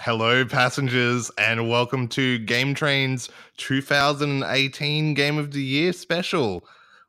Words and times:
Hello, 0.00 0.44
passengers, 0.44 1.28
and 1.38 1.68
welcome 1.68 2.06
to 2.08 2.38
Game 2.38 2.72
Train's 2.72 3.28
2018 3.56 5.14
Game 5.14 5.38
of 5.38 5.50
the 5.50 5.62
Year 5.62 5.92
special. 5.92 6.64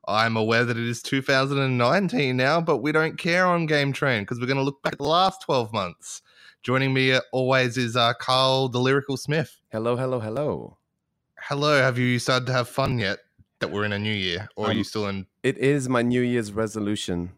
I'm 0.08 0.36
aware 0.36 0.66
that 0.66 0.76
it 0.76 0.88
is 0.88 1.04
2019 1.04 2.36
now, 2.36 2.60
but 2.60 2.78
we 2.78 2.92
don't 2.92 3.18
care 3.18 3.46
on 3.46 3.68
Game 3.68 3.94
Train 3.94 4.24
because 4.24 4.40
we're 4.40 4.48
going 4.48 4.58
to 4.58 4.64
look 4.64 4.82
back 4.82 4.94
at 4.94 5.00
the 5.00 5.06
last 5.08 5.44
12 5.44 5.72
months. 5.72 6.24
Joining 6.64 6.92
me 6.92 7.14
uh, 7.14 7.22
always 7.32 7.78
is 7.78 7.96
uh, 7.96 8.14
Carl, 8.20 8.70
the 8.70 8.80
Lyrical 8.80 9.18
Smith. 9.18 9.56
Hello, 9.72 9.96
hello, 9.96 10.20
hello. 10.20 10.78
Hello, 11.40 11.80
have 11.80 12.00
you 12.00 12.18
started 12.18 12.48
to 12.48 12.54
have 12.54 12.68
fun 12.68 12.98
yet 12.98 13.20
that 13.60 13.72
we're 13.72 13.86
in 13.86 13.94
a 13.94 14.00
new 14.00 14.12
year, 14.12 14.50
or 14.56 14.66
are 14.68 14.74
you 14.74 14.80
Um, 14.80 14.84
still 14.84 15.08
in? 15.08 15.28
It 15.44 15.60
is 15.60 15.88
my 15.88 16.02
New 16.02 16.22
Year's 16.22 16.52
resolution 16.52 17.34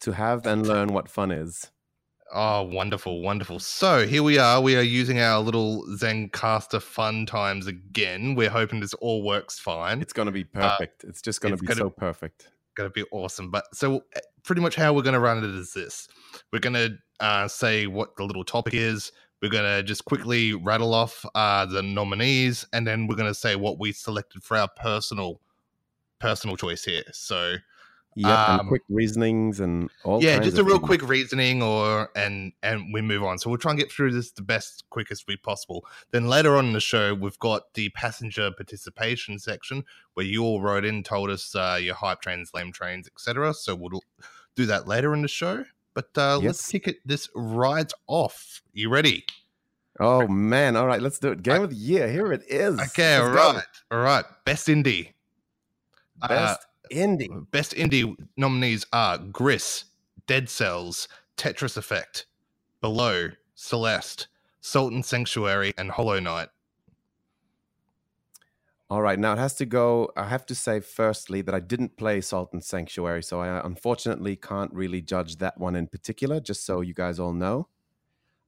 to 0.00 0.12
have 0.12 0.46
and 0.46 0.66
learn 0.66 0.92
what 0.92 1.08
fun 1.08 1.32
is. 1.32 1.70
Oh, 2.34 2.62
wonderful, 2.62 3.20
wonderful. 3.20 3.58
So 3.58 4.06
here 4.06 4.22
we 4.22 4.38
are. 4.38 4.60
We 4.60 4.74
are 4.76 4.82
using 4.82 5.20
our 5.20 5.38
little 5.40 5.84
Zencastr 5.88 6.80
fun 6.80 7.26
times 7.26 7.66
again. 7.66 8.34
We're 8.34 8.48
hoping 8.48 8.80
this 8.80 8.94
all 8.94 9.22
works 9.22 9.58
fine. 9.58 10.00
It's 10.00 10.14
going 10.14 10.26
to 10.26 10.32
be 10.32 10.44
perfect. 10.44 11.04
it's 11.04 11.20
just 11.20 11.42
going 11.42 11.52
to 11.54 11.58
Uh, 11.58 11.60
be 11.60 11.66
gonna- 11.66 11.78
so 11.80 11.90
perfect. 11.90 12.48
going 12.74 12.88
to 12.88 12.92
be 12.92 13.04
awesome. 13.12 13.50
But 13.50 13.64
so 13.74 13.96
uh, 14.16 14.20
pretty 14.44 14.62
much 14.62 14.74
how 14.76 14.94
we're 14.94 15.02
going 15.02 15.12
to 15.12 15.20
run 15.20 15.38
it 15.38 15.44
is 15.44 15.74
this: 15.74 16.08
we're 16.52 16.58
going 16.60 16.72
to 16.74 16.96
uh, 17.20 17.48
say 17.48 17.86
what 17.86 18.16
the 18.16 18.24
little 18.24 18.44
topic 18.44 18.72
is. 18.72 19.12
We're 19.42 19.50
going 19.50 19.64
to 19.64 19.82
just 19.82 20.04
quickly 20.06 20.54
rattle 20.54 20.94
off 20.94 21.26
uh, 21.34 21.66
the 21.66 21.82
nominees, 21.82 22.64
and 22.72 22.86
then 22.86 23.08
we're 23.08 23.16
going 23.16 23.28
to 23.28 23.34
say 23.34 23.56
what 23.56 23.78
we 23.78 23.92
selected 23.92 24.42
for 24.42 24.56
our 24.56 24.68
personal 24.68 25.40
personal 26.18 26.56
choice 26.56 26.82
here. 26.84 27.02
So 27.12 27.56
Yep, 28.14 28.38
Um, 28.48 28.60
and 28.60 28.68
quick 28.68 28.82
reasonings 28.90 29.58
and 29.60 29.88
all. 30.04 30.22
yeah, 30.22 30.38
just 30.38 30.58
a 30.58 30.62
real 30.64 30.76
things. 30.76 30.86
quick 30.86 31.08
reasoning, 31.08 31.62
or 31.62 32.10
and 32.14 32.52
and 32.62 32.92
we 32.92 33.00
move 33.00 33.22
on. 33.22 33.38
So 33.38 33.48
we'll 33.48 33.58
try 33.58 33.70
and 33.72 33.78
get 33.80 33.90
through 33.90 34.12
this 34.12 34.30
the 34.32 34.42
best, 34.42 34.84
quickest 34.90 35.26
way 35.26 35.36
possible. 35.36 35.86
Then 36.10 36.26
later 36.28 36.56
on 36.56 36.66
in 36.66 36.72
the 36.74 36.80
show, 36.80 37.14
we've 37.14 37.38
got 37.38 37.72
the 37.74 37.88
passenger 37.90 38.50
participation 38.50 39.38
section 39.38 39.84
where 40.14 40.26
you 40.26 40.42
all 40.44 40.60
wrote 40.60 40.84
in, 40.84 41.02
told 41.02 41.30
us 41.30 41.54
uh, 41.54 41.78
your 41.80 41.94
hype 41.94 42.20
trains, 42.20 42.50
lame 42.52 42.70
trains, 42.70 43.06
etc. 43.08 43.54
So 43.54 43.74
we'll 43.74 44.02
do 44.56 44.66
that 44.66 44.86
later 44.86 45.14
in 45.14 45.22
the 45.22 45.28
show. 45.28 45.64
But 45.94 46.10
uh, 46.16 46.34
let's 46.38 46.44
Yes. 46.44 46.68
kick 46.68 46.88
it 46.88 46.96
this 47.06 47.30
right 47.34 47.90
off. 48.08 48.60
You 48.74 48.90
ready? 48.90 49.24
Oh 50.00 50.26
man! 50.28 50.76
All 50.76 50.86
right, 50.86 51.00
let's 51.00 51.18
do 51.18 51.32
it. 51.32 51.42
Game 51.42 51.62
of 51.62 51.70
the 51.70 51.76
year. 51.76 52.10
Here 52.10 52.32
it 52.32 52.42
is. 52.48 52.78
Okay, 52.78 53.16
all 53.16 53.28
Let's 53.30 53.36
go. 53.36 53.52
right, 53.54 53.64
all 53.90 53.98
right. 54.00 54.24
Best 54.44 54.68
indie. 54.68 55.12
Uh, 56.20 56.28
Best 56.28 56.66
indie. 56.90 57.50
Best 57.50 57.74
indie 57.74 58.16
nominees 58.36 58.86
are 58.92 59.18
Gris, 59.18 59.84
Dead 60.26 60.48
Cells, 60.48 61.08
Tetris 61.36 61.76
Effect, 61.76 62.26
Below, 62.80 63.30
Celeste, 63.54 64.28
Salt 64.60 64.92
and 64.92 65.04
Sanctuary, 65.04 65.72
and 65.76 65.90
Hollow 65.90 66.20
Knight. 66.20 66.48
All 68.92 69.00
right, 69.00 69.18
now 69.18 69.32
it 69.32 69.38
has 69.38 69.54
to 69.54 69.64
go. 69.64 70.10
I 70.16 70.28
have 70.28 70.44
to 70.46 70.54
say, 70.54 70.80
firstly, 70.80 71.40
that 71.42 71.54
I 71.54 71.60
didn't 71.60 71.96
play 71.96 72.20
Salt 72.20 72.52
and 72.52 72.62
Sanctuary, 72.62 73.22
so 73.22 73.40
I 73.40 73.64
unfortunately 73.64 74.36
can't 74.36 74.70
really 74.74 75.00
judge 75.00 75.38
that 75.38 75.58
one 75.58 75.74
in 75.76 75.86
particular, 75.86 76.40
just 76.40 76.66
so 76.66 76.82
you 76.82 76.92
guys 76.92 77.18
all 77.18 77.32
know. 77.32 77.68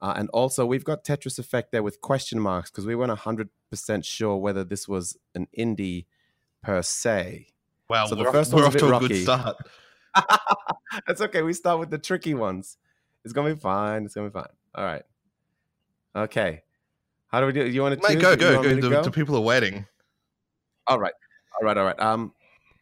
Uh, 0.02 0.12
and 0.16 0.28
also, 0.34 0.66
we've 0.66 0.84
got 0.84 1.02
Tetris 1.02 1.38
Effect 1.38 1.72
there 1.72 1.82
with 1.82 2.02
question 2.02 2.38
marks 2.38 2.70
because 2.70 2.84
we 2.84 2.94
weren't 2.94 3.18
100% 3.18 3.48
sure 4.04 4.36
whether 4.36 4.64
this 4.64 4.86
was 4.86 5.16
an 5.34 5.48
indie 5.58 6.04
per 6.62 6.82
se. 6.82 7.46
Wow, 7.88 8.06
So 8.06 8.14
the 8.14 8.24
first 8.24 8.52
off, 8.52 8.60
we're 8.60 8.66
off 8.66 8.74
a 8.74 8.78
to 8.78 8.86
bit 8.86 8.94
a 8.94 9.08
good 9.08 9.22
start. 9.22 9.56
That's 11.06 11.20
okay. 11.20 11.42
We 11.42 11.52
start 11.52 11.80
with 11.80 11.90
the 11.90 11.98
tricky 11.98 12.34
ones. 12.34 12.78
It's 13.24 13.32
going 13.32 13.48
to 13.48 13.54
be 13.54 13.60
fine. 13.60 14.04
It's 14.04 14.14
going 14.14 14.30
to 14.30 14.30
be 14.30 14.40
fine. 14.40 14.52
All 14.74 14.84
right. 14.84 15.02
Okay. 16.16 16.62
How 17.28 17.40
do 17.40 17.46
we 17.46 17.52
do 17.52 17.62
it? 17.62 17.72
You 17.72 17.82
want 17.82 18.00
to 18.00 18.08
Mate, 18.08 18.20
go, 18.20 18.36
go, 18.36 18.62
go. 18.62 18.68
to 18.68 18.88
The, 18.88 19.02
the 19.02 19.10
people 19.10 19.36
are 19.36 19.40
waiting. 19.40 19.86
All 20.86 20.98
right. 20.98 21.12
All 21.60 21.66
right. 21.66 21.76
All 21.76 21.84
right. 21.84 21.98
Um, 22.00 22.32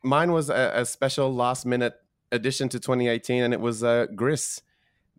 mine 0.03 0.33
was 0.33 0.51
a, 0.51 0.73
a 0.75 0.85
special 0.85 1.35
last 1.35 1.65
minute 1.65 1.95
addition 2.33 2.69
to 2.71 2.79
2018, 2.81 3.43
and 3.43 3.55
it 3.55 3.61
was 3.61 3.83
uh, 3.83 4.07
Gris 4.15 4.61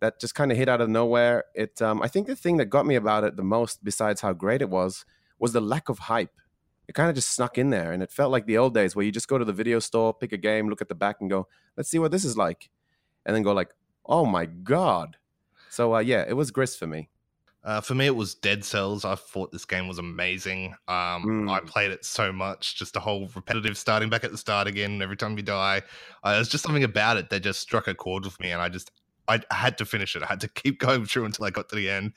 that 0.00 0.20
just 0.20 0.34
kind 0.34 0.52
of 0.52 0.58
hit 0.58 0.68
out 0.68 0.80
of 0.80 0.88
nowhere. 0.88 1.44
It, 1.54 1.80
um, 1.80 2.02
I 2.02 2.08
think 2.08 2.26
the 2.26 2.36
thing 2.36 2.58
that 2.58 2.66
got 2.66 2.86
me 2.86 2.94
about 2.94 3.24
it 3.24 3.36
the 3.36 3.42
most, 3.42 3.82
besides 3.82 4.20
how 4.20 4.32
great 4.32 4.60
it 4.62 4.70
was, 4.70 5.04
was 5.38 5.52
the 5.52 5.60
lack 5.60 5.88
of 5.88 5.98
hype. 5.98 6.32
It 6.88 6.94
kind 6.94 7.08
of 7.08 7.14
just 7.14 7.30
snuck 7.30 7.56
in 7.58 7.70
there, 7.70 7.92
and 7.92 8.02
it 8.02 8.10
felt 8.12 8.30
like 8.32 8.46
the 8.46 8.58
old 8.58 8.74
days 8.74 8.94
where 8.94 9.04
you 9.04 9.12
just 9.12 9.28
go 9.28 9.38
to 9.38 9.44
the 9.44 9.52
video 9.52 9.78
store, 9.78 10.12
pick 10.14 10.32
a 10.32 10.36
game, 10.36 10.68
look 10.68 10.82
at 10.82 10.88
the 10.88 10.94
back, 10.94 11.16
and 11.20 11.30
go, 11.30 11.48
"Let's 11.76 11.88
see 11.90 11.98
what 11.98 12.10
this 12.12 12.24
is 12.24 12.36
like," 12.36 12.70
and 13.26 13.34
then 13.34 13.42
go 13.42 13.52
like, 13.52 13.72
"Oh 14.04 14.26
my 14.26 14.46
god!" 14.46 15.16
So 15.68 15.94
uh, 15.94 16.00
yeah, 16.00 16.24
it 16.28 16.34
was 16.34 16.50
Gris 16.50 16.76
for 16.76 16.86
me. 16.86 17.08
Uh, 17.62 17.80
for 17.80 17.94
me, 17.94 18.04
it 18.06 18.14
was 18.14 18.34
Dead 18.34 18.62
Cells. 18.62 19.06
I 19.06 19.14
thought 19.14 19.50
this 19.50 19.64
game 19.64 19.88
was 19.88 19.98
amazing. 19.98 20.74
Um, 20.86 21.24
I 21.48 21.60
Mm. 21.60 21.66
played 21.66 21.90
it 21.92 22.04
so 22.04 22.30
much, 22.30 22.76
just 22.76 22.92
the 22.92 23.00
whole 23.00 23.28
repetitive 23.34 23.78
starting 23.78 24.10
back 24.10 24.22
at 24.22 24.30
the 24.32 24.36
start 24.38 24.66
again 24.68 25.00
every 25.00 25.16
time 25.16 25.36
you 25.38 25.42
die. 25.42 25.80
Uh, 26.22 26.34
there's 26.34 26.50
just 26.50 26.62
something 26.62 26.84
about 26.84 27.16
it 27.16 27.30
that 27.30 27.40
just 27.40 27.60
struck 27.60 27.88
a 27.88 27.94
chord 27.94 28.24
with 28.24 28.38
me, 28.40 28.50
and 28.50 28.60
I 28.60 28.68
just 28.68 28.90
I 29.28 29.40
had 29.50 29.78
to 29.78 29.86
finish 29.86 30.14
it. 30.14 30.22
I 30.22 30.26
had 30.26 30.40
to 30.40 30.48
keep 30.62 30.78
going 30.78 31.06
through 31.06 31.24
until 31.24 31.46
I 31.46 31.50
got 31.50 31.70
to 31.70 31.76
the 31.76 31.88
end, 31.88 32.12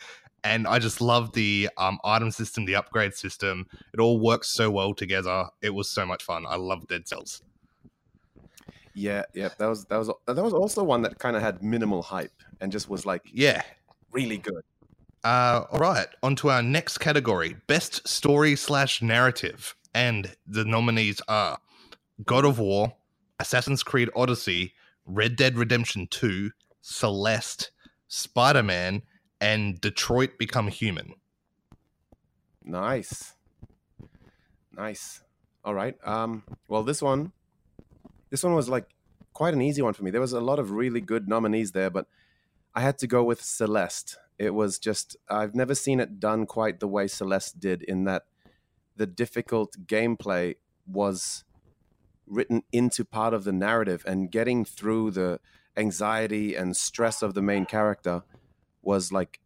and 0.48 0.68
I 0.68 0.80
just 0.80 1.02
love 1.02 1.34
the 1.34 1.70
um, 1.78 2.00
item 2.04 2.32
system, 2.32 2.66
the 2.66 2.76
upgrade 2.76 3.14
system. 3.14 3.68
It 3.94 4.00
all 4.00 4.20
works 4.20 4.48
so 4.50 4.70
well 4.72 4.94
together. 4.94 5.46
It 5.62 5.72
was 5.72 5.90
so 5.90 6.06
much 6.06 6.24
fun. 6.24 6.46
I 6.48 6.56
love 6.56 6.88
Dead 6.88 7.08
Cells. 7.08 7.42
Yeah, 8.94 9.24
yeah, 9.34 9.50
that 9.60 9.68
was 9.68 9.86
that 9.86 9.98
was 9.98 10.10
that 10.26 10.44
was 10.44 10.54
also 10.54 10.84
one 10.84 11.04
that 11.04 11.20
kind 11.20 11.36
of 11.36 11.44
had 11.44 11.62
minimal 11.62 12.02
hype 12.02 12.32
and 12.62 12.72
just 12.72 12.90
was 12.90 13.06
like 13.06 13.22
Yeah. 13.32 13.62
really 14.12 14.38
good. 14.40 14.64
Uh, 15.24 15.66
all 15.72 15.80
right, 15.80 16.08
on 16.24 16.36
to 16.38 16.50
our 16.50 16.64
next 16.64 16.98
category 17.00 17.58
best 17.68 18.08
story 18.08 18.56
slash 18.56 19.02
narrative. 19.02 19.76
And 19.94 20.36
the 20.48 20.64
nominees 20.66 21.22
are 21.28 21.60
God 22.26 22.46
of 22.46 22.60
War, 22.60 22.94
Assassin's 23.40 23.84
Creed 23.84 24.10
Odyssey, 24.16 24.74
Red 25.06 25.36
Dead 25.36 25.58
Redemption 25.58 26.08
2, 26.10 26.52
Celeste, 26.82 27.72
Spider 28.08 28.64
Man, 28.64 29.04
and 29.40 29.80
Detroit 29.80 30.38
Become 30.38 30.68
Human. 30.70 31.14
Nice. 32.64 33.34
Nice. 34.76 35.24
All 35.64 35.74
right. 35.74 35.96
Um 36.04 36.44
well 36.68 36.84
this 36.84 37.02
one 37.02 37.32
this 38.30 38.44
one 38.44 38.54
was 38.54 38.70
like 38.70 38.90
quite 39.34 39.54
an 39.54 39.62
easy 39.62 39.82
one 39.82 39.94
for 39.94 40.04
me. 40.04 40.12
There 40.12 40.22
was 40.22 40.34
a 40.34 40.42
lot 40.42 40.60
of 40.60 40.72
really 40.72 41.02
good 41.02 41.28
nominees 41.28 41.72
there, 41.72 41.90
but 41.90 42.08
I 42.76 42.82
had 42.82 42.98
to 43.00 43.08
go 43.08 43.24
with 43.24 43.42
Celeste. 43.42 44.18
It 44.38 44.54
was 44.54 44.80
just 44.80 45.16
I've 45.30 45.56
never 45.56 45.76
seen 45.76 46.00
it 46.00 46.20
done 46.20 46.46
quite 46.46 46.80
the 46.80 46.88
way 46.88 47.08
Celeste 47.08 47.60
did 47.60 47.82
in 47.84 48.04
that 48.06 48.24
the 48.96 49.08
difficult 49.08 49.76
gameplay 49.86 50.56
was 50.86 51.44
written 52.26 52.64
into 52.72 53.06
part 53.06 53.34
of 53.34 53.44
the 53.46 53.54
narrative 53.54 54.04
and 54.06 54.32
getting 54.32 54.66
through 54.66 55.12
the 55.12 55.40
anxiety 55.78 56.56
and 56.56 56.76
stress 56.76 57.22
of 57.22 57.34
the 57.34 57.42
main 57.42 57.66
character 57.66 58.24
was 58.82 59.12
like 59.12 59.40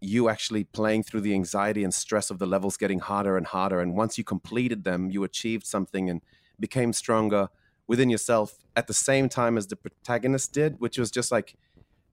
you 0.00 0.28
actually 0.28 0.64
playing 0.64 1.02
through 1.02 1.20
the 1.20 1.34
anxiety 1.34 1.84
and 1.84 1.92
stress 1.92 2.30
of 2.30 2.38
the 2.38 2.46
levels 2.46 2.76
getting 2.76 3.00
harder 3.00 3.36
and 3.36 3.46
harder 3.46 3.80
and 3.80 3.94
once 3.94 4.16
you 4.16 4.24
completed 4.24 4.84
them 4.84 5.10
you 5.10 5.24
achieved 5.24 5.66
something 5.66 6.08
and 6.08 6.22
became 6.58 6.92
stronger 6.92 7.48
within 7.86 8.08
yourself 8.08 8.58
at 8.76 8.86
the 8.86 8.94
same 8.94 9.28
time 9.28 9.58
as 9.58 9.66
the 9.66 9.76
protagonist 9.76 10.52
did 10.52 10.76
which 10.78 10.98
was 10.98 11.10
just 11.10 11.30
like 11.30 11.54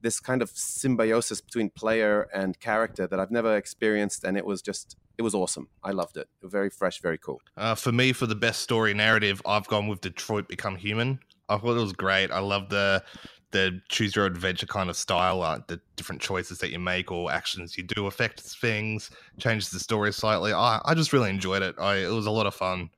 this 0.00 0.20
kind 0.20 0.42
of 0.42 0.50
symbiosis 0.50 1.40
between 1.40 1.70
player 1.70 2.28
and 2.32 2.60
character 2.60 3.06
that 3.06 3.18
I've 3.18 3.30
never 3.30 3.56
experienced 3.56 4.24
and 4.24 4.36
it 4.36 4.44
was 4.44 4.62
just 4.62 4.96
it 5.16 5.22
was 5.22 5.34
awesome. 5.34 5.68
I 5.82 5.90
loved 5.90 6.16
it. 6.16 6.28
Very 6.44 6.70
fresh, 6.70 7.00
very 7.00 7.18
cool. 7.18 7.40
Uh, 7.56 7.74
for 7.74 7.90
me, 7.90 8.12
for 8.12 8.26
the 8.26 8.36
best 8.36 8.62
story 8.62 8.94
narrative, 8.94 9.42
I've 9.44 9.66
gone 9.66 9.88
with 9.88 10.00
Detroit 10.00 10.48
Become 10.48 10.76
Human. 10.76 11.18
I 11.48 11.58
thought 11.58 11.76
it 11.76 11.80
was 11.80 11.92
great. 11.92 12.30
I 12.30 12.38
love 12.38 12.68
the 12.68 13.02
the 13.50 13.80
choose 13.88 14.14
your 14.14 14.26
adventure 14.26 14.66
kind 14.66 14.90
of 14.90 14.96
style, 14.96 15.42
uh, 15.42 15.60
the 15.68 15.80
different 15.96 16.20
choices 16.20 16.58
that 16.58 16.70
you 16.70 16.78
make 16.78 17.10
or 17.10 17.30
actions 17.32 17.76
you 17.76 17.84
do 17.84 18.06
affect 18.06 18.40
things, 18.40 19.10
changes 19.38 19.70
the 19.70 19.80
story 19.80 20.12
slightly. 20.12 20.52
I, 20.52 20.80
I 20.84 20.94
just 20.94 21.12
really 21.12 21.30
enjoyed 21.30 21.62
it. 21.62 21.74
I, 21.78 21.96
it 21.96 22.12
was 22.12 22.26
a 22.26 22.30
lot 22.30 22.46
of 22.46 22.54
fun. 22.54 22.90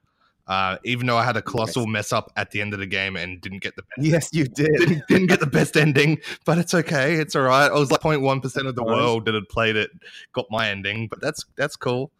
Uh, 0.49 0.79
even 0.85 1.07
though 1.07 1.17
I 1.17 1.23
had 1.23 1.37
a 1.37 1.43
colossal 1.43 1.87
mess 1.87 2.13
up 2.13 2.33
at 2.37 2.51
the 2.51 2.61
end 2.61 2.75
of 2.75 2.81
the 2.81 2.87
game 2.87 3.15
and 3.15 3.41
didn't 3.41 3.63
get 3.63 3.77
the 3.77 3.83
best, 3.83 3.99
Yes, 3.99 4.31
you 4.33 4.45
did. 4.49 4.73
didn't, 4.79 5.07
didn't 5.07 5.29
get 5.29 5.39
the 5.39 5.47
best 5.47 5.77
ending, 5.77 6.19
but 6.45 6.59
it's 6.59 6.75
okay. 6.75 7.15
It's 7.15 7.37
all 7.37 7.43
right. 7.43 7.71
I 7.71 7.75
was 7.79 7.93
like 7.93 8.01
0.1 8.01 8.43
percent 8.43 8.67
of 8.67 8.75
the 8.75 8.83
world 8.83 9.27
that 9.27 9.35
had 9.35 9.49
played 9.49 9.77
it 9.77 9.91
got 10.33 10.47
my 10.51 10.69
ending, 10.69 11.07
but 11.07 11.21
that's 11.21 11.45
that's 11.55 11.77
cool. 11.77 12.11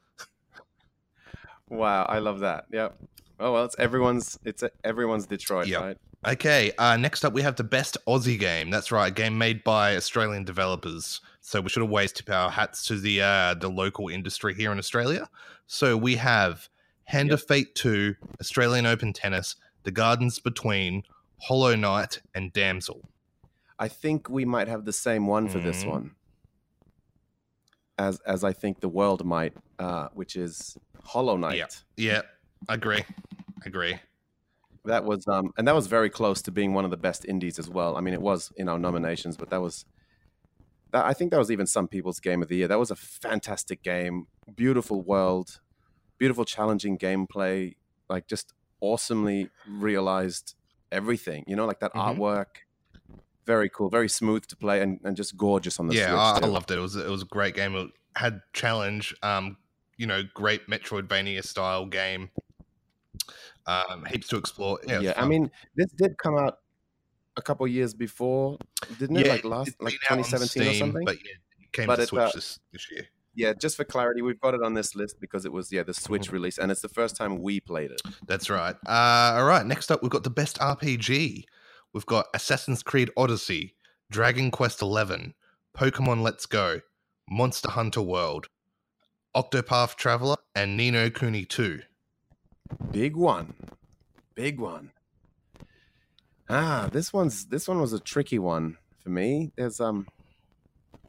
wow, 1.69 2.05
I 2.05 2.21
love 2.21 2.39
that. 2.41 2.67
Yep. 2.71 2.97
Oh 3.41 3.53
well, 3.53 3.65
it's 3.65 3.77
everyone's 3.79 4.39
it's 4.45 4.63
a, 4.63 4.71
everyone's 4.85 5.27
Detroit, 5.27 5.67
Yep. 5.67 5.81
right? 5.81 5.97
Okay, 6.29 6.71
uh, 6.79 6.97
next 6.99 7.25
up 7.25 7.33
we 7.33 7.41
have 7.43 7.57
the 7.57 7.65
best 7.65 7.97
Aussie 8.07 8.39
game. 8.39 8.69
That's 8.71 8.93
right, 8.93 9.09
a 9.09 9.15
game 9.15 9.39
made 9.39 9.65
by 9.65 9.97
Australian 9.97 10.45
developers. 10.45 11.21
So 11.41 11.63
we 11.63 11.71
should 11.71 11.83
always 11.83 12.13
tip 12.13 12.29
our 12.31 12.51
hats 12.51 12.85
to 12.89 12.97
the 12.99 13.23
uh, 13.23 13.55
the 13.55 13.69
local 13.71 14.09
industry 14.09 14.55
here 14.55 14.71
in 14.73 14.79
Australia. 14.79 15.29
So 15.67 15.97
we 15.97 16.17
have 16.17 16.69
Hand 17.05 17.33
of 17.33 17.43
Fate 17.43 17.75
2, 17.75 18.15
Australian 18.41 18.87
Open 18.87 19.13
Tennis, 19.13 19.57
The 19.85 19.91
Gardens 19.91 20.39
Between, 20.39 21.03
Hollow 21.43 21.75
Knight, 21.75 22.21
and 22.35 22.53
Damsel. 22.53 23.09
I 23.79 23.89
think 23.89 24.29
we 24.29 24.45
might 24.45 24.69
have 24.69 24.85
the 24.85 24.93
same 24.93 25.27
one 25.27 25.49
for 25.49 25.59
this 25.59 25.85
Mhm. 25.85 25.89
one. 25.91 26.11
as 27.99 28.19
as 28.21 28.45
I 28.45 28.53
think 28.53 28.81
the 28.81 28.89
world 28.89 29.25
might, 29.27 29.53
uh, 29.79 30.09
which 30.15 30.35
is 30.37 30.77
Hollow 31.05 31.37
Knight. 31.37 31.57
Yeah. 31.59 31.67
Yeah, 31.97 32.23
agree, 32.69 33.05
agree. 33.65 33.99
That 34.85 35.05
was 35.05 35.27
um, 35.29 35.53
and 35.59 35.69
that 35.69 35.75
was 35.75 35.87
very 35.89 36.09
close 36.09 36.41
to 36.43 36.51
being 36.51 36.73
one 36.73 36.85
of 36.85 36.91
the 36.91 36.97
best 36.97 37.25
indies 37.27 37.59
as 37.59 37.69
well. 37.69 37.97
I 37.97 38.01
mean, 38.01 38.15
it 38.15 38.23
was 38.23 38.51
in 38.57 38.69
our 38.69 38.79
nominations, 38.79 39.37
but 39.37 39.51
that 39.51 39.61
was. 39.61 39.85
That, 40.93 41.05
I 41.05 41.13
think 41.13 41.31
that 41.31 41.39
was 41.39 41.51
even 41.51 41.67
some 41.67 41.87
people's 41.87 42.19
game 42.19 42.43
of 42.43 42.49
the 42.49 42.57
year. 42.57 42.69
That 42.69 42.79
was 42.79 42.91
a 42.91 42.97
fantastic 42.97 43.83
game, 43.83 44.27
beautiful 44.57 45.03
world, 45.03 45.61
beautiful, 46.19 46.45
challenging 46.45 46.99
gameplay, 46.99 47.77
like 48.09 48.27
just 48.27 48.55
awesomely 48.81 49.51
realized 49.69 50.55
everything. 50.91 51.45
You 51.47 51.57
know, 51.57 51.67
like 51.67 51.81
that 51.81 51.93
Mhm. 51.95 52.17
artwork, 52.17 52.47
very 53.47 53.69
cool, 53.69 53.89
very 53.91 54.09
smooth 54.09 54.47
to 54.47 54.57
play, 54.57 54.81
and, 54.83 55.01
and 55.05 55.17
just 55.17 55.37
gorgeous 55.37 55.79
on 55.79 55.89
the 55.89 55.95
yeah, 55.95 56.17
I, 56.19 56.33
Switch. 56.39 56.45
I 56.45 56.49
loved 56.49 56.71
it. 56.71 56.79
It 56.79 56.83
was 56.83 56.97
it 56.97 57.09
was 57.09 57.23
a 57.23 57.27
great 57.27 57.55
game. 57.55 57.75
It 57.77 57.91
had 58.17 58.41
challenge. 58.53 59.15
Um, 59.23 59.59
you 59.97 60.07
know, 60.07 60.23
great 60.35 60.67
Metroidvania 60.67 61.45
style 61.45 61.85
game. 61.87 62.31
Um, 63.67 64.05
heaps 64.07 64.29
to 64.29 64.37
explore. 64.37 64.79
Yeah, 64.87 65.01
yeah, 65.01 65.13
I 65.17 65.27
mean, 65.27 65.51
this 65.77 65.91
did 65.93 66.17
come 66.19 66.37
out 66.37 66.59
a 67.37 67.43
couple 67.43 67.67
years 67.69 67.95
before, 67.95 68.59
didn't 68.99 69.17
it? 69.17 69.29
like 69.29 69.45
last, 69.45 69.73
like 69.81 69.95
been 69.95 70.19
out 70.19 70.19
on 70.19 70.25
2017 70.25 70.69
or 70.69 70.75
something. 70.75 71.05
But 71.05 71.17
yeah, 71.25 71.33
it 71.61 71.73
came 71.73 71.87
But 71.87 71.97
to 71.97 72.03
it, 72.03 72.09
Switch 72.09 72.21
uh, 72.23 72.31
this, 72.35 72.59
this 72.73 72.91
year. 72.91 73.07
yeah, 73.35 73.53
just 73.53 73.77
for 73.77 73.85
clarity, 73.85 74.23
we've 74.23 74.41
got 74.41 74.55
it 74.55 74.63
on 74.63 74.75
this 74.75 74.95
list 74.97 75.21
because 75.21 75.45
it 75.45 75.53
was 75.53 75.71
yeah 75.71 75.83
the 75.83 75.95
Switch 75.95 76.23
Mm-hmm. 76.27 76.35
release, 76.35 76.59
and 76.59 76.71
it's 76.73 76.81
the 76.83 76.89
first 76.89 77.17
time 77.17 77.41
we 77.43 77.61
played 77.61 77.91
it. 77.93 78.01
That's 78.27 78.51
right. 78.51 78.75
Uh, 78.87 79.37
all 79.39 79.45
right. 79.45 79.65
Next 79.65 79.91
up, 79.93 80.03
we've 80.03 80.11
got 80.11 80.25
the 80.25 80.31
best 80.31 80.59
RPG. 80.59 81.45
We've 81.93 82.07
got 82.07 82.27
Assassin's 82.35 82.83
Creed 82.83 83.11
Odyssey, 83.17 83.75
Dragon 84.11 84.51
Quest 84.51 84.81
Eleven, 84.83 85.35
Pokemon 85.77 86.23
Let's 86.23 86.47
Go, 86.47 86.81
Monster 87.29 87.71
Hunter 87.71 88.03
World, 88.03 88.47
Octopath 89.37 89.97
Traveler, 89.97 90.37
and 90.55 90.77
Ni 90.77 90.91
no 90.91 91.11
Kuni 91.11 91.45
2. 91.45 91.81
Big 92.91 93.17
one, 93.17 93.55
big 94.35 94.59
one. 94.59 94.91
Ah, 96.49 96.89
this 96.93 97.13
one's 97.13 97.47
this 97.47 97.69
one 97.69 97.81
was 97.81 97.93
a 97.93 98.01
tricky 98.01 98.39
one 98.39 98.77
for 98.99 99.11
me. 99.11 99.53
There's 99.57 99.81
um, 99.81 100.09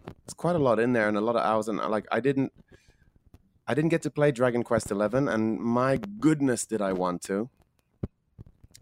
there's 0.06 0.34
quite 0.36 0.56
a 0.56 0.60
lot 0.60 0.80
in 0.80 0.94
there 0.94 1.08
and 1.08 1.18
a 1.18 1.22
lot 1.22 1.36
of 1.36 1.44
hours, 1.44 1.68
and 1.68 1.80
uh, 1.80 1.90
like 1.90 2.06
I 2.12 2.20
didn't, 2.20 2.52
I 3.68 3.74
didn't 3.74 3.90
get 3.90 4.04
to 4.04 4.12
play 4.12 4.32
Dragon 4.32 4.64
Quest 4.64 4.92
Eleven, 4.92 5.28
and 5.28 5.60
my 5.60 5.98
goodness, 6.20 6.66
did 6.66 6.82
I 6.82 6.94
want 6.94 7.22
to. 7.24 7.50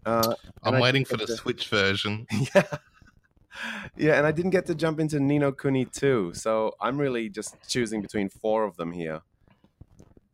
Uh, 0.04 0.34
I'm 0.62 0.80
waiting 0.80 1.04
for 1.04 1.16
the 1.16 1.26
the- 1.26 1.36
Switch 1.36 1.68
version. 1.68 2.26
yeah. 2.54 2.62
Yeah, 3.96 4.14
and 4.16 4.26
I 4.26 4.32
didn't 4.32 4.52
get 4.52 4.66
to 4.66 4.74
jump 4.74 5.00
into 5.00 5.20
Ni 5.20 5.38
no 5.38 5.52
Kuni 5.52 5.84
2, 5.84 6.32
so 6.34 6.74
I'm 6.80 6.98
really 6.98 7.28
just 7.28 7.56
choosing 7.68 8.00
between 8.00 8.28
four 8.30 8.64
of 8.64 8.76
them 8.76 8.92
here. 8.92 9.20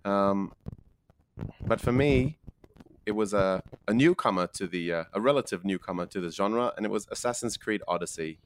Um, 0.04 0.52
but 1.60 1.80
for 1.80 1.92
me, 1.92 2.38
it 3.06 3.12
was 3.12 3.32
a, 3.32 3.62
a 3.86 3.94
newcomer 3.94 4.46
to 4.48 4.66
the 4.66 4.92
uh, 4.92 5.04
a 5.12 5.20
relative 5.20 5.64
newcomer 5.64 6.06
to 6.06 6.20
the 6.20 6.30
genre, 6.30 6.72
and 6.76 6.84
it 6.84 6.90
was 6.90 7.06
Assassin's 7.10 7.56
Creed 7.56 7.82
Odyssey. 7.86 8.38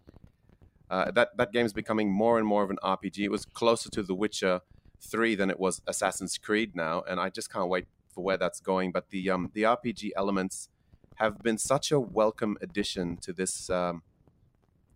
Uh, 0.90 1.10
that 1.12 1.36
that 1.36 1.52
game's 1.52 1.72
becoming 1.72 2.12
more 2.12 2.38
and 2.38 2.46
more 2.46 2.62
of 2.62 2.70
an 2.70 2.78
RPG. 2.84 3.18
It 3.18 3.30
was 3.30 3.46
closer 3.46 3.88
to 3.90 4.02
The 4.02 4.14
Witcher 4.14 4.60
Three 5.00 5.34
than 5.34 5.50
it 5.50 5.58
was 5.58 5.80
Assassin's 5.86 6.36
Creed 6.36 6.76
now, 6.76 7.02
and 7.08 7.18
I 7.18 7.30
just 7.30 7.50
can't 7.50 7.68
wait 7.68 7.86
for 8.12 8.22
where 8.22 8.36
that's 8.36 8.60
going. 8.60 8.92
But 8.92 9.08
the 9.10 9.30
um, 9.30 9.50
the 9.54 9.62
RPG 9.62 10.10
elements 10.14 10.68
have 11.16 11.42
been 11.42 11.58
such 11.58 11.90
a 11.90 11.98
welcome 11.98 12.58
addition 12.60 13.16
to 13.18 13.32
this 13.32 13.70
um, 13.70 14.02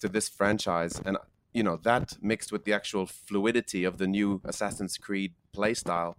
to 0.00 0.08
this 0.08 0.28
franchise, 0.28 1.00
and 1.06 1.16
you 1.54 1.62
know 1.62 1.78
that 1.84 2.18
mixed 2.20 2.52
with 2.52 2.64
the 2.64 2.74
actual 2.74 3.06
fluidity 3.06 3.84
of 3.84 3.96
the 3.96 4.06
new 4.06 4.42
Assassin's 4.44 4.98
Creed 4.98 5.32
playstyle 5.56 6.16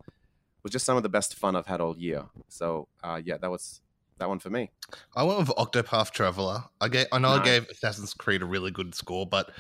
was 0.66 0.72
just 0.72 0.84
some 0.84 0.98
of 0.98 1.04
the 1.04 1.10
best 1.10 1.36
fun 1.36 1.56
I've 1.56 1.68
had 1.68 1.80
all 1.80 1.96
year. 1.96 2.26
So 2.48 2.88
uh, 3.04 3.22
yeah, 3.24 3.38
that 3.38 3.52
was 3.52 3.82
that 4.18 4.28
one 4.28 4.40
for 4.40 4.50
me. 4.50 4.72
I 5.16 5.22
went 5.24 5.38
with 5.38 5.50
Octopath 5.50 6.10
Traveler. 6.10 6.64
I 6.82 6.88
gave, 6.88 7.06
I 7.12 7.20
know 7.20 7.30
I 7.30 7.44
gave 7.44 7.70
Assassin's 7.70 8.16
Creed 8.16 8.42
a 8.42 8.46
really 8.46 8.72
good 8.72 8.96
score, 8.96 9.28
but 9.28 9.52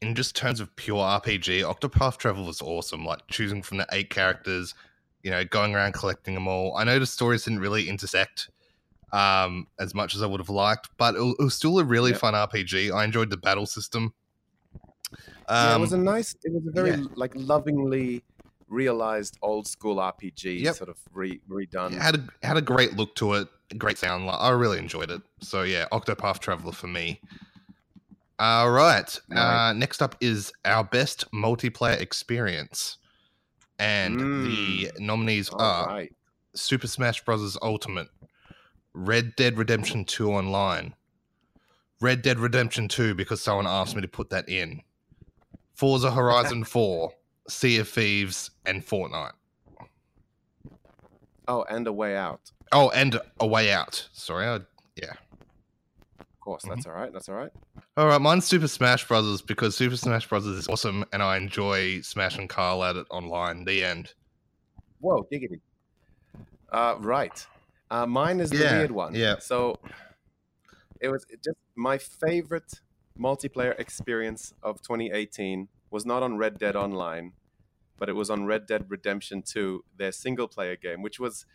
in 0.00 0.14
just 0.14 0.36
terms 0.36 0.60
of 0.60 0.74
pure 0.76 0.98
RPG, 1.02 1.62
Octopath 1.62 2.18
Traveler 2.18 2.46
was 2.46 2.62
awesome. 2.62 3.04
Like 3.04 3.26
choosing 3.26 3.62
from 3.62 3.78
the 3.78 3.86
eight 3.90 4.10
characters, 4.10 4.74
you 5.24 5.30
know, 5.32 5.44
going 5.44 5.74
around 5.74 5.94
collecting 5.94 6.34
them 6.34 6.46
all. 6.46 6.76
I 6.76 6.84
know 6.84 7.00
the 7.00 7.06
stories 7.06 7.44
didn't 7.44 7.58
really 7.58 7.88
intersect 7.88 8.48
um, 9.12 9.66
as 9.80 9.92
much 9.92 10.14
as 10.14 10.22
I 10.22 10.26
would 10.26 10.38
have 10.40 10.50
liked, 10.50 10.88
but 10.98 11.16
it, 11.16 11.36
was 11.40 11.54
still 11.54 11.80
a 11.80 11.84
really 11.84 12.12
Yep. 12.12 12.20
fun 12.20 12.34
RPG. 12.34 12.92
I 12.94 13.04
enjoyed 13.04 13.30
the 13.30 13.38
battle 13.38 13.66
system. 13.66 14.14
yeah, 15.48 15.72
it 15.72 15.74
Um, 15.74 15.80
was 15.80 15.92
a 15.94 15.98
nice, 15.98 16.36
it 16.44 16.52
was 16.52 16.64
a 16.68 16.70
very 16.70 16.90
yeah. 16.90 17.06
like 17.16 17.32
lovingly 17.34 18.22
realized 18.68 19.38
old 19.42 19.66
school 19.66 19.96
RPG, 19.96 20.60
Yep. 20.62 20.74
sort 20.76 20.88
of 20.90 20.98
re- 21.12 21.40
redone. 21.48 21.92
it 21.92 22.00
had 22.02 22.16
a 22.16 22.46
had 22.46 22.56
a 22.56 22.62
great 22.62 22.94
look 22.96 23.14
to 23.16 23.34
it, 23.34 23.48
great 23.78 23.98
sound. 23.98 24.28
I 24.28 24.50
really 24.50 24.78
enjoyed 24.78 25.10
it. 25.10 25.22
So 25.40 25.62
yeah, 25.62 25.86
Octopath 25.92 26.38
Traveler 26.40 26.72
for 26.72 26.86
me. 26.86 27.20
All 28.38 28.70
right. 28.70 29.20
Right. 29.28 29.68
Uh, 29.68 29.72
next 29.74 30.02
up 30.02 30.16
is 30.20 30.52
our 30.64 30.82
best 30.84 31.30
multiplayer 31.32 32.00
experience, 32.00 32.98
and 33.78 34.18
the 34.18 34.90
nominees 34.98 35.50
All 35.50 35.60
are 35.60 35.86
right. 35.86 36.12
Super 36.54 36.86
Smash 36.88 37.24
Bros. 37.24 37.56
Ultimate, 37.62 38.08
Red 38.92 39.36
Dead 39.36 39.56
Redemption 39.56 40.04
Two 40.04 40.32
Online, 40.32 40.94
Red 42.00 42.22
Dead 42.22 42.38
Redemption 42.40 42.88
Two 42.88 43.14
because 43.14 43.40
someone 43.40 43.66
asked 43.66 43.94
me 43.94 44.02
to 44.02 44.08
put 44.08 44.30
that 44.30 44.48
in, 44.48 44.82
Forza 45.74 46.10
Horizon 46.10 46.64
Four, 46.74 47.12
Sea 47.48 47.78
of 47.78 47.88
Thieves, 47.88 48.50
and 48.66 48.84
Fortnite. 48.84 49.32
Oh, 51.46 51.62
and 51.64 51.86
a 51.86 51.92
way 51.92 52.16
out. 52.16 52.50
Oh, 52.72 52.90
and 52.90 53.20
A 53.40 53.46
Way 53.46 53.70
Out. 53.72 54.08
Sorry, 54.12 54.46
I 54.46 54.54
Of 54.56 54.64
course, 56.40 56.62
Mm-hmm. 56.62 56.70
that's 56.74 56.86
all 56.86 56.92
right. 56.92 57.12
That's 57.12 57.28
all 57.28 57.34
right. 57.36 57.50
All 57.96 58.06
right, 58.06 58.20
mine's 58.20 58.44
Super 58.46 58.68
Smash 58.68 59.06
Brothers 59.06 59.40
because 59.42 59.76
Super 59.76 59.96
Smash 59.96 60.28
Brothers 60.28 60.56
is 60.56 60.68
awesome, 60.68 61.04
and 61.12 61.22
I 61.22 61.36
enjoy 61.36 62.00
smashing 62.00 62.48
Carl 62.48 62.82
at 62.84 62.96
it 62.96 63.06
online. 63.10 63.64
The 63.64 63.84
end. 63.84 64.12
Whoa, 65.00 65.26
giggity. 65.32 65.60
Uh, 66.72 66.96
right. 67.00 67.46
Uh, 67.90 68.06
mine 68.06 68.40
is 68.40 68.50
the 68.50 68.56
Yeah, 68.58 68.78
weird 68.78 68.90
one. 68.90 69.14
yeah. 69.14 69.38
So 69.38 69.78
it 71.00 71.08
was 71.08 71.24
just 71.44 71.56
my 71.76 71.98
favorite 71.98 72.80
multiplayer 73.18 73.78
experience 73.78 74.54
of 74.62 74.80
2018 74.82 75.68
was 75.94 76.04
not 76.04 76.24
on 76.24 76.36
Red 76.36 76.58
Dead 76.58 76.74
Online, 76.74 77.32
but 77.98 78.08
it 78.08 78.14
was 78.14 78.28
on 78.28 78.46
Red 78.46 78.66
Dead 78.66 78.86
Redemption 78.88 79.42
2, 79.42 79.84
their 79.96 80.10
single 80.10 80.48
player 80.48 80.74
game, 80.74 81.02
which 81.02 81.20
was 81.20 81.46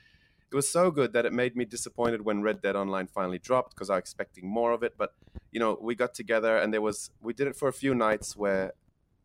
it 0.50 0.56
was 0.56 0.72
so 0.72 0.90
good 0.90 1.12
that 1.12 1.26
it 1.26 1.34
made 1.34 1.58
me 1.58 1.66
disappointed 1.66 2.22
when 2.24 2.42
Red 2.42 2.62
Dead 2.62 2.76
Online 2.76 3.06
finally 3.06 3.38
dropped 3.38 3.76
because 3.76 3.90
I 3.90 3.96
was 3.96 4.00
expecting 4.00 4.48
more 4.48 4.72
of 4.72 4.82
it. 4.82 4.94
But 4.98 5.14
you 5.52 5.60
know, 5.60 5.78
we 5.80 5.94
got 5.94 6.14
together 6.14 6.58
and 6.58 6.74
there 6.74 6.82
was 6.82 7.12
we 7.22 7.34
did 7.34 7.48
it 7.48 7.56
for 7.58 7.68
a 7.68 7.74
few 7.74 7.94
nights 7.94 8.38
where 8.38 8.72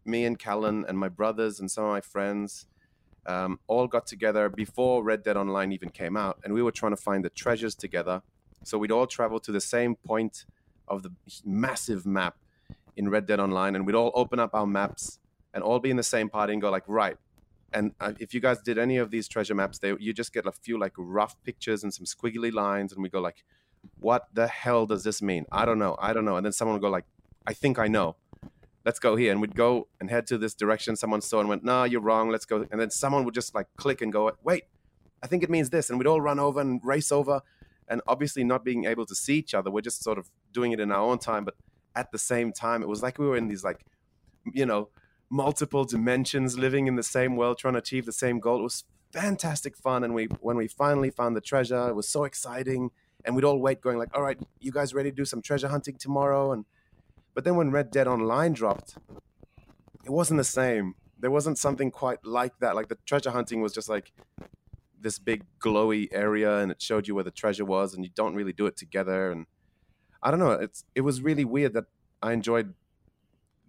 me 0.05 0.25
and 0.25 0.37
Callan 0.37 0.85
and 0.89 0.99
my 0.99 1.09
brothers 1.09 1.61
and 1.61 1.71
some 1.71 1.85
of 1.85 1.91
my 1.93 2.01
friends 2.01 2.67
um, 3.25 3.61
all 3.69 3.87
got 3.87 4.09
together 4.09 4.49
before 4.49 5.05
Red 5.05 5.23
Dead 5.23 5.37
Online 5.37 5.71
even 5.71 5.91
came 5.91 6.17
out, 6.17 6.41
and 6.43 6.53
we 6.53 6.61
were 6.61 6.73
trying 6.73 6.93
to 6.93 7.03
find 7.09 7.25
the 7.25 7.31
treasures 7.31 7.77
together. 7.77 8.21
So 8.65 8.79
we'd 8.79 8.91
all 8.91 9.07
travel 9.07 9.39
to 9.39 9.53
the 9.53 9.61
same 9.61 9.95
point 9.95 10.45
of 10.89 11.05
the 11.05 11.13
massive 11.45 12.05
map 12.05 12.37
in 12.97 13.09
Red 13.09 13.27
Dead 13.27 13.41
Online, 13.41 13.75
and 13.77 13.87
we'd 13.87 13.95
all 13.95 14.13
open 14.15 14.39
up 14.39 14.55
our 14.55 14.67
maps 14.67 15.19
and 15.53 15.63
all 15.63 15.79
be 15.79 15.91
in 15.91 15.97
the 15.97 16.03
same 16.03 16.29
party 16.29 16.53
and 16.53 16.63
go 16.63 16.71
like, 16.71 16.85
right. 16.87 17.17
And 17.73 17.93
uh, 18.01 18.13
if 18.21 18.35
you 18.35 18.41
guys 18.41 18.61
did 18.61 18.79
any 18.79 18.99
of 18.99 19.11
these 19.11 19.27
treasure 19.27 19.55
maps, 19.55 19.79
they 19.79 19.95
you 19.99 20.13
just 20.13 20.33
get 20.33 20.47
a 20.47 20.53
few 20.53 20.79
like 20.79 20.93
rough 20.97 21.43
pictures 21.43 21.83
and 21.83 21.93
some 21.93 22.07
squiggly 22.07 22.53
lines, 22.53 22.93
and 22.93 23.03
we 23.03 23.09
go 23.09 23.21
like, 23.21 23.45
what 23.99 24.29
the 24.33 24.47
hell 24.47 24.87
does 24.87 25.05
this 25.05 25.21
mean? 25.21 25.45
I 25.51 25.65
don't 25.65 25.79
know, 25.79 25.97
I 25.99 26.13
don't 26.13 26.25
know. 26.25 26.37
And 26.37 26.47
then 26.47 26.53
someone 26.53 26.75
would 26.75 26.83
go 26.83 26.91
like, 26.91 27.05
I 27.47 27.53
think 27.53 27.79
I 27.79 27.89
know 27.89 28.17
let's 28.85 28.99
go 28.99 29.17
here. 29.17 29.33
And 29.33 29.41
we'd 29.41 29.55
go 29.55 29.89
and 30.01 30.11
head 30.11 30.27
to 30.29 30.39
this 30.39 30.55
direction. 30.55 30.97
Someone 30.97 31.21
saw 31.21 31.41
and 31.41 31.49
went, 31.49 31.65
no, 31.65 31.85
you're 31.85 32.01
wrong. 32.01 32.29
Let's 32.31 32.45
go. 32.45 32.67
And 32.71 32.81
then 32.81 32.91
someone 32.91 33.25
would 33.25 33.35
just 33.35 33.55
like 33.55 33.67
click 33.77 34.03
and 34.03 34.13
go, 34.13 34.31
wait, 34.43 34.65
I 35.23 35.27
think 35.27 35.43
it 35.43 35.51
means 35.51 35.71
this. 35.71 35.91
And 35.91 35.99
we'd 35.99 36.07
all 36.07 36.21
run 36.21 36.39
over 36.39 36.61
and 36.61 36.81
race 36.85 37.11
over. 37.11 37.41
And 37.89 38.01
obviously, 38.07 38.45
not 38.45 38.65
being 38.65 38.87
able 38.87 39.05
to 39.05 39.15
see 39.15 39.37
each 39.37 39.53
other, 39.53 39.71
we're 39.71 39.83
just 39.83 40.03
sort 40.03 40.17
of 40.17 40.31
doing 40.53 40.73
it 40.73 40.81
in 40.81 40.91
our 40.91 41.03
own 41.03 41.19
time. 41.19 41.45
But 41.45 41.55
at 41.95 42.13
the 42.13 42.19
same 42.19 42.53
time, 42.53 42.83
it 42.83 42.89
was 42.89 43.03
like 43.03 43.19
we 43.19 43.27
were 43.27 43.37
in 43.37 43.49
these 43.49 43.65
like, 43.65 43.85
you 44.53 44.67
know, 44.67 44.89
multiple 45.31 45.85
dimensions, 45.85 46.59
living 46.59 46.87
in 46.87 46.97
the 46.97 47.03
same 47.03 47.37
world, 47.37 47.59
trying 47.59 47.75
to 47.75 47.79
achieve 47.79 48.07
the 48.07 48.13
same 48.13 48.41
goal. 48.41 48.61
It 48.61 48.63
was 48.63 48.85
fantastic 49.13 49.77
fun. 49.77 50.05
And 50.05 50.15
we, 50.15 50.27
when 50.41 50.57
we 50.57 50.69
finally 50.69 51.11
found 51.11 51.37
the 51.37 51.41
treasure, 51.41 51.89
it 51.89 51.95
was 51.95 52.09
so 52.09 52.25
exciting. 52.25 52.91
And 53.25 53.35
we'd 53.35 53.45
all 53.45 53.59
wait, 53.59 53.81
going 53.81 53.99
like, 53.99 54.15
all 54.15 54.23
right, 54.23 54.39
you 54.61 54.71
guys 54.71 54.93
ready 54.93 55.11
to 55.11 55.17
do 55.17 55.25
some 55.25 55.41
treasure 55.41 55.69
hunting 55.69 55.97
tomorrow? 55.97 56.53
And 56.53 56.67
but 57.35 57.45
then 57.45 57.57
when 57.57 57.71
Red 57.71 57.91
Dead 57.91 58.07
Online 58.07 58.53
dropped, 58.53 58.97
it 60.05 60.11
wasn't 60.11 60.39
the 60.39 60.45
same. 60.45 60.95
There 61.19 61.31
wasn't 61.31 61.59
something 61.59 61.91
quite 61.91 62.25
like 62.25 62.53
that. 62.61 62.77
Like 62.77 62.89
the 62.89 62.99
treasure 63.07 63.31
hunting 63.31 63.61
was 63.61 63.73
just 63.73 63.89
like 63.89 64.13
this 65.01 65.19
big 65.19 65.45
glowy 65.63 66.09
area 66.13 66.59
and 66.59 66.71
it 66.71 66.81
showed 66.81 67.07
you 67.07 67.15
where 67.15 67.25
the 67.25 67.31
treasure 67.31 67.65
was 67.65 67.95
and 67.95 68.05
you 68.05 68.11
don't 68.15 68.35
really 68.35 68.53
do 68.53 68.67
it 68.67 68.77
together 68.77 69.31
and 69.31 69.47
I 70.25 70.31
don't 70.31 70.41
know, 70.41 70.53
it's 70.53 70.85
it 70.95 71.03
was 71.03 71.21
really 71.21 71.45
weird 71.45 71.75
that 71.75 71.85
I 72.23 72.33
enjoyed 72.33 72.75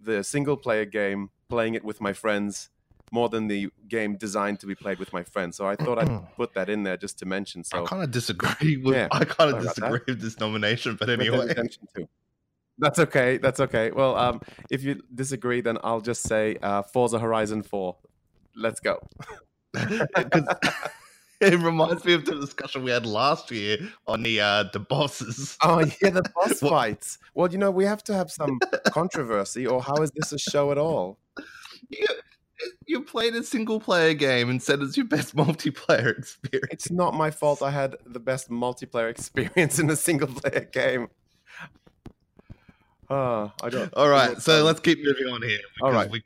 the 0.00 0.24
single 0.24 0.56
player 0.56 0.84
game 0.84 1.30
playing 1.48 1.74
it 1.74 1.84
with 1.84 2.00
my 2.00 2.12
friends 2.12 2.70
more 3.12 3.28
than 3.28 3.46
the 3.46 3.68
game 3.88 4.16
designed 4.16 4.58
to 4.60 4.66
be 4.66 4.74
played 4.74 4.98
with 4.98 5.12
my 5.12 5.22
friends. 5.22 5.56
So 5.56 5.66
I 5.66 5.76
thought 5.76 5.98
I'd 5.98 6.26
put 6.36 6.54
that 6.54 6.68
in 6.68 6.82
there 6.82 6.96
just 6.96 7.18
to 7.20 7.26
mention. 7.26 7.62
So 7.62 7.84
I 7.84 7.86
kind 7.86 8.02
of 8.02 8.10
disagree 8.10 8.76
with. 8.84 8.96
Yeah, 8.96 9.08
I 9.12 9.24
kind 9.24 9.54
of 9.54 9.62
disagree 9.62 10.00
with 10.06 10.20
this 10.20 10.40
nomination, 10.40 10.96
but 10.98 11.10
anyway. 11.10 11.54
That's 12.78 12.98
okay. 12.98 13.38
That's 13.38 13.60
okay. 13.60 13.90
Well, 13.90 14.16
um, 14.16 14.40
if 14.70 14.82
you 14.82 15.00
disagree, 15.14 15.62
then 15.62 15.78
I'll 15.82 16.02
just 16.02 16.22
say 16.22 16.56
uh, 16.62 16.82
Forza 16.82 17.18
Horizon 17.18 17.62
4. 17.62 17.96
Let's 18.54 18.80
go. 18.80 18.98
it 21.40 21.60
reminds 21.60 22.04
me 22.04 22.14
of 22.14 22.24
the 22.24 22.34
discussion 22.34 22.82
we 22.82 22.90
had 22.90 23.04
last 23.04 23.50
year 23.50 23.78
on 24.06 24.22
the 24.22 24.40
uh, 24.40 24.64
the 24.72 24.80
bosses. 24.80 25.56
Oh 25.62 25.80
yeah, 25.80 26.10
the 26.10 26.22
boss 26.34 26.60
fights. 26.60 27.18
Well, 27.34 27.50
you 27.50 27.58
know, 27.58 27.70
we 27.70 27.84
have 27.84 28.02
to 28.04 28.14
have 28.14 28.30
some 28.30 28.58
controversy, 28.86 29.66
or 29.66 29.82
how 29.82 29.96
is 29.96 30.10
this 30.12 30.32
a 30.32 30.38
show 30.38 30.72
at 30.72 30.78
all? 30.78 31.18
You, 31.90 32.06
you 32.86 33.02
played 33.02 33.34
a 33.34 33.42
single 33.42 33.80
player 33.80 34.14
game 34.14 34.48
and 34.48 34.62
said 34.62 34.80
it's 34.80 34.96
your 34.96 35.06
best 35.06 35.36
multiplayer 35.36 36.18
experience. 36.18 36.68
It's 36.70 36.90
not 36.90 37.12
my 37.12 37.30
fault. 37.30 37.60
I 37.60 37.70
had 37.70 37.96
the 38.06 38.20
best 38.20 38.48
multiplayer 38.48 39.10
experience 39.10 39.78
in 39.78 39.90
a 39.90 39.96
single 39.96 40.28
player 40.28 40.64
game. 40.72 41.08
Uh, 43.10 43.48
I 43.62 43.68
don't. 43.68 43.92
All 43.94 44.08
right, 44.08 44.40
so 44.40 44.64
let's 44.64 44.80
keep 44.80 45.04
moving 45.04 45.26
on 45.26 45.42
here. 45.42 45.60
All 45.82 45.92
right, 45.92 46.10
we 46.10 46.22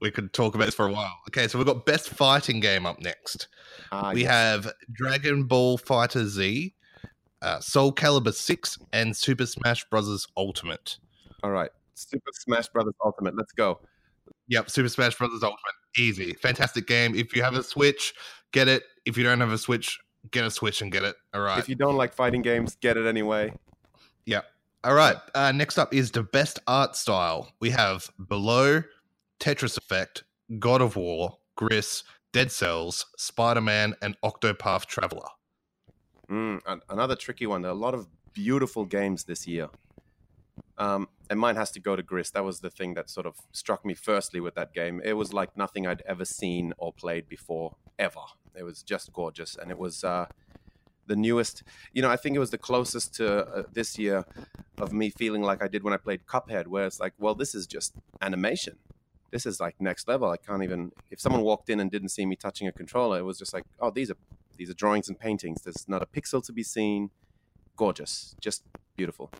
we 0.00 0.10
could 0.10 0.32
talk 0.32 0.54
about 0.54 0.66
this 0.66 0.74
for 0.74 0.86
a 0.86 0.92
while. 0.92 1.18
Okay, 1.28 1.48
so 1.48 1.58
we've 1.58 1.66
got 1.66 1.86
best 1.86 2.10
fighting 2.10 2.60
game 2.60 2.86
up 2.86 3.00
next. 3.00 3.48
Ah, 3.92 4.12
we 4.12 4.22
yes. 4.22 4.30
have 4.30 4.72
Dragon 4.92 5.44
Ball 5.44 5.78
FighterZ, 5.78 6.72
uh, 7.42 7.60
Soul 7.60 7.92
Calibur 7.92 8.34
Six, 8.34 8.78
and 8.92 9.16
Super 9.16 9.46
Smash 9.46 9.84
Bros. 9.90 10.26
Ultimate. 10.36 10.98
All 11.42 11.50
right, 11.50 11.70
Super 11.94 12.30
Smash 12.34 12.68
Brothers 12.68 12.94
Ultimate. 13.04 13.36
Let's 13.36 13.52
go. 13.52 13.80
Yep, 14.48 14.70
Super 14.70 14.88
Smash 14.88 15.16
Bros. 15.16 15.30
Ultimate. 15.32 15.58
Easy, 15.96 16.32
fantastic 16.34 16.86
game. 16.86 17.14
If 17.14 17.36
you 17.36 17.42
have 17.42 17.54
a 17.54 17.62
Switch, 17.62 18.14
get 18.52 18.66
it. 18.66 18.82
If 19.04 19.16
you 19.16 19.24
don't 19.24 19.40
have 19.40 19.52
a 19.52 19.58
Switch, 19.58 19.98
get 20.30 20.44
a 20.44 20.50
Switch 20.50 20.82
and 20.82 20.90
get 20.90 21.04
it. 21.04 21.14
All 21.32 21.40
right. 21.40 21.58
If 21.58 21.68
you 21.68 21.74
don't 21.74 21.96
like 21.96 22.12
fighting 22.12 22.42
games, 22.42 22.76
get 22.76 22.96
it 22.96 23.06
anyway. 23.06 23.52
Yep. 24.26 24.44
All 24.82 24.94
right. 24.94 25.16
Uh, 25.34 25.52
next 25.52 25.78
up 25.78 25.94
is 25.94 26.10
the 26.10 26.22
best 26.22 26.58
art 26.66 26.96
style. 26.96 27.52
We 27.60 27.70
have 27.70 28.10
Below, 28.28 28.82
Tetris 29.40 29.78
Effect, 29.78 30.24
God 30.58 30.82
of 30.82 30.96
War, 30.96 31.38
Gris, 31.56 32.04
Dead 32.34 32.50
Cells, 32.50 33.06
Spider 33.16 33.60
Man, 33.60 33.94
and 34.02 34.16
Octopath 34.24 34.86
Traveler. 34.86 35.28
Mm, 36.28 36.80
another 36.90 37.14
tricky 37.14 37.46
one. 37.46 37.62
There 37.62 37.70
are 37.70 37.74
a 37.74 37.78
lot 37.78 37.94
of 37.94 38.08
beautiful 38.32 38.84
games 38.86 39.22
this 39.22 39.46
year. 39.46 39.68
Um, 40.76 41.08
and 41.30 41.38
mine 41.38 41.54
has 41.54 41.70
to 41.70 41.80
go 41.80 41.94
to 41.94 42.02
Gris. 42.02 42.30
That 42.30 42.44
was 42.44 42.58
the 42.58 42.70
thing 42.70 42.94
that 42.94 43.08
sort 43.08 43.26
of 43.26 43.36
struck 43.52 43.86
me 43.86 43.94
firstly 43.94 44.40
with 44.40 44.56
that 44.56 44.74
game. 44.74 45.00
It 45.04 45.12
was 45.12 45.32
like 45.32 45.56
nothing 45.56 45.86
I'd 45.86 46.02
ever 46.06 46.24
seen 46.24 46.72
or 46.76 46.92
played 46.92 47.28
before, 47.28 47.76
ever. 48.00 48.24
It 48.56 48.64
was 48.64 48.82
just 48.82 49.12
gorgeous. 49.12 49.54
And 49.54 49.70
it 49.70 49.78
was 49.78 50.02
uh, 50.02 50.26
the 51.06 51.14
newest, 51.14 51.62
you 51.92 52.02
know, 52.02 52.10
I 52.10 52.16
think 52.16 52.34
it 52.34 52.40
was 52.40 52.50
the 52.50 52.58
closest 52.58 53.14
to 53.14 53.46
uh, 53.46 53.62
this 53.72 53.96
year 53.96 54.24
of 54.78 54.92
me 54.92 55.10
feeling 55.10 55.42
like 55.42 55.62
I 55.62 55.68
did 55.68 55.84
when 55.84 55.94
I 55.94 55.98
played 55.98 56.26
Cuphead, 56.26 56.66
where 56.66 56.84
it's 56.84 56.98
like, 56.98 57.12
well, 57.16 57.36
this 57.36 57.54
is 57.54 57.68
just 57.68 57.94
animation. 58.20 58.78
This 59.34 59.46
is 59.46 59.58
like 59.58 59.74
next 59.80 60.06
level. 60.06 60.30
I 60.30 60.36
can't 60.36 60.62
even, 60.62 60.92
if 61.10 61.18
someone 61.20 61.42
walked 61.42 61.68
in 61.68 61.80
and 61.80 61.90
didn't 61.90 62.10
see 62.10 62.24
me 62.24 62.36
touching 62.36 62.68
a 62.68 62.72
controller, 62.72 63.18
it 63.18 63.22
was 63.22 63.36
just 63.36 63.52
like, 63.52 63.64
oh, 63.80 63.90
these 63.90 64.08
are 64.08 64.16
these 64.56 64.70
are 64.70 64.74
drawings 64.74 65.08
and 65.08 65.18
paintings. 65.18 65.62
There's 65.62 65.88
not 65.88 66.02
a 66.04 66.06
pixel 66.06 66.40
to 66.46 66.52
be 66.52 66.62
seen. 66.62 67.10
Gorgeous, 67.76 68.36
just 68.40 68.62
beautiful. 68.96 69.32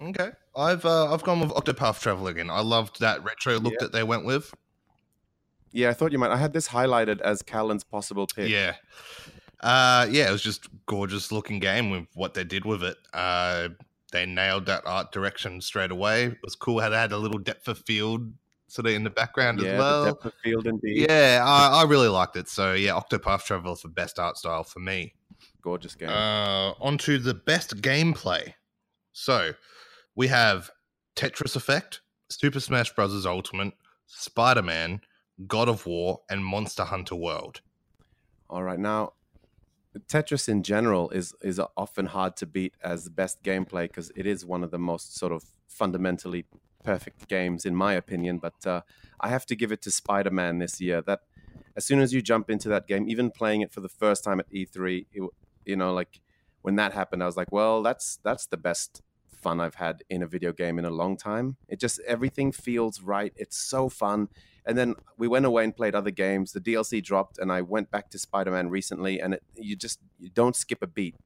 Okay. 0.00 0.30
I've 0.54 0.84
uh, 0.84 1.12
I've 1.12 1.24
gone 1.24 1.40
with 1.40 1.50
Octopath 1.50 2.00
Traveler 2.00 2.30
again. 2.30 2.48
I 2.48 2.60
loved 2.60 3.00
that 3.00 3.24
retro 3.24 3.58
look 3.58 3.72
Yeah. 3.72 3.78
that 3.80 3.92
they 3.92 4.04
went 4.04 4.24
with. 4.24 4.54
Yeah, 5.72 5.90
I 5.90 5.94
thought 5.94 6.12
you 6.12 6.20
might. 6.20 6.30
I 6.30 6.36
had 6.36 6.52
this 6.52 6.68
highlighted 6.68 7.20
as 7.20 7.42
Callan's 7.42 7.82
possible 7.82 8.28
pick. 8.28 8.48
Yeah. 8.48 8.76
Uh, 9.58 10.06
yeah, 10.08 10.28
it 10.28 10.32
was 10.32 10.42
just 10.42 10.68
gorgeous 10.86 11.32
looking 11.32 11.58
game 11.58 11.90
with 11.90 12.06
what 12.14 12.34
they 12.34 12.44
did 12.44 12.64
with 12.64 12.84
it. 12.84 12.98
Uh, 13.12 13.70
they 14.12 14.26
nailed 14.26 14.66
that 14.66 14.84
art 14.86 15.10
direction 15.10 15.60
straight 15.60 15.90
away. 15.90 16.26
It 16.26 16.38
was 16.44 16.54
cool 16.54 16.78
how 16.78 16.90
they 16.90 16.96
had 16.98 17.10
a 17.10 17.18
little 17.18 17.40
depth 17.40 17.66
of 17.66 17.78
field 17.78 18.32
sort 18.74 18.86
of 18.86 18.92
in 18.92 19.04
the 19.04 19.10
background 19.10 19.60
yeah, 19.60 19.68
as 19.68 19.78
well. 19.78 20.04
the 20.04 20.10
depth 20.10 20.24
of 20.24 20.34
field 20.42 20.66
indeed. 20.66 21.08
Yeah, 21.08 21.44
I, 21.46 21.82
I 21.82 21.84
really 21.84 22.08
liked 22.08 22.34
it. 22.34 22.48
So 22.48 22.74
yeah, 22.74 22.90
Octopath 22.90 23.44
Traveler 23.44 23.72
is 23.72 23.82
the 23.82 23.88
best 23.88 24.18
art 24.18 24.36
style 24.36 24.64
for 24.64 24.80
me. 24.80 25.14
Gorgeous 25.62 25.94
game. 25.94 26.08
Uh, 26.08 26.72
on 26.80 26.98
to 26.98 27.18
the 27.18 27.34
best 27.34 27.80
gameplay. 27.80 28.54
So 29.12 29.52
we 30.16 30.26
have 30.26 30.70
Tetris 31.14 31.54
Effect, 31.54 32.00
Super 32.28 32.58
Smash 32.58 32.92
Bros. 32.92 33.24
Ultimate, 33.24 33.74
Spider 34.06 34.62
Man, 34.62 35.00
God 35.46 35.68
of 35.68 35.86
War, 35.86 36.22
and 36.28 36.44
Monster 36.44 36.84
Hunter 36.84 37.14
World. 37.14 37.60
All 38.50 38.64
right, 38.64 38.78
now 38.78 39.12
Tetris 40.08 40.48
in 40.48 40.64
general 40.64 41.10
is 41.10 41.32
is 41.42 41.60
often 41.76 42.06
hard 42.06 42.36
to 42.38 42.46
beat 42.46 42.74
as 42.82 43.04
the 43.04 43.10
best 43.10 43.40
gameplay 43.44 43.82
because 43.82 44.10
it 44.16 44.26
is 44.26 44.44
one 44.44 44.64
of 44.64 44.72
the 44.72 44.78
most 44.78 45.16
sort 45.16 45.30
of 45.30 45.44
fundamentally 45.68 46.44
perfect 46.84 47.28
games 47.28 47.64
in 47.64 47.74
my 47.74 47.94
opinion. 47.94 48.38
But 48.38 48.66
uh, 48.66 48.82
I 49.20 49.28
have 49.28 49.46
to 49.46 49.56
give 49.56 49.72
it 49.72 49.82
to 49.82 49.90
Spider 49.90 50.30
Man 50.30 50.58
this 50.58 50.80
year. 50.80 51.02
That 51.02 51.20
as 51.76 51.84
soon 51.84 52.00
as 52.00 52.12
you 52.12 52.22
jump 52.22 52.50
into 52.50 52.68
that 52.68 52.86
game, 52.86 53.08
even 53.08 53.30
playing 53.30 53.62
it 53.62 53.72
for 53.72 53.80
the 53.80 53.88
first 53.88 54.22
time 54.22 54.38
at 54.38 54.50
E3, 54.52 55.06
it, 55.12 55.30
you 55.64 55.76
know, 55.76 55.92
like 55.92 56.20
when 56.62 56.76
that 56.76 56.92
happened, 56.92 57.22
I 57.22 57.26
was 57.26 57.36
like, 57.36 57.50
well, 57.50 57.82
that's 57.82 58.18
that's 58.22 58.46
the 58.46 58.56
best 58.56 59.02
fun 59.44 59.60
I've 59.60 59.74
had 59.74 60.02
in 60.08 60.22
a 60.22 60.26
video 60.26 60.52
game 60.52 60.78
in 60.78 60.84
a 60.84 60.90
long 60.90 61.16
time. 61.16 61.56
It 61.68 61.78
just 61.78 62.00
everything 62.06 62.52
feels 62.52 63.02
right. 63.02 63.32
It's 63.36 63.58
so 63.58 63.88
fun. 63.88 64.28
And 64.66 64.78
then 64.78 64.94
we 65.18 65.28
went 65.28 65.44
away 65.44 65.64
and 65.64 65.76
played 65.76 65.94
other 65.94 66.10
games. 66.10 66.52
The 66.52 66.60
DLC 66.60 67.02
dropped, 67.02 67.38
and 67.38 67.52
I 67.52 67.60
went 67.60 67.90
back 67.90 68.08
to 68.10 68.18
Spider 68.18 68.52
Man 68.52 68.70
recently. 68.70 69.20
And 69.20 69.34
it, 69.34 69.42
you 69.54 69.76
just 69.76 70.00
you 70.18 70.30
don't 70.30 70.56
skip 70.56 70.82
a 70.82 70.86
beat. 70.86 71.16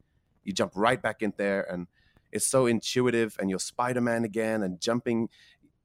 You 0.43 0.53
jump 0.53 0.73
right 0.75 1.00
back 1.00 1.23
in 1.23 1.33
there, 1.37 1.62
and 1.62 1.87
it's 2.32 2.47
so 2.47 2.66
intuitive. 2.66 3.37
And 3.38 3.50
you're 3.50 3.58
Spider 3.58 4.00
Man 4.00 4.25
again, 4.25 4.62
and 4.62 4.80
jumping, 4.80 5.28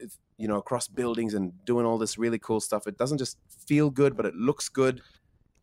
eh, 0.02 0.08
you 0.38 0.48
know, 0.48 0.58
across 0.58 0.88
buildings 0.88 1.34
and 1.34 1.54
doing 1.66 1.86
all 1.86 1.98
this 1.98 2.18
really 2.18 2.40
cool 2.40 2.60
stuff. 2.60 2.88
It 2.88 2.98
doesn't 2.98 3.18
just 3.18 3.38
feel 3.68 3.90
good, 3.90 4.16
but 4.18 4.26
it 4.26 4.36
looks 4.36 4.70
good, 4.70 5.02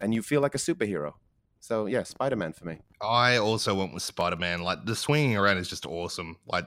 and 0.00 0.14
you 0.14 0.22
feel 0.22 0.40
like 0.40 0.54
a 0.54 0.58
superhero. 0.58 1.14
So 1.60 1.87
yeah, 1.87 2.02
Spider 2.04 2.37
Man 2.37 2.52
for 2.54 2.64
me. 2.64 2.78
I 3.02 3.37
also 3.37 3.75
went 3.75 3.92
with 3.92 4.02
Spider 4.02 4.37
Man. 4.37 4.62
Like 4.62 4.87
the 4.87 4.96
swinging 4.96 5.37
around 5.37 5.58
is 5.58 5.68
just 5.68 5.84
awesome. 5.87 6.37
Like 6.46 6.66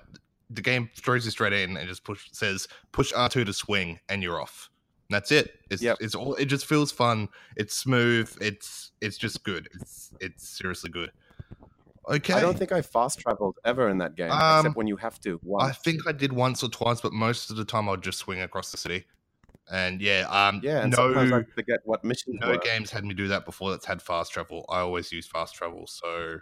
the 0.50 0.62
game 0.62 0.90
throws 0.96 1.26
you 1.26 1.32
straight 1.32 1.54
in 1.54 1.78
and 1.78 1.88
just 1.90 2.04
push 2.04 2.30
says 2.32 2.68
push 2.92 3.12
R 3.14 3.28
two 3.28 3.44
to 3.44 3.54
swing 3.54 4.00
and 4.10 4.22
you're 4.22 4.40
off. 4.40 4.70
And 5.10 5.16
that's 5.16 5.32
it. 5.32 5.60
It's 5.72 5.82
Yep. 5.82 5.98
it's 6.00 6.14
all 6.14 6.36
it 6.36 6.46
just 6.46 6.68
feels 6.68 6.92
fun. 6.92 7.28
It's 7.58 7.76
smooth. 7.76 8.32
It's 8.40 8.92
it's 9.02 9.18
just 9.18 9.44
good. 9.44 9.68
It's 9.74 10.12
it's 10.22 10.48
seriously 10.48 10.92
good. 10.92 11.12
Okay. 12.10 12.34
I 12.34 12.42
don't 12.42 12.58
think 12.58 12.72
I 12.72 12.82
fast 12.82 13.20
traveled 13.20 13.58
ever 13.64 13.90
in 13.90 13.98
that 14.00 14.16
game, 14.16 14.32
Um, 14.32 14.60
except 14.66 14.76
when 14.76 14.88
you 14.88 14.98
have 14.98 15.20
to. 15.22 15.40
I 15.60 15.72
think 15.72 16.08
I 16.08 16.12
did 16.12 16.34
once 16.34 16.64
or 16.64 16.70
twice, 16.70 17.02
but 17.02 17.14
most 17.14 17.50
of 17.50 17.56
the 17.56 17.66
time 17.66 17.88
I'd 17.90 18.02
just 18.04 18.20
swing 18.20 18.42
across 18.42 18.72
the 18.72 18.78
city. 18.78 19.06
And 19.72 20.02
yeah, 20.02 20.28
um, 20.30 20.60
yeah, 20.62 20.82
and 20.82 20.92
no, 20.92 20.98
sometimes 20.98 21.32
I 21.32 21.44
forget 21.56 21.80
what 21.86 22.04
missions 22.04 22.38
no 22.42 22.50
were. 22.50 22.58
games 22.58 22.92
had 22.92 23.06
me 23.06 23.14
do 23.14 23.30
that 23.30 23.46
before. 23.46 23.72
That's 23.72 23.86
had 23.86 24.02
fast 24.02 24.34
travel. 24.34 24.66
I 24.68 24.80
always 24.80 25.12
use 25.12 25.26
fast 25.26 25.56
travel. 25.56 25.88
So 25.88 26.40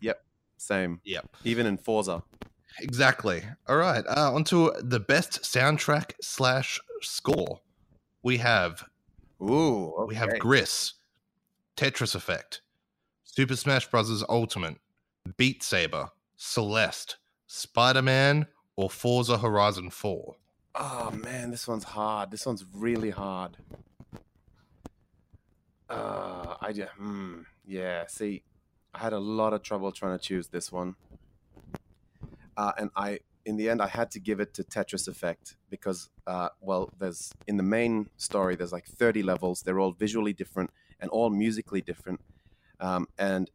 yep, 0.00 0.24
Same. 0.56 1.00
Yep. 1.04 1.28
Even 1.44 1.66
in 1.66 1.76
Forza. 1.78 2.24
exactly. 2.80 3.44
All 3.68 3.76
right. 3.76 4.04
Uh, 4.04 4.32
on 4.34 4.42
to 4.44 4.72
the 4.80 4.98
best 4.98 5.42
soundtrack 5.42 6.12
slash 6.20 6.80
score. 7.00 7.60
We 8.24 8.38
have 8.38 8.84
Ooh, 9.40 10.04
we 10.08 10.16
have 10.16 10.30
okay. 10.30 10.38
Gris, 10.38 10.94
Tetris 11.76 12.14
Effect, 12.16 12.62
Super 13.40 13.56
Smash 13.56 13.86
Bros. 13.86 14.22
Ultimate, 14.28 14.76
Beat 15.38 15.62
Saber, 15.62 16.10
Celeste, 16.36 17.16
Spider 17.46 18.02
Man, 18.02 18.46
or 18.76 18.90
Forza 18.90 19.38
Horizon 19.38 19.88
Four. 19.88 20.36
Oh 20.74 21.10
man, 21.10 21.50
this 21.50 21.66
one's 21.66 21.84
hard. 21.84 22.30
This 22.30 22.44
one's 22.44 22.66
really 22.74 23.08
hard. 23.08 23.56
Uh, 25.88 26.56
I 26.60 26.74
just, 26.74 26.92
hmm, 26.98 27.40
yeah. 27.64 28.04
See, 28.08 28.42
I 28.92 28.98
had 28.98 29.14
a 29.14 29.18
lot 29.18 29.54
of 29.54 29.62
trouble 29.62 29.90
trying 29.90 30.18
to 30.18 30.22
choose 30.22 30.48
this 30.48 30.70
one, 30.70 30.96
uh, 32.58 32.72
and 32.76 32.90
I, 32.94 33.20
in 33.46 33.56
the 33.56 33.70
end, 33.70 33.80
I 33.80 33.88
had 33.88 34.10
to 34.10 34.20
give 34.20 34.40
it 34.40 34.52
to 34.52 34.64
Tetris 34.64 35.08
Effect 35.08 35.56
because, 35.70 36.10
uh, 36.26 36.50
well, 36.60 36.92
there's 36.98 37.32
in 37.46 37.56
the 37.56 37.62
main 37.62 38.10
story, 38.18 38.54
there's 38.54 38.70
like 38.70 38.84
30 38.84 39.22
levels. 39.22 39.62
They're 39.62 39.80
all 39.80 39.92
visually 39.92 40.34
different 40.34 40.68
and 41.00 41.08
all 41.08 41.30
musically 41.30 41.80
different, 41.80 42.20
um, 42.80 43.06
and 43.18 43.50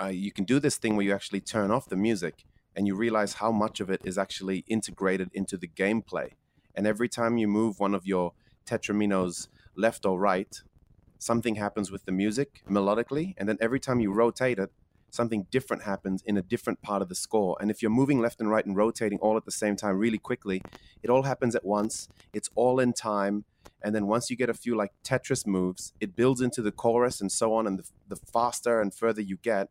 uh, 0.00 0.06
you 0.06 0.32
can 0.32 0.44
do 0.44 0.58
this 0.60 0.76
thing 0.76 0.96
where 0.96 1.04
you 1.06 1.14
actually 1.14 1.40
turn 1.40 1.70
off 1.70 1.88
the 1.88 1.96
music 1.96 2.44
and 2.74 2.86
you 2.86 2.94
realize 2.94 3.34
how 3.34 3.50
much 3.50 3.80
of 3.80 3.90
it 3.90 4.00
is 4.04 4.16
actually 4.16 4.64
integrated 4.68 5.30
into 5.32 5.56
the 5.56 5.68
gameplay. 5.68 6.30
And 6.74 6.86
every 6.86 7.08
time 7.08 7.36
you 7.36 7.48
move 7.48 7.80
one 7.80 7.94
of 7.94 8.06
your 8.06 8.32
tetraminos 8.66 9.48
left 9.76 10.06
or 10.06 10.18
right, 10.18 10.62
something 11.18 11.56
happens 11.56 11.90
with 11.90 12.04
the 12.04 12.12
music 12.12 12.62
melodically. 12.70 13.34
And 13.36 13.48
then 13.48 13.58
every 13.60 13.80
time 13.80 13.98
you 13.98 14.12
rotate 14.12 14.58
it, 14.58 14.70
something 15.10 15.46
different 15.50 15.82
happens 15.82 16.22
in 16.22 16.36
a 16.36 16.42
different 16.42 16.82
part 16.82 17.02
of 17.02 17.08
the 17.08 17.14
score. 17.14 17.56
And 17.60 17.70
if 17.70 17.82
you're 17.82 17.90
moving 17.90 18.20
left 18.20 18.40
and 18.40 18.50
right 18.50 18.64
and 18.64 18.76
rotating 18.76 19.18
all 19.18 19.36
at 19.36 19.44
the 19.44 19.50
same 19.50 19.76
time 19.76 19.96
really 19.96 20.18
quickly, 20.18 20.62
it 21.02 21.10
all 21.10 21.22
happens 21.22 21.54
at 21.54 21.64
once. 21.64 22.08
It's 22.32 22.50
all 22.54 22.80
in 22.80 22.92
time. 22.92 23.44
And 23.82 23.94
then 23.94 24.06
once 24.06 24.28
you 24.28 24.36
get 24.36 24.50
a 24.50 24.54
few 24.54 24.76
like 24.76 24.92
Tetris 25.04 25.46
moves, 25.46 25.92
it 26.00 26.16
builds 26.16 26.40
into 26.40 26.62
the 26.62 26.72
chorus 26.72 27.20
and 27.20 27.30
so 27.30 27.54
on. 27.54 27.66
And 27.66 27.78
the, 27.78 27.84
the 28.08 28.16
faster 28.16 28.80
and 28.80 28.92
further 28.92 29.20
you 29.20 29.36
get, 29.36 29.68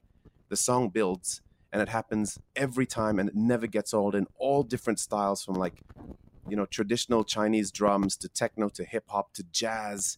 the 0.49 0.57
song 0.57 0.89
builds. 0.89 1.41
And 1.71 1.81
it 1.81 1.89
happens 1.89 2.39
every 2.55 2.85
time 2.85 3.19
and 3.19 3.29
it 3.29 3.35
never 3.35 3.67
gets 3.67 3.93
old 3.93 4.15
in 4.15 4.27
all 4.37 4.63
different 4.63 4.99
styles 4.99 5.43
from 5.43 5.55
like, 5.55 5.81
you 6.47 6.55
know, 6.55 6.65
traditional 6.65 7.23
Chinese 7.23 7.71
drums 7.71 8.15
to 8.17 8.29
techno 8.29 8.69
to 8.69 8.85
hip 8.85 9.05
hop 9.09 9.33
to 9.33 9.43
jazz. 9.51 10.17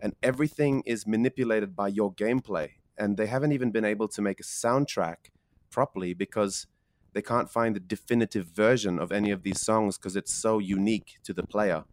And 0.00 0.14
everything 0.22 0.82
is 0.84 1.06
manipulated 1.06 1.74
by 1.74 1.88
your 1.88 2.12
gameplay 2.12 2.70
and 2.98 3.16
they 3.16 3.26
haven't 3.26 3.52
even 3.52 3.70
been 3.70 3.84
able 3.84 4.08
to 4.08 4.22
make 4.22 4.40
a 4.40 4.42
soundtrack 4.42 5.30
properly 5.70 6.14
because 6.14 6.66
they 7.12 7.22
can't 7.22 7.50
find 7.50 7.76
the 7.76 7.80
definitive 7.80 8.46
version 8.46 8.98
of 8.98 9.12
any 9.12 9.30
of 9.30 9.42
these 9.42 9.60
songs 9.60 9.98
because 9.98 10.16
it's 10.16 10.32
so 10.32 10.58
unique 10.58 11.18
to 11.24 11.32
the 11.32 11.42
player. 11.42 11.84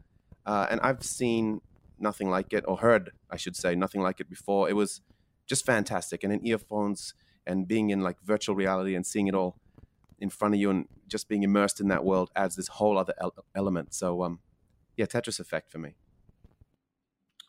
Uh, 0.45 0.67
and 0.69 0.79
I've 0.81 1.03
seen 1.03 1.61
nothing 1.99 2.29
like 2.29 2.53
it, 2.53 2.63
or 2.67 2.77
heard, 2.77 3.11
I 3.29 3.37
should 3.37 3.55
say, 3.55 3.75
nothing 3.75 4.01
like 4.01 4.19
it 4.19 4.29
before. 4.29 4.69
It 4.69 4.73
was 4.73 5.01
just 5.45 5.65
fantastic. 5.65 6.23
And 6.23 6.31
in 6.31 6.45
earphones 6.47 7.13
and 7.45 7.67
being 7.67 7.89
in 7.89 8.01
like 8.01 8.21
virtual 8.23 8.55
reality 8.55 8.95
and 8.95 9.05
seeing 9.05 9.27
it 9.27 9.35
all 9.35 9.57
in 10.19 10.29
front 10.29 10.53
of 10.53 10.59
you 10.59 10.69
and 10.69 10.87
just 11.07 11.27
being 11.27 11.43
immersed 11.43 11.79
in 11.79 11.87
that 11.89 12.05
world 12.05 12.29
adds 12.35 12.55
this 12.55 12.67
whole 12.67 12.97
other 12.97 13.13
el- 13.19 13.33
element. 13.55 13.93
So, 13.93 14.23
um, 14.23 14.39
yeah, 14.95 15.05
Tetris 15.05 15.39
Effect 15.39 15.71
for 15.71 15.79
me. 15.79 15.95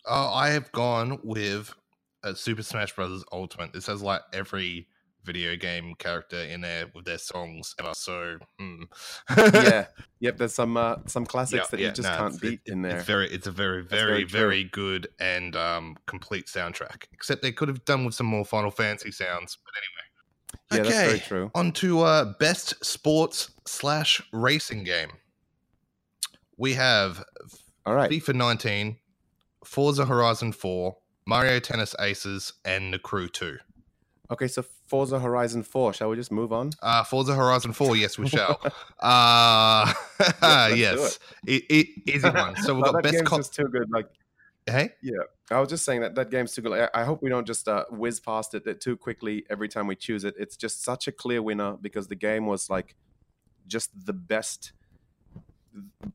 Oh, 0.06 0.32
I 0.32 0.48
have 0.50 0.72
gone 0.72 1.18
with 1.22 1.74
uh, 2.22 2.34
Super 2.34 2.62
Smash 2.62 2.94
Brothers 2.94 3.24
Ultimate. 3.32 3.72
This 3.72 3.86
has 3.86 4.02
like 4.02 4.22
every 4.32 4.88
video 5.24 5.54
game 5.56 5.94
character 5.96 6.38
in 6.38 6.62
there 6.62 6.86
with 6.94 7.04
their 7.04 7.18
songs 7.18 7.74
ever. 7.78 7.92
So 7.94 8.38
hmm. 8.58 8.84
yeah, 9.36 9.86
yep. 10.20 10.38
There's 10.38 10.54
some 10.54 10.76
uh, 10.76 10.96
some 11.06 11.26
classics 11.26 11.68
that 11.68 11.80
yeah, 11.80 11.88
you 11.88 11.92
just 11.92 12.08
no, 12.08 12.16
can't 12.16 12.40
beat 12.40 12.60
it- 12.64 12.72
in 12.72 12.82
there. 12.82 12.98
It's 12.98 13.06
very, 13.06 13.30
it's 13.30 13.46
a 13.46 13.50
very, 13.50 13.82
very 13.82 14.24
very, 14.24 14.24
very 14.24 14.64
good 14.64 15.08
and 15.18 15.56
um, 15.56 15.96
complete 16.06 16.46
soundtrack. 16.46 17.04
Except 17.12 17.42
they 17.42 17.52
could 17.52 17.68
have 17.68 17.84
done 17.84 18.04
with 18.04 18.14
some 18.14 18.26
more 18.26 18.44
Final 18.44 18.70
Fantasy 18.70 19.10
sounds. 19.10 19.58
But 19.64 19.74
anyway. 19.76 20.08
yeah, 20.72 20.78
anyway, 20.78 20.92
that's 20.92 21.08
very 21.08 21.40
true. 21.40 21.50
On 21.54 21.72
to 21.72 22.00
uh, 22.00 22.32
best 22.38 22.84
sports 22.84 23.50
slash 23.66 24.22
racing 24.32 24.84
game. 24.84 25.10
We 26.56 26.74
have 26.74 27.24
All 27.86 27.94
right. 27.94 28.10
FIFA 28.10 28.34
19, 28.34 28.96
Forza 29.64 30.04
Horizon 30.04 30.52
4, 30.52 30.94
Mario 31.30 31.60
Tennis 31.60 31.94
Aces, 32.00 32.54
and 32.64 32.92
The 32.92 32.98
Crew 32.98 33.28
2. 33.28 33.56
Okay, 34.32 34.48
so 34.48 34.64
Forza 34.88 35.20
Horizon 35.20 35.62
4. 35.62 35.92
Shall 35.92 36.08
we 36.08 36.16
just 36.16 36.32
move 36.32 36.52
on? 36.52 36.72
Uh, 36.82 37.04
Forza 37.04 37.36
Horizon 37.36 37.72
4, 37.72 37.96
yes, 37.96 38.18
we 38.18 38.28
shall. 38.28 38.60
Uh, 38.98 39.94
yes, 40.74 41.20
it. 41.46 41.62
It, 41.70 41.86
easy 42.10 42.28
one. 42.34 42.56
So 42.56 42.74
we've 42.74 42.82
got 42.82 42.94
that 42.94 43.04
best. 43.04 43.14
game's 43.14 43.28
Con- 43.28 43.38
just 43.38 43.54
too 43.54 43.68
good. 43.68 43.88
Like, 43.92 44.08
hey, 44.66 44.90
yeah, 45.02 45.18
I 45.52 45.60
was 45.60 45.68
just 45.68 45.84
saying 45.84 46.00
that 46.00 46.16
that 46.16 46.30
game's 46.32 46.52
too 46.52 46.62
good. 46.62 46.72
Like, 46.72 46.90
I 46.92 47.02
I 47.02 47.04
hope 47.04 47.22
we 47.22 47.30
don't 47.30 47.46
just 47.46 47.68
uh, 47.68 47.84
whiz 47.90 48.18
past 48.18 48.54
it 48.54 48.80
too 48.80 48.96
quickly 48.96 49.46
every 49.48 49.68
time 49.68 49.86
we 49.86 49.94
choose 49.94 50.24
it. 50.24 50.34
It's 50.36 50.56
just 50.56 50.82
such 50.82 51.06
a 51.06 51.12
clear 51.12 51.40
winner 51.42 51.76
because 51.80 52.08
the 52.08 52.16
game 52.16 52.44
was 52.46 52.68
like 52.68 52.96
just 53.68 53.90
the 54.04 54.12
best 54.12 54.72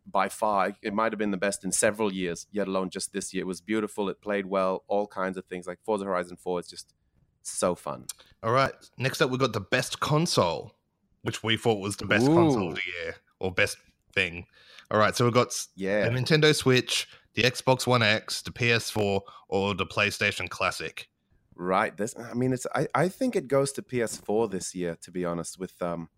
by 0.06 0.30
far. 0.30 0.74
It 0.82 0.94
might 0.94 1.12
have 1.12 1.20
been 1.20 1.32
the 1.32 1.38
best 1.38 1.64
in 1.64 1.72
several 1.72 2.12
years, 2.14 2.48
yet 2.52 2.68
alone 2.68 2.90
just 2.90 3.14
this 3.14 3.34
year. 3.34 3.42
It 3.44 3.48
was 3.48 3.62
beautiful. 3.62 4.10
It 4.10 4.22
played 4.22 4.46
well. 4.46 4.84
All 4.88 5.08
kinds 5.08 5.38
of 5.38 5.46
things. 5.46 5.68
Like 5.68 5.80
Forza 5.84 6.06
Horizon 6.06 6.38
4 6.38 6.60
is 6.62 6.68
just 6.68 6.94
so 7.42 7.76
fun. 7.76 8.06
all 8.44 8.52
right. 8.52 8.74
Next 8.98 9.22
up, 9.22 9.30
we've 9.30 9.40
got 9.40 9.54
the 9.54 9.60
best 9.62 10.00
console, 10.00 10.74
which 11.22 11.44
we 11.44 11.58
thought 11.58 11.80
was 11.80 11.96
the 11.98 12.06
best 12.06 12.26
console 12.28 12.70
of 12.70 12.76
the 12.76 12.82
year 13.04 13.16
or 13.40 13.52
best 13.52 13.78
thing. 14.14 14.46
All 14.92 15.00
right, 15.00 15.16
so 15.16 15.26
we've 15.26 15.34
got 15.34 15.50
Yeah. 15.76 16.08
the 16.08 16.12
Nintendo 16.18 16.56
Switch, 16.56 17.08
the 17.34 17.44
Xbox 17.44 17.86
One 17.88 18.02
X, 18.04 18.42
the 18.42 18.52
PS4, 18.52 19.22
or 19.50 19.74
the 19.76 19.86
PlayStation 19.86 20.48
Classic. 20.50 21.08
Right. 21.56 21.96
This 21.96 22.14
I 22.18 22.34
mean 22.34 22.52
it's 22.54 22.68
I, 22.76 22.88
I 22.94 23.08
think 23.10 23.36
it 23.36 23.48
goes 23.48 23.72
to 23.74 23.82
PS4 23.82 24.50
this 24.52 24.76
year, 24.76 24.98
to 25.02 25.12
be 25.12 25.24
honest, 25.24 25.58
with 25.60 25.80
um 25.82 26.10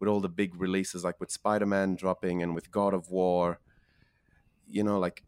with 0.00 0.08
all 0.08 0.20
the 0.20 0.28
big 0.28 0.54
releases 0.60 1.04
like 1.04 1.18
with 1.20 1.30
Spider-Man 1.30 1.96
dropping 1.96 2.42
and 2.42 2.54
with 2.54 2.70
God 2.70 2.94
of 2.94 3.10
War. 3.10 3.58
You 4.68 4.82
know, 4.84 4.98
like 4.98 5.22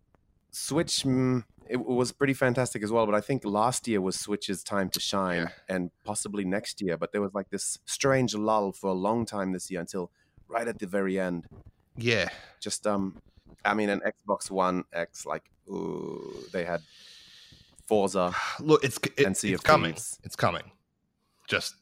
Switch 0.51 1.03
mm, 1.05 1.45
it 1.69 1.85
was 1.85 2.11
pretty 2.13 2.35
fantastic 2.35 2.83
as 2.83 2.91
well, 2.91 3.07
but 3.07 3.15
I 3.15 3.21
think 3.21 3.45
last 3.45 3.87
year 3.89 4.01
was 4.01 4.19
Switch's 4.19 4.63
time 4.65 4.91
to 4.91 5.01
shine 5.01 5.43
Yeah. 5.43 5.49
and 5.77 5.91
possibly 6.05 6.45
next 6.45 6.81
year. 6.83 6.97
But 6.97 7.13
there 7.13 7.21
was 7.23 7.33
like 7.35 7.51
this 7.51 7.79
strange 7.87 8.35
lull 8.35 8.73
for 8.73 8.91
a 8.91 8.95
long 8.95 9.25
time 9.25 9.53
this 9.53 9.71
year 9.71 9.81
until 9.81 10.11
right 10.49 10.67
at 10.67 10.79
the 10.81 10.87
very 10.87 11.19
end. 11.19 11.47
Yeah, 11.97 12.29
Just 12.61 12.87
um 12.87 13.21
I 13.65 13.75
mean 13.75 13.89
an 13.91 14.01
Xbox 14.01 14.51
One 14.51 14.85
X, 14.93 15.25
like 15.27 15.51
ooh, 15.69 16.45
they 16.53 16.65
had 16.65 16.81
Forza 17.87 18.35
look, 18.61 18.85
it's 18.85 18.99
it, 19.17 19.45
it's 19.45 19.63
coming. 19.63 19.93
Thieves. 19.95 20.19
It's 20.25 20.37
coming. 20.37 20.71
Just 21.49 21.75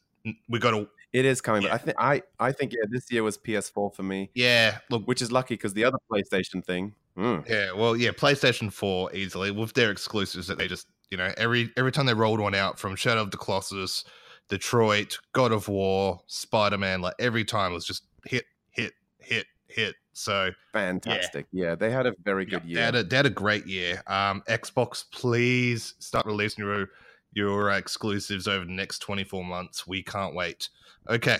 we 0.47 0.59
got 0.59 0.71
to. 0.71 0.87
It 1.13 1.25
is 1.25 1.41
coming, 1.41 1.63
Yeah. 1.63 1.69
but 1.69 1.81
I 1.81 1.83
think 1.83 1.97
I 1.99 2.47
I 2.47 2.51
think 2.51 2.73
yeah, 2.73 2.85
this 2.89 3.11
year 3.11 3.23
was 3.23 3.37
PS4 3.37 3.95
for 3.95 4.03
me, 4.03 4.29
Yeah, 4.35 4.77
look, 4.89 5.07
which 5.07 5.21
is 5.21 5.31
lucky 5.31 5.55
because 5.55 5.73
the 5.73 5.83
other 5.83 5.97
PlayStation 6.11 6.63
thing. 6.63 6.93
mm, 7.17 7.47
Yeah, 7.49 7.71
well, 7.73 7.95
yeah, 7.95 8.11
PlayStation 8.11 8.71
Four 8.71 9.13
easily 9.15 9.51
with 9.51 9.73
their 9.73 9.89
exclusives 9.91 10.47
that 10.47 10.57
they 10.59 10.67
just 10.67 10.87
you 11.09 11.17
know 11.17 11.33
every 11.37 11.71
every 11.77 11.91
time 11.91 12.05
they 12.05 12.13
rolled 12.13 12.39
one 12.39 12.53
out 12.55 12.77
from 12.77 12.95
Shadow 12.95 13.21
of 13.21 13.31
the 13.31 13.37
Colossus, 13.37 14.03
Detroit, 14.49 15.17
God 15.33 15.51
of 15.51 15.67
War, 15.67 16.19
Spider 16.27 16.77
Man, 16.77 17.01
like 17.01 17.15
every 17.19 17.43
time 17.45 17.73
was 17.73 17.85
just 17.85 18.03
hit, 18.25 18.45
hit, 18.69 18.93
hit, 19.19 19.45
hit. 19.67 19.95
So 20.13 20.51
fantastic. 20.73 21.47
Yeah. 21.51 21.75
they 21.75 21.89
had 21.91 22.05
a 22.05 22.13
very 22.23 22.43
yeah, 22.43 22.49
good 22.49 22.63
they 22.65 22.69
year. 22.73 22.83
had 22.83 22.95
a 22.95 23.03
they 23.03 23.15
had 23.15 23.25
a 23.25 23.29
great 23.31 23.65
year. 23.65 24.03
Um, 24.07 24.43
Xbox, 24.47 25.05
please 25.11 25.93
start 25.99 26.25
releasing 26.25 26.65
your 26.65 26.89
your 27.33 27.69
exclusives 27.71 28.47
over 28.47 28.65
the 28.65 28.71
next 28.71 28.99
twenty 28.99 29.23
four 29.23 29.43
months. 29.43 29.85
We 29.87 30.03
can't 30.03 30.33
wait. 30.35 30.69
Okay, 31.09 31.37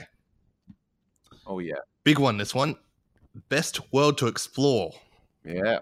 oh 1.45 1.59
yeah, 1.59 1.75
big 2.03 2.19
one. 2.19 2.37
This 2.37 2.53
one, 2.55 2.75
best 3.49 3.79
world 3.93 4.17
to 4.19 4.27
explore. 4.27 4.91
yeah, 5.45 5.79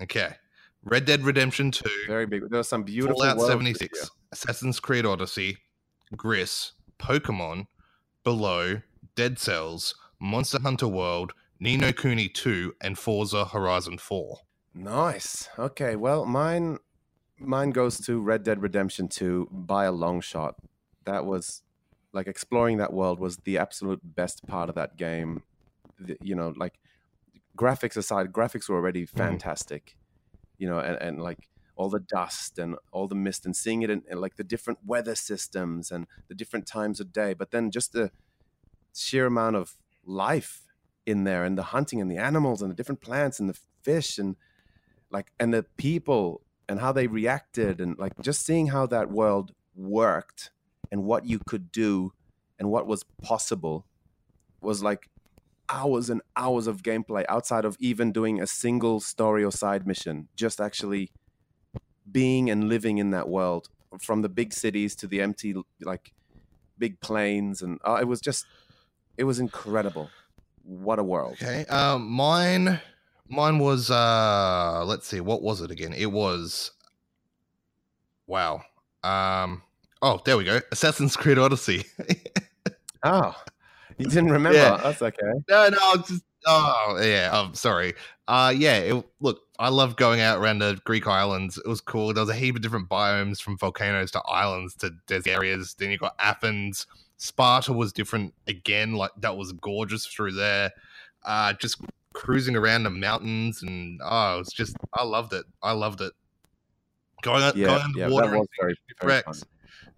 Okay, 0.00 0.34
Red 0.84 1.04
Dead 1.04 1.22
Redemption 1.22 1.70
Two. 1.70 1.88
very 2.06 2.26
big. 2.26 2.48
There 2.48 2.58
were 2.58 2.62
some 2.64 2.82
beautiful 2.82 3.16
Fallout 3.18 3.36
worlds 3.36 3.48
this 3.48 3.78
76, 3.78 3.98
year. 3.98 4.08
Assassin's 4.32 4.80
Creed 4.80 5.06
Odyssey, 5.06 5.56
Gris, 6.16 6.72
Pokemon, 6.98 7.66
Below, 8.24 8.80
Dead 9.14 9.38
Cells, 9.38 9.94
Monster 10.20 10.60
Hunter 10.62 10.88
World, 10.88 11.32
Ni 11.60 11.76
no 11.76 11.92
Kuni 11.92 12.28
2, 12.28 12.74
and 12.80 12.98
Forza 12.98 13.44
Horizon 13.44 13.98
4. 13.98 14.38
Nice. 14.74 15.48
Okay, 15.58 15.96
well, 15.96 16.24
mine 16.24 16.78
mine 17.38 17.70
goes 17.70 18.00
to 18.06 18.20
Red 18.20 18.42
Dead 18.42 18.62
Redemption 18.62 19.08
2 19.08 19.48
by 19.50 19.84
a 19.84 19.92
long 19.92 20.20
shot. 20.20 20.56
That 21.04 21.24
was 21.24 21.62
like 22.12 22.26
exploring 22.26 22.78
that 22.78 22.92
world 22.92 23.20
was 23.20 23.38
the 23.38 23.58
absolute 23.58 24.00
best 24.02 24.46
part 24.46 24.68
of 24.68 24.74
that 24.74 24.96
game. 24.96 25.42
The- 25.98 26.18
you 26.20 26.34
know, 26.34 26.52
like 26.56 26.78
graphics 27.56 27.96
aside, 27.96 28.32
graphics 28.32 28.68
were 28.68 28.76
already 28.76 29.04
mm-hmm. 29.04 29.16
fantastic. 29.16 29.96
You 30.58 30.68
know, 30.68 30.78
and, 30.78 31.00
and 31.00 31.22
like 31.22 31.48
all 31.76 31.88
the 31.88 32.00
dust 32.00 32.58
and 32.58 32.76
all 32.90 33.06
the 33.06 33.14
mist 33.14 33.46
and 33.46 33.54
seeing 33.54 33.82
it 33.82 33.90
in, 33.90 34.02
in 34.10 34.20
like 34.20 34.36
the 34.36 34.44
different 34.44 34.80
weather 34.84 35.14
systems 35.14 35.92
and 35.92 36.06
the 36.28 36.34
different 36.34 36.66
times 36.66 36.98
of 36.98 37.12
day, 37.12 37.34
but 37.34 37.52
then 37.52 37.70
just 37.70 37.92
the 37.92 38.10
sheer 38.92 39.26
amount 39.26 39.54
of 39.54 39.74
life 40.04 40.62
in 41.06 41.24
there 41.24 41.44
and 41.44 41.56
the 41.56 41.62
hunting 41.62 42.00
and 42.00 42.10
the 42.10 42.16
animals 42.16 42.60
and 42.60 42.70
the 42.70 42.74
different 42.74 43.00
plants 43.00 43.38
and 43.38 43.48
the 43.48 43.58
fish 43.82 44.18
and 44.18 44.36
like 45.10 45.30
and 45.38 45.54
the 45.54 45.62
people 45.76 46.42
and 46.68 46.80
how 46.80 46.92
they 46.92 47.06
reacted 47.06 47.80
and 47.80 47.98
like 47.98 48.12
just 48.20 48.44
seeing 48.44 48.68
how 48.68 48.86
that 48.86 49.10
world 49.10 49.52
worked 49.74 50.50
and 50.90 51.04
what 51.04 51.24
you 51.24 51.38
could 51.46 51.70
do 51.72 52.12
and 52.58 52.70
what 52.70 52.86
was 52.86 53.04
possible 53.22 53.86
was 54.60 54.82
like 54.82 55.08
hours 55.68 56.10
and 56.10 56.22
hours 56.36 56.66
of 56.66 56.82
gameplay 56.82 57.24
outside 57.28 57.64
of 57.64 57.76
even 57.78 58.12
doing 58.12 58.40
a 58.40 58.46
single 58.46 59.00
story 59.00 59.44
or 59.44 59.52
side 59.52 59.86
mission 59.86 60.28
just 60.34 60.60
actually 60.60 61.10
being 62.10 62.50
and 62.50 62.68
living 62.68 62.98
in 62.98 63.10
that 63.10 63.28
world 63.28 63.68
from 64.00 64.22
the 64.22 64.28
big 64.28 64.52
cities 64.52 64.94
to 64.96 65.06
the 65.06 65.20
empty 65.20 65.54
like 65.82 66.12
big 66.78 67.00
plains 67.00 67.62
and 67.62 67.78
uh, 67.84 67.98
it 68.00 68.06
was 68.06 68.20
just 68.20 68.46
it 69.16 69.24
was 69.24 69.38
incredible 69.40 70.10
what 70.62 70.98
a 70.98 71.04
world 71.04 71.38
Okay. 71.42 71.64
Um, 71.66 72.08
mine, 72.08 72.80
mine 73.28 73.58
was, 73.58 73.90
uh, 73.90 74.84
let's 74.86 75.06
see, 75.06 75.20
what 75.20 75.42
was 75.42 75.60
it 75.60 75.70
again? 75.70 75.92
It 75.92 76.10
was, 76.12 76.72
wow. 78.26 78.62
Um, 79.04 79.62
oh, 80.02 80.20
there 80.24 80.36
we 80.36 80.44
go. 80.44 80.60
Assassin's 80.72 81.16
Creed 81.16 81.38
Odyssey. 81.38 81.84
oh 83.04 83.32
you 83.96 84.06
didn't 84.06 84.30
remember 84.30 84.58
Yeah. 84.58 84.76
that's 84.82 85.00
okay 85.02 85.22
no, 85.48 85.68
no, 85.68 85.96
just 86.02 86.22
Oh 86.46 86.98
yeah, 87.02 87.30
I'm 87.32 87.54
sorry. 87.54 87.94
Uh 88.28 88.54
yeah, 88.56 88.76
it, 88.78 89.04
look, 89.20 89.40
I 89.58 89.68
love 89.70 89.96
going 89.96 90.20
out 90.20 90.38
around 90.38 90.60
the 90.60 90.80
Greek 90.84 91.06
islands. 91.06 91.58
It 91.58 91.66
was 91.66 91.80
cool. 91.80 92.14
There 92.14 92.22
was 92.22 92.30
a 92.30 92.34
heap 92.34 92.54
of 92.56 92.62
different 92.62 92.88
biomes 92.88 93.42
from 93.42 93.58
volcanoes 93.58 94.12
to 94.12 94.22
islands 94.22 94.74
to 94.76 94.90
desert 95.08 95.30
areas. 95.30 95.74
Then 95.78 95.90
you 95.90 95.98
got 95.98 96.14
Athens. 96.20 96.86
Sparta 97.16 97.72
was 97.72 97.92
different 97.92 98.34
again. 98.46 98.94
Like 98.94 99.10
that 99.18 99.36
was 99.36 99.52
gorgeous 99.52 100.06
through 100.06 100.32
there. 100.32 100.70
Uh 101.24 101.52
just 101.54 101.80
cruising 102.18 102.56
around 102.56 102.82
the 102.82 102.90
mountains 102.90 103.62
and 103.62 104.00
oh, 104.04 104.34
it 104.34 104.38
was 104.38 104.48
just 104.48 104.76
I 104.92 105.04
loved 105.04 105.32
it. 105.32 105.46
I 105.62 105.70
loved 105.70 106.00
it. 106.00 106.12
Going, 107.22 107.42
Yeah, 107.54 107.66
going 107.66 107.82
under 107.82 107.98
yeah, 108.00 108.08
the 108.08 108.12
water 108.12 108.34
and 108.34 108.48
very, 108.60 108.74
very. 109.00 109.22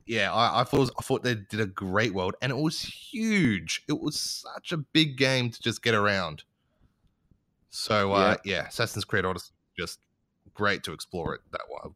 Yeah, 0.06 0.32
I, 0.32 0.60
I 0.60 0.64
thought 0.64 0.80
was- 0.80 0.92
I 0.98 1.02
thought 1.02 1.22
they 1.22 1.34
did 1.34 1.60
a 1.60 1.66
great 1.66 2.12
world, 2.12 2.34
and 2.42 2.52
it 2.52 2.56
was 2.58 2.80
huge. 2.82 3.82
It 3.88 4.00
was 4.00 4.20
such 4.20 4.70
a 4.72 4.76
big 4.76 5.16
game 5.16 5.50
to 5.50 5.62
just 5.62 5.82
get 5.82 5.94
around. 5.94 6.44
So 7.70 8.12
uh, 8.12 8.36
yeah, 8.44 8.66
Assassin's 8.66 9.04
Creed 9.04 9.24
Odyssey 9.24 9.52
just 9.78 10.00
great 10.54 10.82
to 10.84 10.92
explore 10.92 11.34
it 11.36 11.40
that 11.52 11.62
wild. 11.70 11.94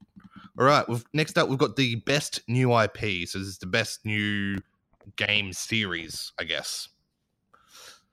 All 0.58 0.64
right, 0.64 0.88
we've, 0.88 1.04
next 1.12 1.37
up 1.37 1.48
we've 1.48 1.58
got 1.58 1.76
the 1.76 1.96
best 1.96 2.40
new 2.48 2.78
IP. 2.78 3.28
So 3.28 3.38
this 3.38 3.48
is 3.48 3.58
the 3.58 3.66
best 3.66 4.06
new 4.06 4.56
game 5.16 5.52
series, 5.52 6.32
I 6.38 6.44
guess. 6.44 6.88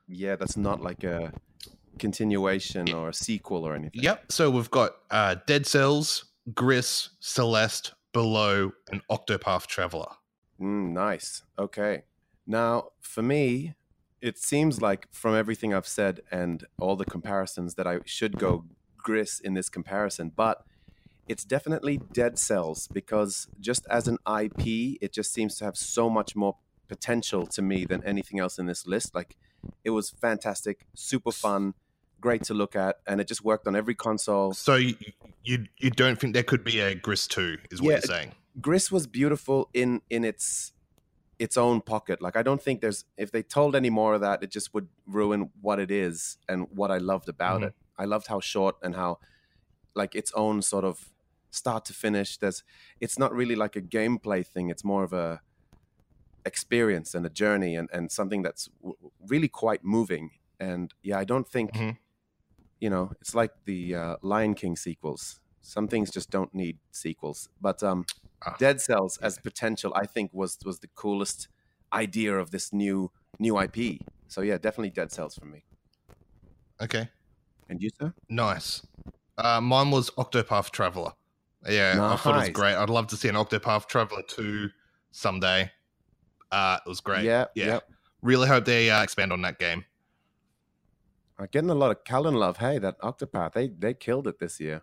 Yeah, 0.08 0.36
that's 0.36 0.58
not 0.58 0.82
like 0.82 1.04
a 1.04 1.32
continuation 1.99 2.93
or 2.93 3.10
a 3.10 3.13
sequel 3.13 3.65
or 3.65 3.75
anything. 3.75 4.01
Yep. 4.01 4.32
So 4.32 4.49
we've 4.49 4.71
got 4.71 4.91
uh, 5.10 5.36
Dead 5.45 5.65
Cells, 5.65 6.25
Gris, 6.54 7.10
Celeste, 7.19 7.93
Below, 8.13 8.71
and 8.91 9.01
Octopath 9.10 9.67
Traveler. 9.67 10.12
Mm, 10.60 10.91
nice. 10.91 11.43
Okay. 11.58 12.04
Now, 12.45 12.89
for 12.99 13.21
me, 13.21 13.75
it 14.21 14.38
seems 14.38 14.82
like 14.82 15.08
from 15.12 15.36
everything 15.36 15.73
I've 15.73 15.88
said 15.88 16.21
and 16.32 16.63
all 16.80 16.95
the 16.95 17.06
comparisons 17.06 17.75
that 17.75 17.88
I 17.88 17.99
should 18.06 18.38
go 18.38 18.65
Gris 18.97 19.39
in 19.39 19.54
this 19.54 19.69
comparison, 19.69 20.32
but 20.36 20.63
it's 21.27 21.43
definitely 21.43 21.99
Dead 22.12 22.38
Cells 22.38 22.88
because 22.91 23.47
just 23.60 23.86
as 23.89 24.08
an 24.08 24.17
IP, 24.27 24.97
it 25.01 25.13
just 25.13 25.34
seems 25.34 25.56
to 25.58 25.65
have 25.65 25.77
so 25.77 26.10
much 26.10 26.36
more 26.36 26.58
potential 26.88 27.47
to 27.47 27.62
me 27.62 27.86
than 27.86 28.04
anything 28.04 28.39
else 28.39 28.60
in 28.60 28.65
this 28.65 28.86
list. 28.86 29.15
Like, 29.15 29.38
it 29.84 29.89
was 29.91 30.10
fantastic, 30.10 30.86
super 30.93 31.32
fun, 31.32 31.74
great 32.19 32.43
to 32.43 32.54
look 32.54 32.76
at, 32.76 32.97
and 33.08 33.19
it 33.21 33.28
just 33.28 33.43
worked 33.43 33.67
on 33.67 33.76
every 33.76 33.95
console. 33.95 34.54
So 34.54 34.76
you, 34.76 34.95
you 35.43 35.65
you 35.80 35.89
don't 35.89 36.19
think 36.19 36.34
there 36.34 36.43
could 36.43 36.63
be 36.63 36.80
a 36.80 36.95
Gris 36.95 37.28
two? 37.28 37.58
Is 37.71 37.82
what 37.82 37.88
Yeah, 37.89 37.95
you're 37.95 38.02
saying? 38.02 38.32
Gris 38.60 38.91
was 38.91 39.08
beautiful 39.08 39.69
in 39.74 40.02
in 40.10 40.24
its 40.24 40.74
its 41.39 41.58
own 41.58 41.82
pocket. 41.82 42.21
Like 42.21 42.36
I 42.36 42.43
don't 42.43 42.62
think 42.62 42.82
there's 42.82 43.06
if 43.17 43.32
they 43.32 43.41
told 43.43 43.76
any 43.76 43.89
more 43.89 44.13
of 44.13 44.21
that, 44.21 44.43
it 44.43 44.52
just 44.52 44.74
would 44.74 44.88
ruin 45.08 45.50
what 45.62 45.80
it 45.80 45.89
is 45.89 46.38
and 46.47 46.67
what 46.71 46.91
I 46.91 46.97
loved 46.97 47.30
about 47.30 47.62
Mhm. 47.62 47.67
it. 47.67 47.74
I 47.97 48.06
loved 48.06 48.28
how 48.28 48.39
short 48.39 48.76
and 48.84 48.95
how 48.95 49.19
like 49.95 50.15
its 50.15 50.32
own 50.34 50.62
sort 50.62 50.86
of 50.86 51.10
start 51.50 51.84
to 51.86 51.93
finish. 51.93 52.38
There's 52.38 52.63
it's 53.00 53.17
not 53.17 53.34
really 53.34 53.56
like 53.56 53.76
a 53.76 53.82
gameplay 53.82 54.45
thing. 54.45 54.69
It's 54.69 54.84
more 54.84 55.04
of 55.04 55.13
a 55.13 55.41
experience 56.45 57.15
and 57.15 57.25
a 57.25 57.30
journey 57.30 57.75
and 57.75 57.89
and 57.93 58.12
something 58.12 58.41
that's 58.43 58.67
w- 58.82 59.12
really 59.27 59.47
quite 59.49 59.84
moving. 59.84 60.32
And 60.60 60.93
yeah, 61.04 61.19
I 61.19 61.23
don't 61.25 61.47
think 61.47 61.73
Mhm. 61.73 61.97
you 62.80 62.89
know 62.89 63.12
it's 63.21 63.36
like 63.36 63.51
the 63.65 63.95
uh, 63.95 64.15
Lion 64.21 64.54
King 64.56 64.75
sequels. 64.77 65.39
Some 65.62 65.88
things 65.88 66.10
just 66.12 66.30
don't 66.32 66.54
need 66.54 66.80
sequels. 66.91 67.49
But 67.62 67.84
um, 67.84 68.06
Ah, 68.43 68.56
Dead 68.60 68.82
Cells 68.82 69.17
as 69.21 69.38
potential, 69.39 69.93
I 69.95 70.08
think 70.08 70.32
was 70.34 70.58
was 70.65 70.80
the 70.80 70.88
coolest 70.95 71.47
idea 71.93 72.38
of 72.39 72.49
this 72.51 72.73
new 72.73 73.12
new 73.39 73.58
IP. 73.60 73.99
So 74.27 74.41
yeah, 74.41 74.58
definitely 74.58 74.91
Dead 74.91 75.12
Cells 75.12 75.36
for 75.36 75.45
me. 75.45 75.63
Okay. 76.82 77.10
And 77.69 77.82
you, 77.82 77.89
sir? 77.99 78.13
Nice. 78.30 78.86
Uh, 79.38 79.62
mine 79.62 79.91
was 79.91 80.10
Octopath 80.12 80.71
Traveler. 80.71 81.13
Yeah, 81.69 81.99
I 82.12 82.15
thought 82.17 82.36
it 82.36 82.39
was 82.39 82.49
great. 82.49 82.75
I'd 82.75 82.89
love 82.89 83.08
to 83.08 83.17
see 83.17 83.30
an 83.30 83.36
Octopath 83.36 83.88
Traveler 83.88 84.23
2 84.27 84.69
someday. 85.12 85.71
Uh, 86.52 86.80
it 86.86 86.90
was 86.90 87.00
great. 87.00 87.24
Yeah, 87.24 87.46
yeah. 87.56 87.66
yeah. 87.66 87.80
Really 88.22 88.48
hope 88.48 88.66
they 88.66 88.90
uh, 88.92 89.02
expand 89.04 89.32
on 89.34 89.42
that 89.42 89.58
game. 89.60 89.86
Uh, 91.40 91.48
getting 91.52 91.70
a 91.70 91.76
lot 91.76 91.92
of 91.92 92.04
Callan 92.04 92.36
love. 92.36 92.58
Hey, 92.58 92.78
that 92.80 93.00
Octopath, 93.02 93.54
they 93.54 93.68
they 93.70 93.94
killed 93.94 94.28
it 94.28 94.40
this 94.40 94.60
year. 94.60 94.82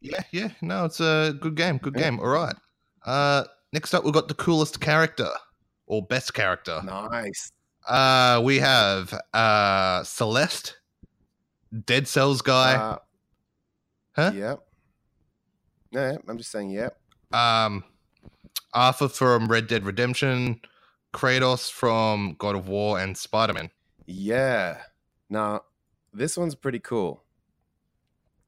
Yeah, 0.00 0.22
yeah. 0.32 0.48
No, 0.60 0.84
it's 0.84 1.00
a 1.00 1.34
good 1.40 1.54
game. 1.54 1.78
Good 1.78 1.94
Yeah. 1.96 2.02
game. 2.10 2.20
All 2.20 2.26
right. 2.26 2.56
Uh, 3.06 3.44
next 3.72 3.94
up, 3.94 4.04
we've 4.04 4.12
got 4.12 4.28
the 4.28 4.34
coolest 4.34 4.80
character 4.80 5.28
or 5.86 6.02
best 6.04 6.34
character. 6.34 6.80
Nice. 6.84 7.52
Uh, 7.88 8.40
we 8.44 8.58
have 8.58 9.14
uh, 9.32 10.02
Celeste, 10.02 10.76
Dead 11.86 12.06
Cells 12.08 12.42
guy. 12.42 12.74
Uh, 12.74 12.98
Huh? 14.14 14.30
Yep. 14.34 14.60
Yeah, 15.92 16.16
I'm 16.28 16.36
just 16.36 16.50
saying. 16.50 16.68
Yep. 16.68 16.94
um, 17.32 17.82
Arthur 18.74 19.08
from 19.08 19.48
Red 19.48 19.66
Dead 19.66 19.84
Redemption, 19.84 20.60
Kratos 21.12 21.70
from 21.70 22.36
God 22.38 22.56
of 22.56 22.68
War, 22.68 22.98
and 22.98 23.16
Spider 23.16 23.52
Man. 23.52 23.70
Yeah. 24.06 24.78
Now, 25.28 25.62
this 26.12 26.36
one's 26.36 26.54
pretty 26.54 26.78
cool. 26.78 27.24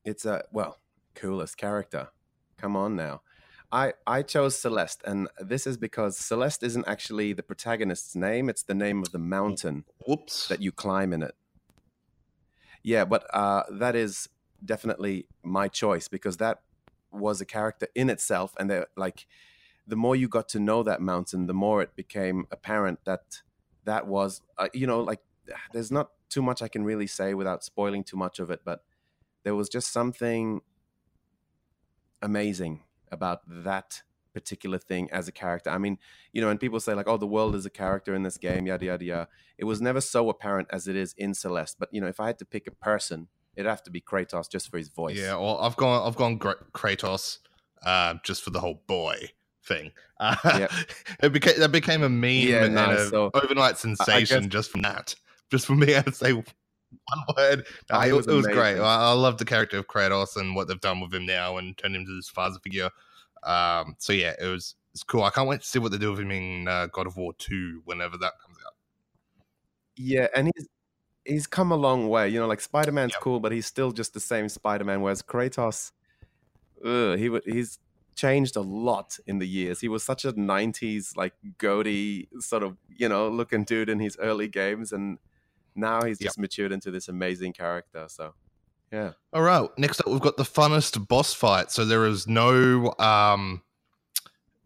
It's 0.04 0.24
a 0.24 0.44
well, 0.52 0.80
coolest 1.14 1.56
character. 1.56 2.08
Come 2.58 2.76
on 2.76 2.96
now. 2.96 3.22
I 3.72 3.94
I 4.06 4.22
chose 4.22 4.56
Celeste, 4.56 5.02
and 5.04 5.28
this 5.40 5.66
is 5.66 5.76
because 5.76 6.16
Celeste 6.16 6.62
isn't 6.62 6.86
actually 6.86 7.32
the 7.32 7.42
protagonist's 7.42 8.14
name; 8.14 8.48
it's 8.48 8.62
the 8.62 8.74
name 8.74 9.02
of 9.02 9.10
the 9.12 9.18
mountain 9.18 9.84
Whoops. 10.06 10.48
that 10.48 10.62
you 10.62 10.70
climb 10.70 11.12
in 11.12 11.22
it. 11.22 11.34
Yeah, 12.82 13.04
but 13.04 13.26
uh, 13.34 13.64
that 13.70 13.96
is 13.96 14.28
definitely 14.64 15.26
my 15.42 15.68
choice 15.68 16.06
because 16.08 16.36
that 16.36 16.60
was 17.10 17.40
a 17.40 17.46
character 17.46 17.88
in 17.94 18.10
itself, 18.10 18.54
and 18.58 18.70
they're 18.70 18.86
like, 18.96 19.26
the 19.86 19.96
more 19.96 20.16
you 20.16 20.28
got 20.28 20.48
to 20.50 20.60
know 20.60 20.82
that 20.82 21.00
mountain, 21.00 21.46
the 21.46 21.54
more 21.54 21.82
it 21.82 21.94
became 21.94 22.46
apparent 22.50 23.04
that 23.04 23.42
that 23.84 24.06
was, 24.06 24.40
uh, 24.58 24.68
you 24.72 24.86
know, 24.86 25.00
like 25.00 25.20
there's 25.72 25.92
not 25.92 26.10
too 26.28 26.42
much 26.42 26.62
I 26.62 26.68
can 26.68 26.84
really 26.84 27.06
say 27.06 27.34
without 27.34 27.64
spoiling 27.64 28.04
too 28.04 28.16
much 28.16 28.38
of 28.38 28.50
it, 28.50 28.60
but 28.64 28.82
there 29.44 29.54
was 29.54 29.68
just 29.68 29.92
something 29.92 30.62
amazing 32.22 32.82
about 33.12 33.40
that 33.46 34.02
particular 34.32 34.78
thing 34.78 35.08
as 35.12 35.28
a 35.28 35.32
character. 35.32 35.70
I 35.70 35.78
mean, 35.78 35.98
you 36.32 36.40
know, 36.40 36.48
and 36.48 36.58
people 36.58 36.80
say 36.80 36.94
like, 36.94 37.06
"Oh, 37.06 37.18
the 37.18 37.26
world 37.26 37.54
is 37.54 37.66
a 37.66 37.70
character 37.70 38.14
in 38.14 38.22
this 38.22 38.38
game," 38.38 38.66
yada 38.66 38.86
yada 38.86 39.04
yada. 39.04 39.28
It 39.58 39.64
was 39.64 39.80
never 39.80 40.00
so 40.00 40.28
apparent 40.30 40.68
as 40.72 40.88
it 40.88 40.96
is 40.96 41.14
in 41.16 41.34
Celeste. 41.34 41.76
But 41.78 41.90
you 41.92 42.00
know, 42.00 42.08
if 42.08 42.18
I 42.18 42.26
had 42.26 42.38
to 42.40 42.44
pick 42.44 42.66
a 42.66 42.72
person, 42.72 43.28
it'd 43.54 43.68
have 43.68 43.82
to 43.84 43.90
be 43.90 44.00
Kratos 44.00 44.50
just 44.50 44.70
for 44.70 44.78
his 44.78 44.88
voice. 44.88 45.18
Yeah, 45.18 45.36
well, 45.36 45.58
I've 45.58 45.76
gone. 45.76 46.04
I've 46.04 46.16
gone 46.16 46.38
Kratos, 46.38 47.38
uh, 47.82 48.14
just 48.24 48.42
for 48.42 48.50
the 48.50 48.60
whole 48.60 48.82
boy 48.86 49.30
thing. 49.66 49.90
Uh, 50.20 50.36
Yep. 50.44 50.70
it 51.24 51.32
became 51.32 51.58
that 51.58 51.72
became 51.72 52.02
a 52.04 52.08
meme 52.08 52.30
Yeah, 52.30 52.64
and 52.66 52.74
nice. 52.76 52.98
a 53.00 53.08
So, 53.10 53.30
overnight 53.34 53.76
sensation 53.78 54.42
guess- 54.44 54.52
just 54.52 54.70
from 54.70 54.82
that. 54.82 55.12
Just 55.50 55.66
from 55.66 55.80
being 55.80 55.98
able 55.98 56.12
to 56.12 56.16
say 56.16 56.32
one 56.32 56.44
word. 57.36 57.66
No, 57.90 58.00
it, 58.00 58.12
was, 58.12 58.26
was 58.26 58.28
it 58.28 58.36
was 58.36 58.46
great. 58.46 58.78
I, 58.78 59.10
I 59.10 59.12
love 59.12 59.38
the 59.38 59.44
character 59.44 59.76
of 59.78 59.88
Kratos 59.88 60.36
and 60.36 60.54
what 60.54 60.68
they've 60.68 60.80
done 60.80 61.00
with 61.00 61.12
him 61.12 61.26
now 61.26 61.56
and 61.56 61.76
turned 61.76 61.96
him 61.96 62.02
into 62.02 62.14
this 62.14 62.28
father 62.28 62.58
figure. 62.62 62.90
Um, 63.42 63.96
so 63.98 64.12
yeah, 64.12 64.34
it 64.40 64.46
was 64.46 64.76
it's 64.92 65.02
cool. 65.02 65.24
I 65.24 65.30
can't 65.30 65.48
wait 65.48 65.62
to 65.62 65.66
see 65.66 65.80
what 65.80 65.90
they 65.90 65.98
do 65.98 66.12
with 66.12 66.20
him 66.20 66.30
in 66.30 66.68
uh, 66.68 66.86
God 66.92 67.08
of 67.08 67.16
War 67.16 67.32
Two 67.36 67.82
whenever 67.84 68.16
that 68.16 68.32
comes 68.46 68.56
out. 68.64 68.74
yeah, 69.96 70.28
and 70.34 70.50
he's 70.54 70.68
he's 71.24 71.46
come 71.48 71.72
a 71.72 71.76
long 71.76 72.08
way. 72.08 72.28
You 72.28 72.38
know, 72.38 72.46
like 72.46 72.60
Spider 72.60 72.92
Man's 72.92 73.12
Yep. 73.14 73.20
cool, 73.20 73.40
but 73.40 73.50
he's 73.50 73.66
still 73.66 73.90
just 73.90 74.14
the 74.14 74.20
same 74.20 74.48
Spider 74.48 74.84
Man. 74.84 75.00
Whereas 75.02 75.22
Kratos, 75.22 75.90
ugh, 76.84 77.18
he 77.18 77.36
he's 77.52 77.78
changed 78.14 78.56
a 78.56 78.60
lot 78.60 79.18
in 79.26 79.38
the 79.38 79.46
years. 79.46 79.80
He 79.80 79.88
was 79.88 80.02
such 80.02 80.24
a 80.24 80.32
'90s 80.32 81.16
like 81.16 81.34
goatee 81.58 82.28
sort 82.40 82.62
of 82.62 82.76
you 82.88 83.08
know 83.08 83.28
looking 83.28 83.64
dude 83.64 83.88
in 83.88 83.98
his 84.00 84.16
early 84.18 84.48
games, 84.48 84.92
and 84.92 85.18
now 85.74 86.02
he's 86.02 86.20
Yep. 86.20 86.28
just 86.28 86.38
matured 86.38 86.72
into 86.72 86.90
this 86.90 87.08
amazing 87.08 87.52
character. 87.52 88.06
So, 88.08 88.34
yeah. 88.92 89.12
All 89.32 89.42
right. 89.42 89.68
Next 89.76 90.00
up, 90.00 90.06
we've 90.08 90.20
got 90.20 90.36
the 90.36 90.44
funnest 90.44 91.08
boss 91.08 91.34
fight. 91.34 91.70
So 91.72 91.84
there 91.84 92.06
is 92.06 92.28
no, 92.28 92.92
um, 93.00 93.62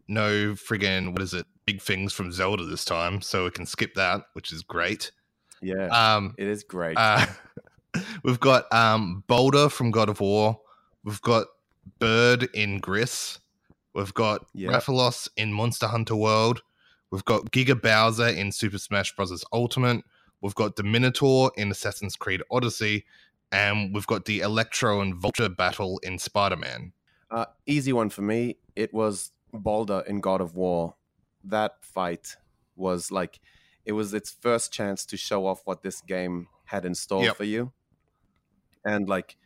no 0.07 0.53
friggin' 0.55 1.13
what 1.13 1.23
is 1.23 1.35
it? 1.35 1.47
Big 1.67 1.81
things 1.83 2.13
from 2.13 2.33
Zelda 2.33 2.65
this 2.65 2.85
time, 2.85 3.21
so 3.21 3.45
we 3.45 3.51
can 3.51 3.67
skip 3.67 3.95
that, 3.95 4.23
which 4.33 4.53
is 4.53 4.63
great. 4.63 5.13
Yeah, 5.61 5.87
Um, 5.89 6.35
it 6.39 6.47
is 6.47 6.63
great. 6.65 6.97
uh, 6.97 7.27
we've 8.23 8.41
got 8.41 8.73
um 8.73 9.25
Baldur 9.27 9.69
from 9.69 9.91
God 9.91 10.09
of 10.09 10.21
War. 10.21 10.61
We've 11.05 11.21
got 11.23 11.47
Bird 11.99 12.49
in 12.55 12.79
Gris. 12.79 13.39
We've 13.95 14.15
got. 14.15 14.47
Rathalos 14.55 15.29
in 15.37 15.53
Monster 15.53 15.87
Hunter 15.89 16.17
World. 16.17 16.63
We've 17.11 17.25
got 17.25 17.51
Giga 17.53 17.81
Bowser 17.81 18.29
in 18.29 18.53
Super 18.53 18.79
Smash 18.79 19.15
Bros. 19.17 19.45
Ultimate. 19.53 20.05
We've 20.41 20.55
got 20.55 20.77
the 20.77 20.83
Minotaur 20.83 21.51
in 21.57 21.71
Assassin's 21.71 22.17
Creed 22.17 22.43
Odyssey. 22.51 23.05
And 23.51 23.95
we've 23.95 24.07
got 24.07 24.27
the 24.27 24.41
Electro 24.41 25.01
and 25.01 25.15
Vulture 25.15 25.49
battle 25.49 25.99
in 26.03 26.19
Spider 26.19 26.57
Man. 26.57 26.93
Uh, 27.31 27.47
easy 27.67 27.93
one 27.93 28.11
for 28.11 28.23
me. 28.23 28.57
It 28.77 28.93
was 28.93 29.33
Baldur 29.53 30.05
in 30.07 30.21
God 30.21 30.41
of 30.41 30.55
War. 30.55 30.95
That 31.45 31.77
fight 31.81 32.37
was 32.77 33.11
like 33.11 33.41
it 33.85 33.93
was 33.93 34.13
its 34.13 34.31
first 34.31 34.73
chance 34.73 35.07
to 35.07 35.17
show 35.17 35.47
off 35.47 35.63
what 35.65 35.83
this 35.83 36.03
game 36.03 36.49
had 36.67 36.85
in 36.85 36.95
store 36.95 37.25
Yep. 37.25 37.37
for 37.37 37.45
you. 37.45 37.73
And 38.85 39.09
like 39.09 39.37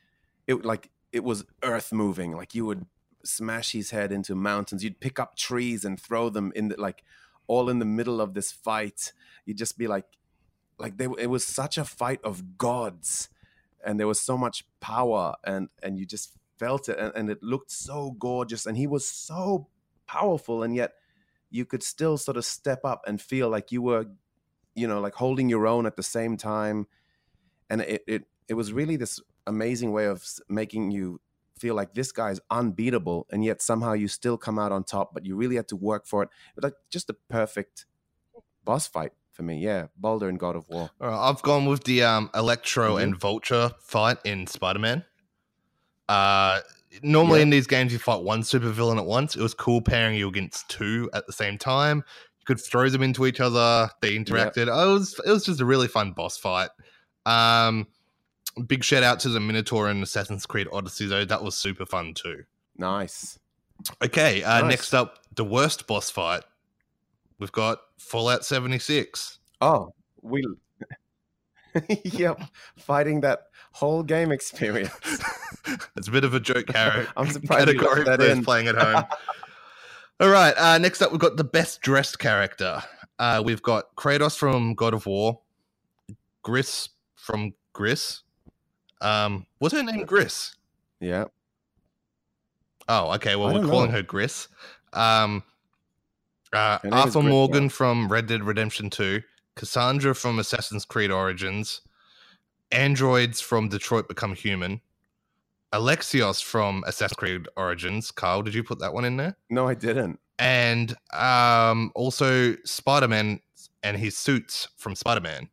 it 0.49 0.65
like 0.65 0.91
it 1.13 1.25
was 1.25 1.45
earth 1.63 1.93
moving. 1.93 2.33
Like 2.33 2.55
you 2.55 2.67
would 2.67 2.87
smash 3.25 3.73
his 3.73 3.91
head 3.91 4.11
into 4.11 4.35
mountains. 4.35 4.83
You'd 4.83 5.01
pick 5.01 5.21
up 5.21 5.37
trees 5.37 5.85
and 5.85 6.01
throw 6.01 6.29
them 6.31 6.53
in 6.55 6.69
the 6.69 6.81
like 6.81 7.05
all 7.47 7.69
in 7.69 7.79
the 7.79 7.85
middle 7.85 8.21
of 8.21 8.35
this 8.35 8.51
fight. 8.51 9.13
You'd 9.45 9.59
just 9.59 9.79
be 9.79 9.87
like 9.87 10.07
like 10.79 10.97
they 10.97 11.07
it 11.19 11.29
was 11.29 11.47
such 11.47 11.79
a 11.79 11.85
fight 11.85 12.21
of 12.25 12.59
gods 12.59 13.29
and 13.85 13.99
there 13.99 14.07
was 14.07 14.21
so 14.21 14.37
much 14.37 14.65
power 14.81 15.35
and 15.45 15.69
and 15.83 15.99
you 15.99 16.07
just 16.07 16.33
felt 16.59 16.89
it 16.89 16.99
and, 16.99 17.13
and 17.15 17.31
it 17.31 17.43
looked 17.43 17.71
so 17.71 18.13
gorgeous 18.19 18.67
and 18.67 18.77
he 18.77 18.87
was 18.87 19.07
so 19.07 19.69
powerful 20.07 20.63
and 20.63 20.75
yet 20.75 20.93
you 21.51 21.65
could 21.65 21.83
still 21.83 22.17
sort 22.17 22.37
of 22.37 22.45
step 22.45 22.85
up 22.85 23.03
and 23.07 23.21
feel 23.21 23.49
like 23.49 23.73
you 23.73 23.83
were 23.83 24.07
you 24.75 24.87
know 24.87 25.01
like 25.01 25.15
holding 25.15 25.49
your 25.49 25.67
own 25.67 25.87
at 25.87 25.97
the 25.97 26.03
same 26.03 26.37
time 26.37 26.87
and 27.69 27.81
it 27.83 28.03
it, 28.07 28.25
it 28.49 28.55
was 28.55 28.73
really 28.73 28.97
this 28.97 29.21
amazing 29.47 29.93
way 29.93 30.07
of 30.07 30.25
making 30.49 30.91
you 30.91 31.21
feel 31.59 31.75
like 31.75 31.95
this 31.95 32.11
guy's 32.13 32.41
unbeatable 32.51 33.27
and 33.31 33.45
yet 33.45 33.63
somehow 33.63 33.93
you 33.93 34.09
still 34.09 34.37
come 34.37 34.59
out 34.59 34.73
on 34.73 34.83
top 34.83 35.13
but 35.15 35.25
you 35.25 35.37
really 35.37 35.57
had 35.57 35.69
to 35.69 35.77
work 35.77 36.07
for 36.07 36.23
it 36.25 36.29
but 36.55 36.65
like 36.65 36.75
just 36.91 37.07
the 37.07 37.15
perfect 37.29 37.87
boss 38.65 38.87
fight 38.87 39.13
for 39.33 39.43
me 39.45 39.59
yeah 39.59 39.87
Baldur 39.97 40.29
and 40.29 40.39
god 40.41 40.57
of 40.57 40.69
war 40.69 40.91
right, 40.99 41.29
I've 41.29 41.41
gone 41.43 41.67
with 41.67 41.85
the 41.85 42.03
um, 42.03 42.31
Electro 42.35 42.97
Mhm. 42.97 43.03
and 43.03 43.17
Vulture 43.21 43.71
fight 43.81 44.19
in 44.25 44.47
Spider 44.47 44.79
Man. 44.81 45.05
Uh, 46.09 46.61
normally 47.03 47.39
Yeah. 47.39 47.45
in 47.45 47.51
these 47.51 47.67
games, 47.67 47.93
you 47.93 47.99
fight 47.99 48.23
one 48.23 48.43
supervillain 48.43 48.99
at 48.99 49.07
once. 49.07 49.37
It 49.37 49.41
was 49.43 49.55
cool 49.55 49.81
pairing 49.81 50.17
you 50.17 50.29
against 50.29 50.69
two 50.69 51.09
at 51.15 51.27
the 51.27 51.33
same 51.33 51.59
time. 51.59 51.99
You 52.39 52.45
could 52.45 52.61
throw 52.61 52.89
them 52.89 53.03
into 53.03 53.25
each 53.27 53.41
other. 53.41 53.89
They 54.01 54.17
interacted. 54.17 54.69
Oh, 54.71 54.91
it 54.91 54.99
was 54.99 55.21
it 55.25 55.31
was 55.31 55.45
just 55.45 55.61
a 55.61 55.65
really 55.65 55.89
fun 55.89 56.13
boss 56.13 56.37
fight. 56.37 56.71
Um, 57.25 57.87
big 58.67 58.85
shout 58.85 59.03
out 59.03 59.21
to 59.21 59.29
the 59.29 59.41
Minotaur 59.41 59.89
and 59.89 60.03
Assassin's 60.03 60.47
Creed 60.47 60.69
Odyssey 60.73 61.07
though. 61.07 61.25
That 61.25 61.43
was 61.43 61.57
super 61.57 61.87
fun 61.87 62.15
too. 62.15 62.45
nice 62.77 63.39
Okay, 64.03 64.43
uh, 64.43 64.61
Nice. 64.63 64.71
next 64.71 64.95
up, 64.95 65.19
the 65.35 65.45
worst 65.45 65.87
boss 65.87 66.11
fight. 66.11 66.43
We've 67.39 67.53
got 67.53 67.79
Fallout 67.99 68.45
76. 68.45 69.39
Oh, 69.61 69.93
we. 70.21 70.45
yep, 72.05 72.41
fighting 72.77 73.23
that 73.23 73.45
whole 73.73 74.03
game 74.03 74.31
experience. 74.31 74.93
it's 75.97 76.09
a 76.09 76.11
bit 76.11 76.25
of 76.25 76.35
a 76.35 76.41
joke 76.41 76.71
Harry. 76.71 77.07
I'm 77.17 77.29
surprised 77.31 77.67
category 77.67 78.05
that 78.05 78.21
in. 78.21 78.45
playing 78.45 78.69
at 78.69 78.77
home. 78.77 79.05
All 80.21 80.29
right, 80.29 80.55
uh, 80.57 80.79
next 80.79 81.03
up, 81.03 81.11
we've 81.11 81.21
got 81.21 81.37
the 81.37 81.45
best 81.45 81.81
dressed 81.81 82.19
character. 82.19 82.83
Uh, 83.19 83.43
we've 83.45 83.63
got 83.63 83.95
Kratos 83.97 84.37
from 84.37 84.75
God 84.75 84.95
of 84.95 85.07
War, 85.07 85.41
Gris 86.43 86.91
from 87.17 87.55
Gris. 87.73 88.23
Um, 89.03 89.47
what's 89.59 89.75
her 89.75 89.83
name? 89.83 90.05
Gris. 90.07 90.55
Yeah, 91.01 91.25
Oh, 92.89 93.13
okay. 93.15 93.37
Well, 93.37 93.53
we're 93.53 93.67
calling 93.67 93.91
know. 93.91 93.97
her 93.97 94.03
Gris. 94.03 94.49
Um, 94.93 95.43
uh, 96.53 96.79
Her 96.79 96.91
name 96.91 96.99
is 96.99 97.05
Arthur 97.07 97.21
Gris, 97.21 97.31
Morgan 97.31 97.63
yeah. 97.65 97.69
from 97.69 98.09
Red 98.09 98.27
Dead 98.27 98.43
Redemption 98.43 98.91
2, 98.91 99.23
Cassandra 99.57 100.15
from 100.15 100.39
Assassin's 100.39 100.85
Creed 100.85 101.11
Origins, 101.11 101.81
androids 102.71 103.41
from 103.41 103.69
Detroit 103.69 104.09
Become 104.09 104.35
Human, 104.35 104.81
Alexios 105.73 106.43
from 106.43 106.85
Assassin's 106.87 107.17
Creed 107.17 107.49
Origins. 107.57 108.11
Carl, 108.11 108.43
did 108.43 108.55
you 108.55 108.63
put 108.63 108.79
that 108.81 108.93
one 108.93 109.05
in 109.05 109.17
there? 109.17 109.37
no, 109.49 109.67
I 109.67 109.75
didn't. 109.75 110.19
And 110.39 110.95
um, 111.13 111.93
also 111.95 112.57
Spider 112.65 113.07
Man 113.07 113.41
and 113.83 113.97
his 113.97 114.17
suits 114.17 114.69
from 114.77 114.97
Spider 114.97 115.21
Man. 115.21 115.49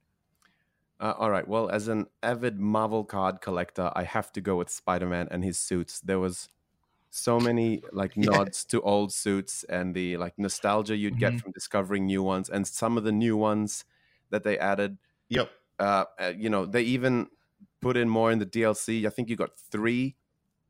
Uh, 0.99 1.13
all 1.17 1.29
right. 1.31 1.47
Well, 1.47 1.69
as 1.69 1.87
an 1.87 2.07
avid 2.23 2.59
Marvel 2.59 3.03
card 3.05 3.39
collector, 3.41 3.89
I 3.95 4.03
have 4.03 4.31
to 4.33 4.41
go 4.41 4.57
with 4.57 4.69
Spider-Man 4.69 5.29
and 5.31 5.43
his 5.43 5.57
suits. 5.57 6.01
There 6.01 6.19
was 6.19 6.49
so 7.09 7.39
many 7.39 7.81
like 7.91 8.11
Yeah. 8.15 8.31
nods 8.31 8.65
to 8.65 8.81
old 8.81 9.11
suits 9.13 9.63
and 9.63 9.95
the 9.95 10.17
like 10.17 10.37
nostalgia 10.37 10.95
you'd 10.97 11.17
get 11.17 11.33
Mhm. 11.33 11.41
from 11.41 11.51
discovering 11.53 12.05
new 12.05 12.21
ones, 12.21 12.49
and 12.49 12.67
some 12.67 12.97
of 12.97 13.03
the 13.05 13.11
new 13.13 13.37
ones 13.37 13.85
that 14.29 14.43
they 14.43 14.57
added. 14.59 14.97
Yep. 15.29 15.49
Uh, 15.79 16.03
uh, 16.19 16.33
you 16.37 16.49
know, 16.49 16.65
they 16.65 16.81
even 16.81 17.27
put 17.81 17.95
in 17.95 18.09
more 18.09 18.31
in 18.31 18.39
the 18.39 18.45
DLC. 18.45 19.05
I 19.07 19.09
think 19.09 19.29
you 19.29 19.35
got 19.37 19.57
three 19.57 20.15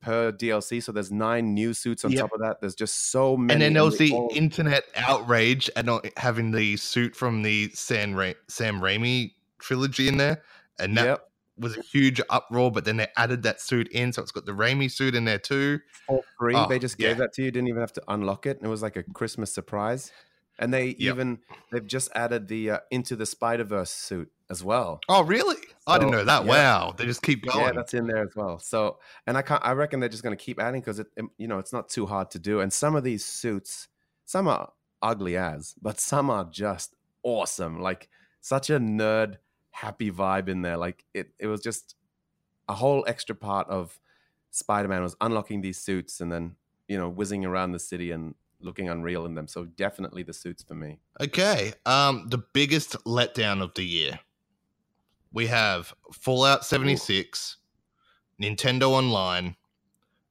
per 0.02 0.32
DLC, 0.32 0.80
so 0.82 0.92
there's 0.92 1.12
nine 1.12 1.54
new 1.56 1.74
suits 1.74 2.06
on 2.06 2.12
Yep. 2.12 2.20
top 2.22 2.34
of 2.34 2.40
that. 2.42 2.62
There's 2.62 2.76
just 2.76 3.10
so 3.12 3.36
many. 3.36 3.54
And 3.56 3.62
then 3.62 3.74
there 3.74 3.84
was 3.84 3.98
the 3.98 4.14
all- 4.14 4.30
internet 4.34 4.84
outrage 4.96 5.70
at 5.76 5.86
not 5.86 6.06
having 6.18 6.52
the 6.52 6.78
suit 6.78 7.16
from 7.16 7.42
the 7.42 7.70
Sam, 7.74 8.14
Ra- 8.14 8.34
Sam 8.48 8.80
Raimi 8.80 9.34
trilogy 9.60 10.08
in 10.08 10.18
there. 10.18 10.42
And 10.80 10.98
that 10.98 11.06
Yep. 11.06 11.30
was 11.58 11.78
a 11.78 11.82
huge 11.82 12.22
uproar, 12.30 12.72
but 12.72 12.86
then 12.86 12.98
they 12.98 13.08
added 13.18 13.44
that 13.44 13.60
suit 13.62 13.88
in. 13.90 14.14
So 14.14 14.22
it's 14.22 14.32
got 14.32 14.46
the 14.46 14.54
Raimi 14.54 14.90
suit 14.90 15.14
in 15.16 15.26
there 15.26 15.40
too. 15.40 15.80
for 16.08 16.24
free. 16.38 16.56
Oh, 16.56 16.68
they 16.68 16.80
just 16.80 16.98
gave 16.98 17.10
yeah. 17.10 17.14
that 17.26 17.34
to 17.34 17.44
you. 17.44 17.52
Didn't 17.52 17.68
even 17.68 17.82
have 17.82 17.94
to 17.94 18.04
unlock 18.08 18.46
it. 18.46 18.58
And 18.58 18.66
it 18.66 18.70
was 18.70 18.82
like 18.82 18.96
a 18.96 19.04
Christmas 19.04 19.52
surprise. 19.54 20.12
And 20.58 20.74
they 20.74 20.88
Yep. 20.88 20.98
even 21.00 21.40
they've 21.72 21.86
just 21.88 22.10
added 22.16 22.48
the 22.48 22.72
uh, 22.72 22.80
Into 22.92 23.16
the 23.16 23.26
Spider 23.26 23.64
Verse 23.64 23.92
suit 23.92 24.30
as 24.50 24.62
well. 24.64 25.00
Oh, 25.08 25.22
really? 25.24 25.56
I 25.88 25.98
didn't 25.98 26.12
know 26.12 26.24
that. 26.26 26.44
yeah. 26.46 26.50
Wow. 26.50 26.94
They 26.98 27.06
just 27.06 27.22
keep 27.22 27.46
going. 27.46 27.66
Yeah, 27.66 27.72
that's 27.74 27.94
in 27.94 28.08
there 28.08 28.24
as 28.24 28.36
well. 28.36 28.60
So, 28.60 29.00
and 29.28 29.38
I 29.38 29.42
can't. 29.42 29.64
I 29.66 29.72
reckon 29.74 30.00
they're 30.02 30.10
just 30.10 30.24
going 30.24 30.36
to 30.38 30.44
keep 30.44 30.60
adding 30.60 30.82
because 30.82 31.00
it- 31.00 31.08
you 31.38 31.48
know, 31.48 31.60
it's 31.60 31.72
not 31.72 31.88
too 31.90 32.06
hard 32.08 32.32
to 32.32 32.40
do. 32.40 32.60
And 32.60 32.74
some 32.74 32.96
of 32.96 33.04
these 33.06 33.24
suits, 33.26 33.88
some 34.26 34.48
are 34.50 34.72
ugly 35.02 35.38
as, 35.38 35.76
but 35.82 35.98
some 36.00 36.30
are 36.30 36.44
just 36.46 36.94
awesome. 37.24 37.80
Like 37.82 38.10
such 38.42 38.70
a 38.70 38.80
nerd, 38.80 39.38
happy 39.72 40.12
vibe 40.12 40.48
in 40.48 40.62
there. 40.62 40.78
Like 40.78 41.06
it, 41.14 41.32
it 41.40 41.48
was 41.48 41.62
just 41.62 41.96
a 42.68 42.74
whole 42.74 43.04
extra 43.08 43.36
part 43.36 43.68
of 43.70 44.00
Spider-Man 44.52 45.04
was 45.04 45.16
unlocking 45.22 45.62
these 45.62 45.78
suits 45.78 46.22
and 46.22 46.32
then 46.32 46.56
you 46.88 46.98
know 46.98 47.10
whizzing 47.10 47.46
around 47.46 47.72
the 47.72 47.80
city 47.80 48.12
and 48.12 48.36
looking 48.62 48.90
unreal 48.90 49.26
in 49.26 49.36
them. 49.36 49.48
So 49.48 49.66
definitely 49.66 50.24
the 50.24 50.34
suits 50.34 50.64
for 50.64 50.76
me. 50.76 51.00
Okay. 51.20 51.74
Um, 51.86 52.28
the 52.30 52.40
biggest 52.40 53.02
letdown 53.06 53.62
of 53.62 53.74
the 53.76 53.84
year. 53.84 54.20
We 55.32 55.48
have 55.48 55.94
Fallout 56.12 56.66
76, 56.66 57.58
Nintendo 58.42 58.90
Online, 58.90 59.56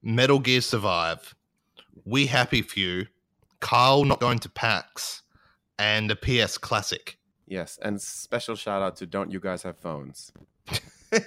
Metal 0.02 0.40
Gear 0.40 0.60
Survive, 0.60 1.34
We 2.04 2.26
Happy 2.26 2.62
Few, 2.62 3.06
Carl 3.60 4.04
not 4.04 4.20
going 4.20 4.40
to 4.40 4.48
PAX, 4.48 5.22
and 5.78 6.10
the 6.10 6.16
PS 6.16 6.58
Classic. 6.58 7.16
Yes, 7.48 7.78
and 7.82 8.00
special 8.00 8.54
shout 8.54 8.82
out 8.82 8.94
to 8.96 9.06
Don't 9.06 9.32
You 9.32 9.40
Guys 9.40 9.62
Have 9.64 9.78
Phones? 9.78 10.32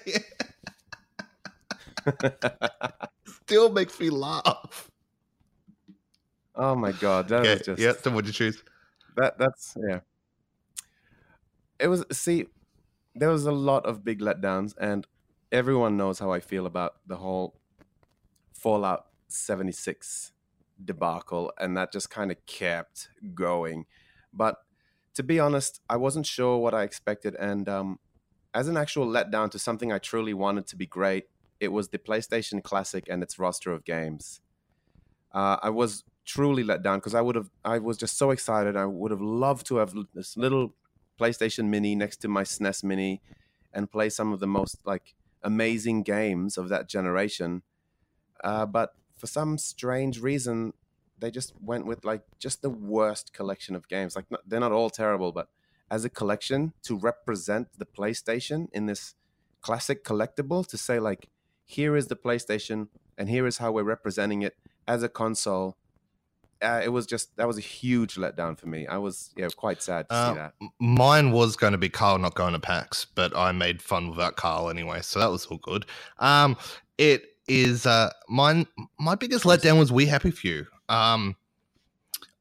Still 3.26 3.72
makes 3.72 4.00
me 4.00 4.10
laugh. 4.10 4.90
oh 6.56 6.76
my 6.76 6.92
god, 6.92 7.28
that 7.30 7.44
Okay, 7.44 7.48
was 7.48 7.62
just 7.62 7.82
yeah, 7.82 7.94
so 8.02 8.12
what'd 8.12 8.28
you 8.28 8.34
choose? 8.34 8.64
that 9.16 9.38
that's 9.38 9.76
yeah 9.88 10.00
it 11.80 11.88
was 11.88 12.06
see 12.12 12.46
there 13.16 13.30
was 13.30 13.46
a 13.46 13.52
lot 13.52 13.86
of 13.86 14.04
big 14.04 14.20
letdowns 14.20 14.74
and 14.80 15.08
everyone 15.52 15.98
knows 15.98 16.20
how 16.20 16.32
i 16.32 16.40
feel 16.40 16.66
about 16.66 16.96
the 17.08 17.18
whole 17.18 17.60
fallout 18.54 19.08
76 19.28 20.32
debacle 20.84 21.52
and 21.60 21.76
that 21.78 21.92
just 21.92 22.10
kind 22.10 22.32
of 22.32 22.46
kept 22.46 23.10
going 23.34 23.86
but 24.34 24.58
to 25.14 25.24
be 25.24 25.40
honest 25.40 25.82
i 25.90 25.96
wasn't 25.96 26.26
sure 26.26 26.58
what 26.58 26.74
i 26.74 26.84
expected 26.84 27.36
and 27.36 27.68
um, 27.70 28.00
as 28.54 28.68
an 28.68 28.78
actual 28.78 29.06
letdown 29.06 29.50
to 29.50 29.60
something 29.60 29.92
i 29.92 29.98
truly 29.98 30.34
wanted 30.34 30.68
to 30.68 30.76
be 30.76 30.86
great 30.86 31.26
it 31.60 31.70
was 31.70 31.90
the 31.90 31.98
playstation 31.98 32.64
classic 32.64 33.06
and 33.10 33.22
its 33.24 33.38
roster 33.40 33.72
of 33.72 33.84
games 33.86 34.42
uh, 35.34 35.58
i 35.62 35.70
was 35.70 36.04
truly 36.26 36.64
let 36.64 36.84
down 36.84 37.00
because 37.00 37.16
I 37.16 37.22
would 37.22 37.36
have 37.36 37.50
I 37.64 37.80
was 37.80 37.98
just 37.98 38.18
so 38.18 38.32
excited. 38.32 38.76
I 38.76 38.86
would 38.86 39.12
have 39.12 39.22
loved 39.22 39.66
to 39.68 39.78
have 39.78 39.94
this 40.14 40.38
little 40.38 40.74
PlayStation 41.20 41.68
Mini 41.68 41.96
next 41.96 42.18
to 42.18 42.28
my 42.28 42.44
SNES 42.44 42.84
Mini 42.84 43.22
and 43.74 43.92
play 43.92 44.10
some 44.10 44.34
of 44.34 44.40
the 44.40 44.48
most 44.48 44.80
like 44.86 45.16
amazing 45.44 46.04
games 46.04 46.58
of 46.58 46.70
that 46.70 46.88
generation. 46.88 47.64
Uh, 48.44 48.66
but 48.66 48.94
for 49.18 49.28
some 49.28 49.58
strange 49.58 50.22
reason, 50.22 50.74
they 51.22 51.32
just 51.32 51.54
went 51.62 51.86
with 51.86 52.04
like 52.04 52.24
just 52.40 52.62
the 52.62 52.70
worst 52.70 53.34
collection 53.34 53.76
of 53.76 53.88
games. 53.88 54.16
Like 54.16 54.30
not, 54.30 54.42
they're 54.48 54.60
not 54.60 54.72
all 54.72 54.90
terrible, 54.90 55.32
but 55.32 55.48
as 55.90 56.04
a 56.04 56.10
collection 56.10 56.74
to 56.84 56.98
represent 56.98 57.68
the 57.78 57.86
PlayStation 57.86 58.68
in 58.74 58.86
this 58.88 59.16
classic 59.62 60.04
collectible 60.04 60.66
to 60.68 60.78
say 60.78 61.00
like 61.00 61.30
here 61.66 61.96
is 61.96 62.08
the 62.08 62.16
PlayStation 62.16 62.88
and 63.18 63.30
here 63.30 63.46
is 63.46 63.60
how 63.60 63.72
we're 63.72 63.84
representing 63.84 64.42
it 64.42 64.56
as 64.88 65.04
a 65.04 65.10
console 65.10 65.78
uh, 66.62 66.82
it 66.84 66.90
was 66.90 67.06
just 67.08 67.36
that 67.38 67.48
was 67.48 67.58
a 67.58 67.62
huge 67.62 68.16
letdown 68.16 68.58
for 68.58 68.68
me. 68.68 68.86
I 68.86 68.98
was 68.98 69.32
yeah 69.36 69.48
quite 69.56 69.82
sad 69.82 70.08
to 70.10 70.16
Uh, 70.16 70.30
see 70.30 70.38
that. 70.38 70.54
Mine 70.80 71.32
was 71.32 71.56
going 71.56 71.72
to 71.72 71.78
be 71.80 71.90
Carl 71.90 72.20
not 72.20 72.36
going 72.36 72.54
to 72.54 72.60
PAX, 72.60 73.06
but 73.16 73.36
I 73.36 73.52
made 73.52 73.82
fun 73.82 74.10
without 74.12 74.36
Carl 74.36 74.70
anyway, 74.70 75.02
so 75.02 75.20
that 75.20 75.32
was 75.32 75.46
all 75.48 75.58
good. 75.58 75.86
Um, 76.20 76.58
it 77.00 77.24
is 77.48 77.86
uh 77.88 78.12
mine. 78.30 78.68
My 79.00 79.16
biggest 79.16 79.44
letdown 79.44 79.80
was 79.80 79.92
We 79.92 80.06
Happy 80.06 80.30
Few. 80.32 80.68
Um, 80.92 81.36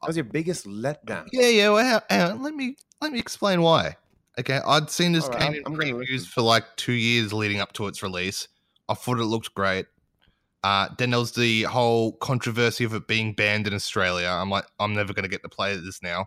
That 0.02 0.08
was 0.08 0.16
your 0.16 0.24
biggest 0.24 0.66
letdown. 0.66 1.28
yeah, 1.32 1.48
yeah. 1.48 1.68
Well, 1.70 2.02
on, 2.10 2.42
let 2.42 2.54
me 2.54 2.76
let 3.00 3.12
me 3.12 3.18
explain 3.18 3.62
why. 3.62 3.96
Okay, 4.38 4.60
I'd 4.66 4.90
seen 4.90 5.12
this 5.12 5.24
All 5.24 5.32
game 5.32 5.42
I'm- 5.42 5.54
in 5.54 5.62
I'm 5.66 5.76
previews 5.76 6.26
for 6.26 6.42
like 6.42 6.64
two 6.76 6.92
years 6.92 7.32
leading 7.32 7.60
up 7.60 7.72
to 7.74 7.86
its 7.86 8.02
release. 8.02 8.48
I 8.88 8.94
thought 8.94 9.18
it 9.18 9.24
looked 9.24 9.54
great. 9.54 9.86
Uh, 10.62 10.88
then 10.98 11.10
there 11.10 11.20
was 11.20 11.32
the 11.32 11.62
whole 11.64 12.12
controversy 12.18 12.84
of 12.84 12.92
it 12.94 13.06
being 13.06 13.32
banned 13.34 13.66
in 13.66 13.72
Australia. 13.74 14.28
I'm 14.28 14.50
like, 14.50 14.64
I'm 14.78 14.94
never 14.94 15.12
going 15.14 15.22
to 15.22 15.28
get 15.30 15.42
to 15.42 15.48
play 15.48 15.74
this 15.76 16.02
now. 16.02 16.26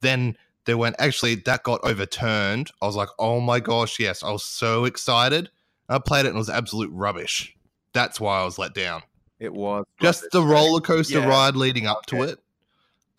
Then 0.00 0.36
they 0.64 0.74
went, 0.74 0.96
actually, 0.98 1.34
that 1.36 1.62
got 1.62 1.80
overturned. 1.84 2.70
I 2.80 2.86
was 2.86 2.96
like, 2.96 3.10
oh 3.18 3.40
my 3.40 3.60
gosh, 3.60 3.98
yes. 4.00 4.22
I 4.22 4.30
was 4.30 4.44
so 4.44 4.84
excited. 4.86 5.50
I 5.90 5.98
played 5.98 6.24
it 6.24 6.28
and 6.28 6.36
it 6.36 6.38
was 6.38 6.48
absolute 6.48 6.90
rubbish. 6.92 7.54
That's 7.92 8.18
why 8.18 8.40
I 8.40 8.44
was 8.44 8.58
let 8.58 8.72
down. 8.74 9.02
It 9.38 9.52
was 9.52 9.84
Just 10.00 10.24
the 10.32 10.42
roller 10.42 10.80
coaster 10.80 11.18
Yeah. 11.18 11.26
ride 11.26 11.56
leading 11.56 11.86
up 11.86 12.06
to 12.06 12.22
Okay. 12.22 12.32
it. 12.32 12.38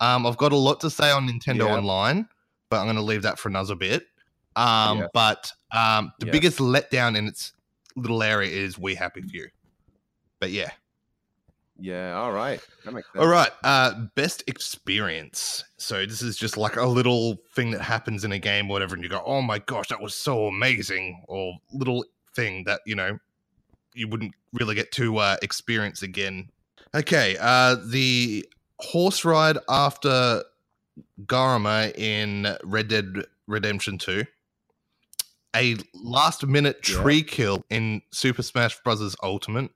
Um, 0.00 0.26
I've 0.26 0.36
got 0.36 0.52
a 0.52 0.56
lot 0.56 0.80
to 0.80 0.90
say 0.90 1.10
on 1.10 1.28
Nintendo 1.28 1.66
Yeah. 1.68 1.76
Online, 1.76 2.28
but 2.70 2.78
I'm 2.78 2.86
going 2.86 2.96
to 2.96 3.02
leave 3.02 3.22
that 3.22 3.38
for 3.38 3.48
another 3.48 3.74
bit. 3.74 4.06
Um, 4.56 4.98
Yeah. 4.98 5.06
But 5.14 5.52
um, 5.70 6.12
the 6.18 6.26
Yeah. 6.26 6.32
biggest 6.32 6.58
letdown 6.58 7.16
in 7.16 7.26
its 7.26 7.52
little 7.96 8.22
area 8.22 8.50
is 8.50 8.78
We 8.78 8.94
Happy 8.94 9.22
Few. 9.22 9.48
But 10.40 10.50
yeah. 10.50 10.70
Yeah, 11.80 12.14
all 12.16 12.32
right. 12.32 12.60
That 12.84 12.92
makes 12.92 13.06
sense. 13.12 13.22
All 13.22 13.28
right. 13.28 13.50
Uh, 13.62 14.06
best 14.16 14.42
experience. 14.48 15.62
So 15.76 16.04
this 16.06 16.22
is 16.22 16.36
just 16.36 16.56
like 16.56 16.74
a 16.76 16.84
little 16.86 17.36
thing 17.54 17.70
that 17.70 17.82
happens 17.82 18.24
in 18.24 18.32
a 18.32 18.38
game, 18.38 18.66
whatever, 18.66 18.94
and 18.96 19.04
you 19.04 19.08
go, 19.10 19.22
"Oh 19.24 19.42
my 19.42 19.60
gosh, 19.60 19.88
that 19.88 20.00
was 20.00 20.14
so 20.16 20.46
amazing!" 20.48 21.22
Or 21.28 21.54
little 21.72 22.04
thing 22.34 22.64
that 22.64 22.80
you 22.84 22.96
know 22.96 23.18
you 23.94 24.08
wouldn't 24.08 24.34
really 24.52 24.74
get 24.74 24.92
to 24.92 25.18
uh, 25.18 25.36
experience 25.42 26.02
again. 26.02 26.50
Okay. 26.94 27.36
Uh, 27.40 27.76
the 27.84 28.48
horse 28.78 29.24
ride 29.24 29.58
after 29.68 30.42
Guarma 31.26 31.96
in 31.96 32.56
Red 32.64 32.88
Dead 32.88 33.24
Redemption 33.46 33.98
Two. 33.98 34.24
A 35.56 35.76
last 35.94 36.46
minute 36.46 36.86
Yeah. 36.88 37.00
tree 37.02 37.22
kill 37.22 37.64
in 37.70 38.02
Super 38.12 38.42
Smash 38.42 38.78
Bros. 38.82 39.16
Ultimate. 39.22 39.70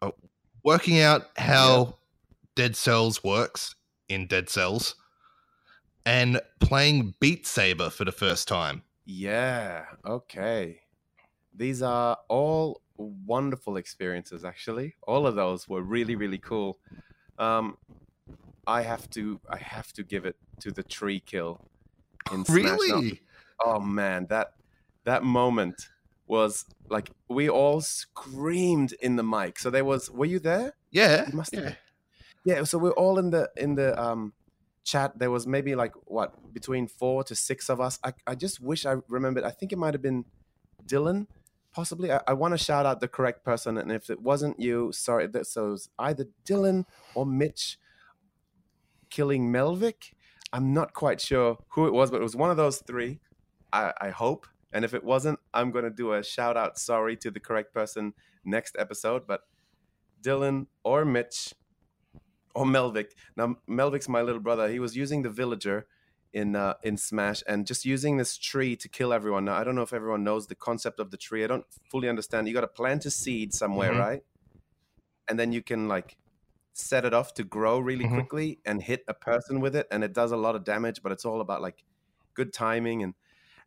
Oh, 0.00 0.14
working 0.64 1.00
out 1.00 1.26
how 1.36 1.98
Dead 2.54 2.74
Cells 2.74 3.22
works 3.22 3.74
in 4.08 4.26
Dead 4.26 4.48
Cells, 4.48 4.94
and 6.06 6.40
playing 6.60 7.14
Beat 7.20 7.46
Saber 7.46 7.90
for 7.90 8.04
the 8.06 8.12
first 8.12 8.48
time. 8.48 8.82
Yeah. 9.04 9.84
Okay. 10.04 10.80
These 11.58 11.82
are 11.82 12.16
all 12.28 12.80
wonderful 12.96 13.76
experiences. 13.76 14.44
Actually, 14.44 14.94
all 15.06 15.26
of 15.26 15.34
those 15.34 15.68
were 15.68 15.82
really, 15.82 16.14
really 16.14 16.38
cool. 16.38 16.78
Um, 17.38 17.76
I 18.66 18.82
have 18.82 19.10
to, 19.10 19.40
I 19.50 19.56
have 19.58 19.92
to 19.94 20.04
give 20.04 20.24
it 20.24 20.36
to 20.60 20.70
the 20.70 20.82
tree 20.82 21.20
kill 21.20 21.60
in 22.32 22.44
Smash. 22.44 22.56
Really? 22.56 23.20
oh 23.64 23.80
man, 23.80 24.26
that 24.30 24.52
that 25.04 25.24
moment 25.24 25.88
was 26.26 26.64
like 26.88 27.10
we 27.28 27.48
all 27.48 27.80
screamed 27.80 28.92
in 29.00 29.16
the 29.16 29.22
mic. 29.22 29.58
So 29.58 29.70
there 29.70 29.84
was. 29.84 30.10
Were 30.10 30.26
you 30.26 30.38
there? 30.38 30.74
Yeah. 30.90 31.26
You 31.28 31.36
must 31.36 31.54
have 31.54 31.64
yeah. 31.64 31.70
been. 31.70 31.78
Yeah, 32.44 32.64
so 32.64 32.78
we're 32.78 32.92
all 32.92 33.18
in 33.18 33.30
the 33.30 33.50
in 33.56 33.74
the 33.74 34.00
um 34.00 34.32
chat. 34.84 35.18
There 35.18 35.30
was 35.30 35.46
maybe 35.46 35.74
like 35.74 35.92
what 36.04 36.52
between 36.52 36.86
four 36.86 37.24
to 37.24 37.34
six 37.34 37.68
of 37.68 37.80
us. 37.80 37.98
I, 38.04 38.12
I 38.26 38.34
just 38.34 38.60
wish 38.60 38.86
I 38.86 38.96
remembered. 39.08 39.44
I 39.44 39.50
think 39.50 39.72
it 39.72 39.78
might 39.78 39.94
have 39.94 40.02
been 40.02 40.24
Dylan, 40.86 41.26
possibly. 41.78 42.10
I, 42.10 42.20
I 42.26 42.32
want 42.32 42.54
to 42.54 42.58
shout 42.58 42.86
out 42.86 42.98
the 42.98 43.06
correct 43.06 43.44
person, 43.44 43.78
and 43.78 43.92
if 43.92 44.10
it 44.10 44.20
wasn't 44.20 44.58
you, 44.58 44.90
sorry. 44.92 45.28
That 45.28 45.46
so 45.46 45.74
it 45.74 45.80
either 45.96 46.26
Dylan 46.44 46.86
or 47.14 47.24
Mitch 47.24 47.78
killing 49.10 49.52
Melvick. 49.52 50.12
I'm 50.52 50.74
not 50.74 50.92
quite 50.92 51.20
sure 51.20 51.56
who 51.68 51.86
it 51.86 51.92
was, 51.92 52.10
but 52.10 52.20
it 52.20 52.24
was 52.24 52.34
one 52.34 52.50
of 52.50 52.56
those 52.56 52.78
three. 52.78 53.20
I, 53.72 53.92
I 54.00 54.10
hope. 54.10 54.48
And 54.72 54.84
if 54.84 54.92
it 54.92 55.04
wasn't, 55.04 55.38
I'm 55.54 55.70
gonna 55.70 55.90
do 55.90 56.14
a 56.14 56.24
shout 56.24 56.56
out 56.56 56.80
sorry 56.80 57.16
to 57.18 57.30
the 57.30 57.38
correct 57.38 57.72
person 57.72 58.12
next 58.44 58.74
episode. 58.76 59.28
But 59.28 59.42
Dylan 60.20 60.66
or 60.82 61.04
Mitch 61.04 61.54
or 62.56 62.64
Melvick. 62.64 63.12
Now 63.36 63.54
Melvick's 63.70 64.08
my 64.08 64.22
little 64.22 64.42
brother. 64.42 64.68
He 64.68 64.80
was 64.80 64.96
using 64.96 65.22
the 65.22 65.30
villager 65.30 65.86
in 66.32 66.54
uh, 66.56 66.74
in 66.82 66.96
Smash 66.96 67.42
and 67.46 67.66
just 67.66 67.84
using 67.84 68.16
this 68.16 68.36
tree 68.36 68.76
to 68.76 68.88
kill 68.88 69.12
everyone. 69.12 69.44
Now 69.46 69.54
I 69.54 69.64
don't 69.64 69.74
know 69.74 69.82
if 69.82 69.92
everyone 69.92 70.24
knows 70.24 70.46
the 70.46 70.54
concept 70.54 71.00
of 71.00 71.10
the 71.10 71.16
tree. 71.16 71.44
I 71.44 71.46
don't 71.46 71.64
fully 71.90 72.08
understand. 72.08 72.46
You 72.48 72.54
got 72.54 72.60
to 72.62 72.68
plant 72.68 73.06
a 73.06 73.10
seed 73.10 73.54
somewhere, 73.54 73.92
Mhm. 73.92 73.98
right? 73.98 74.22
And 75.28 75.38
then 75.38 75.52
you 75.52 75.62
can 75.62 75.88
like 75.88 76.16
set 76.72 77.04
it 77.04 77.12
off 77.14 77.34
to 77.34 77.44
grow 77.44 77.78
really 77.78 78.04
Mhm. 78.04 78.14
quickly 78.14 78.60
and 78.64 78.82
hit 78.82 79.04
a 79.08 79.14
person 79.14 79.60
with 79.60 79.74
it, 79.74 79.86
and 79.90 80.04
it 80.04 80.12
does 80.12 80.32
a 80.32 80.36
lot 80.36 80.54
of 80.54 80.64
damage. 80.64 81.02
But 81.02 81.12
it's 81.12 81.24
all 81.24 81.40
about 81.40 81.60
like 81.62 81.84
good 82.34 82.52
timing 82.52 83.02
and 83.02 83.14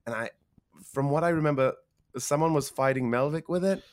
and 0.05 0.15
I, 0.15 0.31
from 0.93 1.09
what 1.11 1.23
I 1.23 1.29
remember, 1.29 1.75
someone 2.17 2.53
was 2.53 2.69
fighting 2.69 3.09
Melvick 3.11 3.47
with 3.49 3.63
it, 3.63 3.83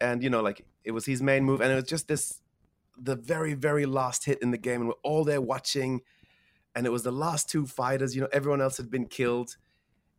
and 0.00 0.22
you 0.22 0.30
know 0.30 0.40
like 0.42 0.64
it 0.84 0.92
was 0.92 1.06
his 1.06 1.22
main 1.22 1.44
move, 1.44 1.60
and 1.60 1.70
it 1.70 1.74
was 1.76 1.84
just 1.84 2.08
this 2.08 2.40
the 2.96 3.16
very 3.16 3.54
very 3.54 3.86
last 3.86 4.24
hit 4.24 4.40
in 4.42 4.50
the 4.50 4.58
game, 4.58 4.80
and 4.80 4.88
we're 4.88 4.94
all 5.04 5.24
there 5.24 5.40
watching, 5.40 6.02
and 6.74 6.86
it 6.86 6.90
was 6.90 7.02
the 7.02 7.12
last 7.12 7.48
two 7.48 7.66
fighters. 7.66 8.14
You 8.14 8.22
know, 8.22 8.28
everyone 8.32 8.60
else 8.60 8.76
had 8.76 8.90
been 8.90 9.06
killed, 9.06 9.56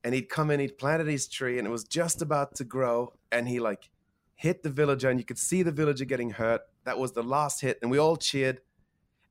and 0.03 0.13
he'd 0.13 0.29
come 0.29 0.51
in, 0.51 0.59
he'd 0.59 0.77
planted 0.77 1.07
his 1.07 1.27
tree, 1.27 1.57
and 1.57 1.67
it 1.67 1.71
was 1.71 1.83
just 1.83 2.21
about 2.21 2.55
to 2.55 2.63
grow, 2.63 3.13
and 3.31 3.47
he 3.47 3.59
like 3.59 3.89
hit 4.35 4.63
the 4.63 4.69
villager, 4.69 5.09
and 5.09 5.19
you 5.19 5.25
could 5.25 5.37
see 5.37 5.63
the 5.63 5.71
villager 5.71 6.05
getting 6.05 6.31
hurt. 6.31 6.61
That 6.83 6.97
was 6.97 7.13
the 7.13 7.23
last 7.23 7.61
hit, 7.61 7.79
and 7.81 7.91
we 7.91 7.97
all 7.97 8.17
cheered, 8.17 8.61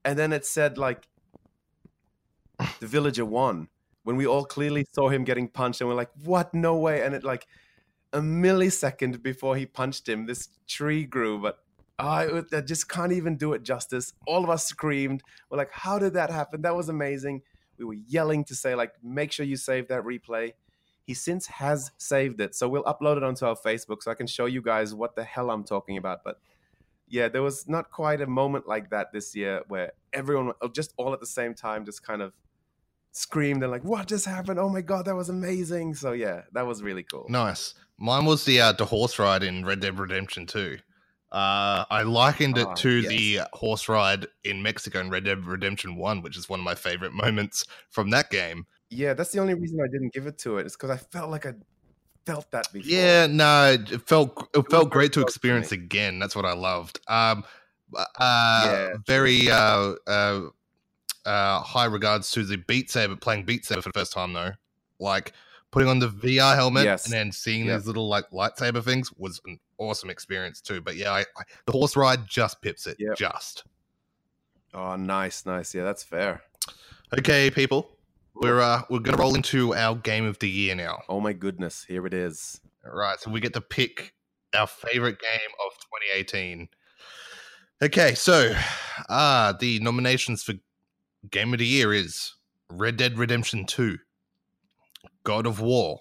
and 0.05 0.19
then 0.19 0.33
it 0.33 0.47
said 0.47 0.79
like 0.79 1.09
the 2.79 2.87
villager 2.87 3.25
won 3.25 3.69
when 4.03 4.17
we 4.17 4.27
all 4.27 4.45
clearly 4.45 4.87
saw 4.93 5.09
him 5.09 5.25
getting 5.25 5.49
punched, 5.49 5.81
and 5.81 5.89
we're 5.89 5.97
like, 5.97 6.11
"What? 6.25 6.55
No 6.55 6.77
way!" 6.77 7.03
And 7.03 7.15
it 7.15 7.25
like 7.25 7.47
a 8.13 8.21
millisecond 8.21 9.23
before 9.23 9.57
he 9.57 9.67
punched 9.67 10.09
him, 10.09 10.27
this 10.27 10.49
tree 10.67 11.05
grew, 11.05 11.39
but 11.39 11.59
I, 12.01 12.43
I 12.53 12.61
just 12.61 12.89
can't 12.89 13.13
even 13.13 13.37
do 13.37 13.53
it 13.53 13.63
justice. 13.63 14.13
All 14.27 14.45
of 14.45 14.51
us 14.51 14.65
screamed. 14.65 15.23
We're 15.51 15.59
like, 15.59 15.73
how 15.73 15.99
did 15.99 16.15
that 16.15 16.31
happen? 16.31 16.63
That 16.63 16.77
was 16.77 16.89
amazing. 16.89 17.43
We 17.79 17.85
were 17.85 17.95
yelling 17.95 18.45
to 18.45 18.55
say, 18.55 18.75
like, 18.75 18.93
make 19.03 19.33
sure 19.33 19.47
you 19.47 19.57
save 19.57 19.89
that 19.89 20.03
replay. 20.05 20.53
He 21.07 21.15
since 21.15 21.47
has 21.47 21.91
saved 21.99 22.41
it. 22.41 22.55
So 22.55 22.69
we'll 22.69 22.85
upload 22.85 23.17
it 23.17 23.23
onto 23.23 23.47
our 23.47 23.57
Facebook 23.57 24.03
so 24.03 24.11
I 24.11 24.15
can 24.15 24.27
show 24.27 24.47
you 24.47 24.63
guys 24.63 24.95
what 24.95 25.17
the 25.17 25.25
hell 25.25 25.51
I'm 25.51 25.65
talking 25.65 25.97
about. 25.97 26.23
But 26.25 26.39
yeah, 27.09 27.29
there 27.29 27.43
was 27.43 27.69
not 27.69 27.91
quite 27.91 28.21
a 28.21 28.27
moment 28.27 28.69
like 28.69 28.91
that 28.91 29.13
this 29.13 29.35
year 29.35 29.63
where 29.69 29.93
everyone 30.13 30.53
uh, 30.63 30.69
just 30.69 30.95
all 30.97 31.13
at 31.13 31.21
the 31.21 31.27
same 31.27 31.55
time 31.55 31.85
just 31.85 32.03
kind 32.05 32.23
of 32.23 32.33
screamed 33.13 33.63
and 33.63 33.73
like, 33.73 33.85
what 33.85 34.07
just 34.07 34.27
happened? 34.27 34.59
Oh 34.61 34.69
my 34.69 34.81
God, 34.81 35.07
that 35.07 35.17
was 35.17 35.29
amazing. 35.29 35.95
So 35.95 36.13
yeah, 36.13 36.43
that 36.53 36.67
was 36.67 36.83
really 36.83 37.03
cool. 37.03 37.27
Nice. 37.29 37.75
Mine 37.99 38.25
was 38.25 38.45
the 38.45 38.61
uh, 38.61 38.73
the 38.73 38.85
horse 38.85 39.19
ride 39.19 39.43
in 39.43 39.65
Red 39.65 39.81
Dead 39.81 39.99
Redemption 39.99 40.47
2. 40.47 40.79
Uh, 41.33 41.85
I 41.91 42.03
likened 42.03 42.59
it 42.59 42.67
Ah, 42.67 42.75
to 42.75 42.91
yes. 43.01 43.09
the 43.09 43.41
horse 43.53 43.89
ride 43.89 44.27
in 44.45 44.63
Mexico 44.63 45.01
in 45.01 45.11
Red 45.11 45.25
Dead 45.25 45.45
Redemption 45.45 45.97
1, 45.97 46.23
which 46.23 46.37
is 46.37 46.49
one 46.49 46.61
of 46.61 46.65
my 46.65 46.75
favorite 46.75 47.13
moments 47.13 47.65
from 47.91 48.11
that 48.11 48.31
game. 48.31 48.67
Yeah, 48.91 49.15
that's 49.15 49.31
the 49.31 49.39
only 49.39 49.55
reason 49.55 49.81
I 49.81 49.87
didn't 49.87 50.13
give 50.13 50.27
it 50.27 50.39
to 50.39 50.59
it. 50.59 50.67
It's 50.67 50.75
because 50.77 50.91
I 50.91 50.97
felt 50.97 51.31
like 51.31 51.47
I 51.47 51.55
felt 52.27 52.51
that 52.51 52.73
before. 52.73 52.91
Yeah, 52.91 53.27
no, 53.29 53.77
it 53.81 54.03
felt 54.09 54.49
it 54.55 54.69
felt 54.71 54.91
great 54.91 55.13
to 55.13 55.21
experience 55.21 55.71
me. 55.71 55.79
again. 55.79 56.19
That's 56.19 56.35
what 56.35 56.45
I 56.45 56.53
loved. 56.55 56.99
Um, 57.07 57.45
uh, 57.97 58.07
Yeah. 58.19 58.97
very 59.07 59.51
uh, 59.51 59.95
uh, 60.09 60.41
uh, 61.25 61.61
high 61.61 61.85
regards 61.85 62.31
to 62.33 62.45
the 62.45 62.57
Beat 62.57 62.91
Saber 62.91 63.17
playing 63.17 63.45
Beat 63.45 63.65
Saber 63.65 63.83
for 63.83 63.91
the 63.91 63.99
first 63.99 64.13
time 64.13 64.33
though. 64.33 64.51
Like 64.99 65.33
putting 65.71 65.89
on 65.89 65.99
the 66.01 66.09
VR 66.09 66.55
helmet 66.57 66.85
Yes. 66.85 67.05
and 67.05 67.13
then 67.13 67.31
seeing 67.33 67.67
Yep. 67.67 67.79
these 67.79 67.87
little 67.87 68.09
like 68.09 68.29
lightsaber 68.31 68.83
things 68.85 69.13
was 69.17 69.41
an 69.47 69.59
awesome 69.79 70.11
experience 70.11 70.61
too. 70.61 70.81
But 70.81 70.97
yeah, 70.97 71.13
I, 71.13 71.21
I, 71.21 71.43
the 71.67 71.73
horse 71.73 71.97
ride 71.97 72.27
just 72.27 72.61
pips 72.63 72.87
it. 72.87 72.97
Yep. 72.99 73.17
Just 73.17 73.65
Oh, 74.73 74.95
nice, 74.97 75.47
nice. 75.47 75.75
Yeah, 75.75 75.83
that's 75.85 76.03
fair. 76.05 76.43
okay, 77.19 77.51
people. 77.51 77.91
We're 78.35 78.61
uh, 78.61 78.83
we're 78.89 79.01
gonna 79.01 79.17
roll 79.19 79.35
into 79.35 79.75
our 79.75 79.97
game 79.97 80.25
of 80.25 80.39
the 80.39 80.49
year 80.49 80.75
now. 80.75 81.03
Oh 81.09 81.21
my 81.21 81.33
goodness, 81.33 81.85
here 81.85 82.07
it 82.07 82.15
is. 82.15 82.61
All 82.87 82.93
right, 82.97 83.19
so 83.19 83.31
we 83.31 83.41
get 83.41 83.53
to 83.55 83.61
pick 83.61 84.15
our 84.55 84.67
favorite 84.67 85.19
game 85.21 85.51
of 85.67 85.73
2018. 86.15 86.69
Okay, 87.83 88.15
so 88.15 88.55
uh 89.09 89.53
the 89.61 89.81
nominations 89.81 90.43
for 90.43 90.55
game 91.31 91.53
of 91.53 91.59
the 91.59 91.67
year 91.67 91.93
is 91.93 92.35
Red 92.71 92.97
Dead 92.97 93.19
Redemption 93.19 93.67
2, 93.67 93.99
God 95.25 95.47
of 95.47 95.61
War, 95.61 96.01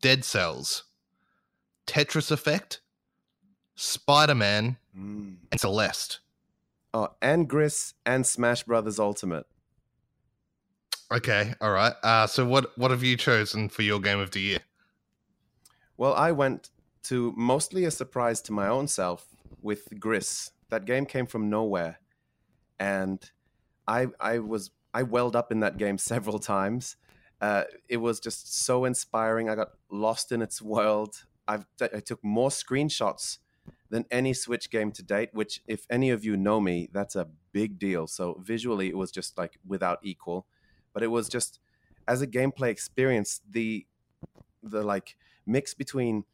Dead 0.00 0.24
Cells, 0.24 0.84
Tetris 1.86 2.30
Effect, 2.30 2.80
Spider-Man, 3.74 4.78
Mm. 4.96 5.36
and 5.52 5.60
Celeste. 5.60 6.20
Oh, 6.94 7.10
and 7.20 7.46
Gris 7.46 7.92
and 8.06 8.26
Smash 8.26 8.62
Brothers 8.62 8.98
Ultimate. 8.98 9.46
Okay, 11.12 11.52
all 11.60 11.70
right. 11.70 11.92
Uh 12.02 12.26
so 12.26 12.46
what 12.46 12.76
what 12.78 12.90
have 12.90 13.02
you 13.02 13.16
chosen 13.16 13.68
for 13.68 13.82
your 13.82 14.00
game 14.00 14.18
of 14.18 14.30
the 14.30 14.40
year? 14.40 14.60
Well, 15.98 16.14
I 16.14 16.32
went 16.32 16.70
to 17.04 17.32
mostly 17.36 17.84
a 17.84 17.90
surprise 17.90 18.40
to 18.42 18.52
my 18.52 18.66
own 18.68 18.88
self 18.88 19.26
with 19.62 20.00
Gris. 20.00 20.50
That 20.70 20.84
game 20.86 21.06
came 21.06 21.26
from 21.26 21.48
nowhere, 21.50 22.00
and 22.80 23.30
I 23.86 24.08
I 24.18 24.38
was 24.38 24.70
I 24.94 25.02
welled 25.04 25.36
up 25.36 25.52
in 25.52 25.60
that 25.60 25.76
game 25.76 25.98
several 26.12 26.38
times, 26.38 26.96
Uh, 27.40 27.64
it 27.88 27.98
was 27.98 28.20
just 28.20 28.54
so 28.54 28.84
inspiring. 28.84 29.48
I 29.48 29.54
got 29.54 29.72
lost 29.90 30.32
in 30.32 30.42
its 30.42 30.62
world. 30.62 31.24
I've 31.46 31.66
I 31.80 32.00
took 32.00 32.24
more 32.24 32.50
screenshots 32.50 33.38
than 33.90 34.04
any 34.10 34.32
Switch 34.32 34.70
game 34.70 34.90
to 34.92 35.02
date. 35.02 35.30
Which, 35.32 35.62
if 35.66 35.86
any 35.90 36.10
of 36.10 36.24
you 36.24 36.36
know 36.36 36.60
me, 36.60 36.88
that's 36.92 37.14
a 37.14 37.28
big 37.52 37.78
deal. 37.78 38.06
So 38.06 38.40
visually, 38.42 38.88
it 38.88 38.96
was 38.96 39.10
just 39.10 39.36
like 39.36 39.58
without 39.66 39.98
equal. 40.02 40.46
But 40.92 41.02
it 41.02 41.08
was 41.08 41.28
just 41.28 41.60
as 42.08 42.22
a 42.22 42.26
gameplay 42.26 42.68
experience, 42.68 43.40
the 43.48 43.86
the 44.62 44.82
like 44.82 45.16
mix 45.46 45.74
between 45.74 46.24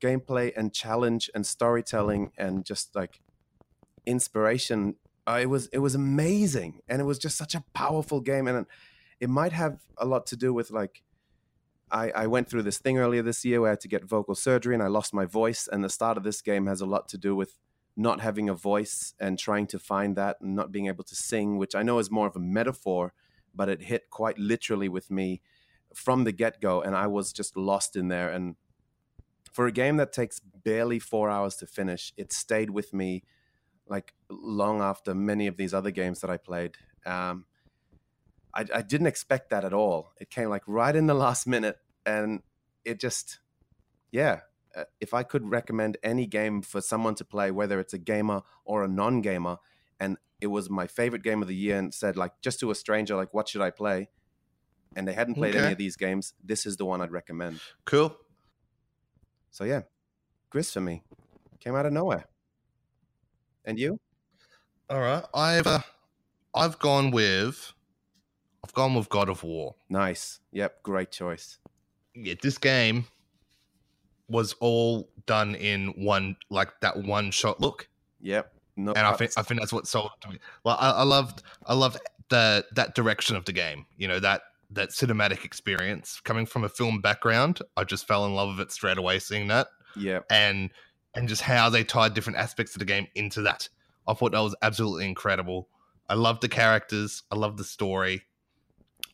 gameplay 0.00 0.52
and 0.56 0.72
challenge 0.72 1.30
and 1.34 1.46
storytelling 1.46 2.32
and 2.38 2.64
just 2.64 2.94
like 2.94 3.20
inspiration 4.06 4.94
uh, 5.26 5.38
it 5.42 5.46
was 5.46 5.66
it 5.68 5.78
was 5.78 5.94
amazing 5.94 6.80
and 6.88 7.00
it 7.00 7.04
was 7.04 7.18
just 7.18 7.36
such 7.36 7.54
a 7.54 7.62
powerful 7.74 8.20
game 8.20 8.48
and 8.48 8.66
it 9.20 9.28
might 9.28 9.52
have 9.52 9.80
a 9.96 10.06
lot 10.06 10.26
to 10.26 10.36
do 10.36 10.52
with 10.52 10.70
like 10.70 11.02
I, 11.90 12.10
I 12.10 12.26
went 12.26 12.48
through 12.48 12.64
this 12.64 12.78
thing 12.78 12.98
earlier 12.98 13.22
this 13.22 13.44
year 13.44 13.60
where 13.60 13.70
I 13.70 13.72
had 13.72 13.80
to 13.80 13.88
get 13.88 14.04
vocal 14.04 14.34
surgery 14.34 14.74
and 14.74 14.82
I 14.82 14.88
lost 14.88 15.14
my 15.14 15.24
voice 15.24 15.68
and 15.70 15.82
the 15.82 15.88
start 15.88 16.16
of 16.16 16.22
this 16.22 16.42
game 16.42 16.66
has 16.66 16.80
a 16.80 16.86
lot 16.86 17.08
to 17.08 17.18
do 17.18 17.34
with 17.34 17.58
not 17.96 18.20
having 18.20 18.48
a 18.48 18.54
voice 18.54 19.14
and 19.18 19.38
trying 19.38 19.66
to 19.68 19.78
find 19.78 20.14
that 20.16 20.36
and 20.40 20.54
not 20.54 20.70
being 20.70 20.86
able 20.86 21.04
to 21.04 21.16
sing 21.16 21.56
which 21.56 21.74
I 21.74 21.82
know 21.82 21.98
is 21.98 22.10
more 22.10 22.26
of 22.26 22.36
a 22.36 22.40
metaphor 22.40 23.12
but 23.54 23.68
it 23.68 23.82
hit 23.82 24.10
quite 24.10 24.38
literally 24.38 24.88
with 24.88 25.10
me 25.10 25.40
from 25.94 26.24
the 26.24 26.32
get-go 26.32 26.82
and 26.82 26.94
I 26.94 27.06
was 27.06 27.32
just 27.32 27.56
lost 27.56 27.96
in 27.96 28.08
there 28.08 28.30
and 28.30 28.56
for 29.50 29.66
a 29.66 29.72
game 29.72 29.96
that 29.96 30.12
takes 30.12 30.40
barely 30.40 30.98
4 30.98 31.30
hours 31.30 31.56
to 31.56 31.66
finish 31.66 32.12
it 32.16 32.32
stayed 32.32 32.70
with 32.70 32.92
me 32.92 33.24
like 33.88 34.14
long 34.30 34.80
after 34.80 35.14
many 35.14 35.46
of 35.46 35.56
these 35.56 35.74
other 35.74 35.90
games 35.90 36.20
that 36.20 36.30
I 36.30 36.36
played. 36.36 36.76
Um, 37.06 37.46
I, 38.54 38.66
I 38.74 38.82
didn't 38.82 39.06
expect 39.06 39.50
that 39.50 39.64
at 39.64 39.72
all. 39.72 40.12
It 40.20 40.30
came 40.30 40.48
like 40.48 40.62
right 40.66 40.94
in 40.94 41.06
the 41.06 41.14
last 41.26 41.46
minute, 41.46 41.78
and 42.04 42.42
it 42.84 43.00
just, 43.00 43.40
yeah. 44.10 44.40
Uh, 44.76 44.84
if 45.00 45.14
I 45.14 45.22
could 45.22 45.48
recommend 45.50 45.96
any 46.02 46.26
game 46.26 46.60
for 46.60 46.80
someone 46.80 47.14
to 47.16 47.24
play, 47.24 47.50
whether 47.50 47.80
it's 47.80 47.94
a 47.94 47.98
gamer 47.98 48.42
or 48.64 48.84
a 48.84 48.88
non-gamer, 48.88 49.56
and 49.98 50.18
it 50.40 50.48
was 50.48 50.68
my 50.68 50.86
favorite 50.86 51.22
game 51.22 51.40
of 51.40 51.48
the 51.48 51.56
year, 51.56 51.78
and 51.78 51.92
said 51.92 52.16
like 52.16 52.32
just 52.42 52.60
to 52.60 52.70
a 52.70 52.74
stranger, 52.74 53.16
like 53.16 53.32
what 53.32 53.48
should 53.48 53.62
I 53.62 53.70
play? 53.70 54.10
And 54.94 55.08
they 55.08 55.14
hadn't 55.14 55.34
played 55.34 55.54
okay. 55.54 55.64
any 55.64 55.72
of 55.72 55.78
these 55.78 55.96
games. 55.96 56.34
This 56.44 56.66
is 56.66 56.76
the 56.76 56.84
one 56.84 57.00
I'd 57.00 57.10
recommend. 57.10 57.60
Cool. 57.86 58.14
So 59.50 59.64
yeah, 59.64 59.82
Gris 60.50 60.72
for 60.72 60.80
me 60.80 61.02
came 61.60 61.74
out 61.74 61.86
of 61.86 61.92
nowhere. 61.92 62.26
And 63.64 63.78
you? 63.78 63.98
All 64.88 65.00
right, 65.00 65.24
I've 65.34 65.66
uh, 65.66 65.80
I've 66.54 66.78
gone 66.78 67.10
with 67.10 67.72
I've 68.68 68.74
gone 68.74 68.94
with 68.94 69.08
God 69.08 69.30
of 69.30 69.42
War. 69.44 69.76
Nice. 69.88 70.40
Yep, 70.52 70.82
great 70.82 71.10
choice. 71.10 71.56
Yeah, 72.14 72.34
this 72.42 72.58
game 72.58 73.06
was 74.28 74.52
all 74.60 75.08
done 75.24 75.54
in 75.54 75.94
one 75.96 76.36
like 76.50 76.68
that 76.82 76.98
one 76.98 77.30
shot 77.30 77.60
look. 77.60 77.88
Yep. 78.20 78.52
No 78.76 78.92
and 78.92 79.06
I 79.06 79.14
think 79.14 79.32
I 79.38 79.42
think 79.42 79.60
that's 79.60 79.72
what 79.72 79.86
sold 79.86 80.10
to 80.20 80.28
me. 80.28 80.38
Well, 80.64 80.76
I, 80.78 80.90
I 80.90 81.02
loved 81.04 81.42
I 81.64 81.72
loved 81.72 81.98
the 82.28 82.66
that 82.74 82.94
direction 82.94 83.36
of 83.36 83.46
the 83.46 83.54
game. 83.54 83.86
You 83.96 84.06
know 84.06 84.20
that 84.20 84.42
that 84.72 84.90
cinematic 84.90 85.46
experience 85.46 86.20
coming 86.22 86.44
from 86.44 86.62
a 86.62 86.68
film 86.68 87.00
background. 87.00 87.60
I 87.74 87.84
just 87.84 88.06
fell 88.06 88.26
in 88.26 88.34
love 88.34 88.50
with 88.50 88.66
it 88.66 88.72
straight 88.72 88.98
away 88.98 89.18
seeing 89.18 89.48
that. 89.48 89.68
Yeah. 89.96 90.20
And 90.30 90.70
and 91.14 91.26
just 91.26 91.40
how 91.40 91.70
they 91.70 91.84
tied 91.84 92.12
different 92.12 92.38
aspects 92.38 92.74
of 92.74 92.80
the 92.80 92.84
game 92.84 93.06
into 93.14 93.40
that. 93.42 93.70
I 94.06 94.12
thought 94.12 94.32
that 94.32 94.40
was 94.40 94.54
absolutely 94.60 95.06
incredible. 95.06 95.70
I 96.06 96.14
loved 96.14 96.42
the 96.42 96.48
characters. 96.48 97.22
I 97.30 97.36
loved 97.36 97.56
the 97.58 97.64
story. 97.64 98.24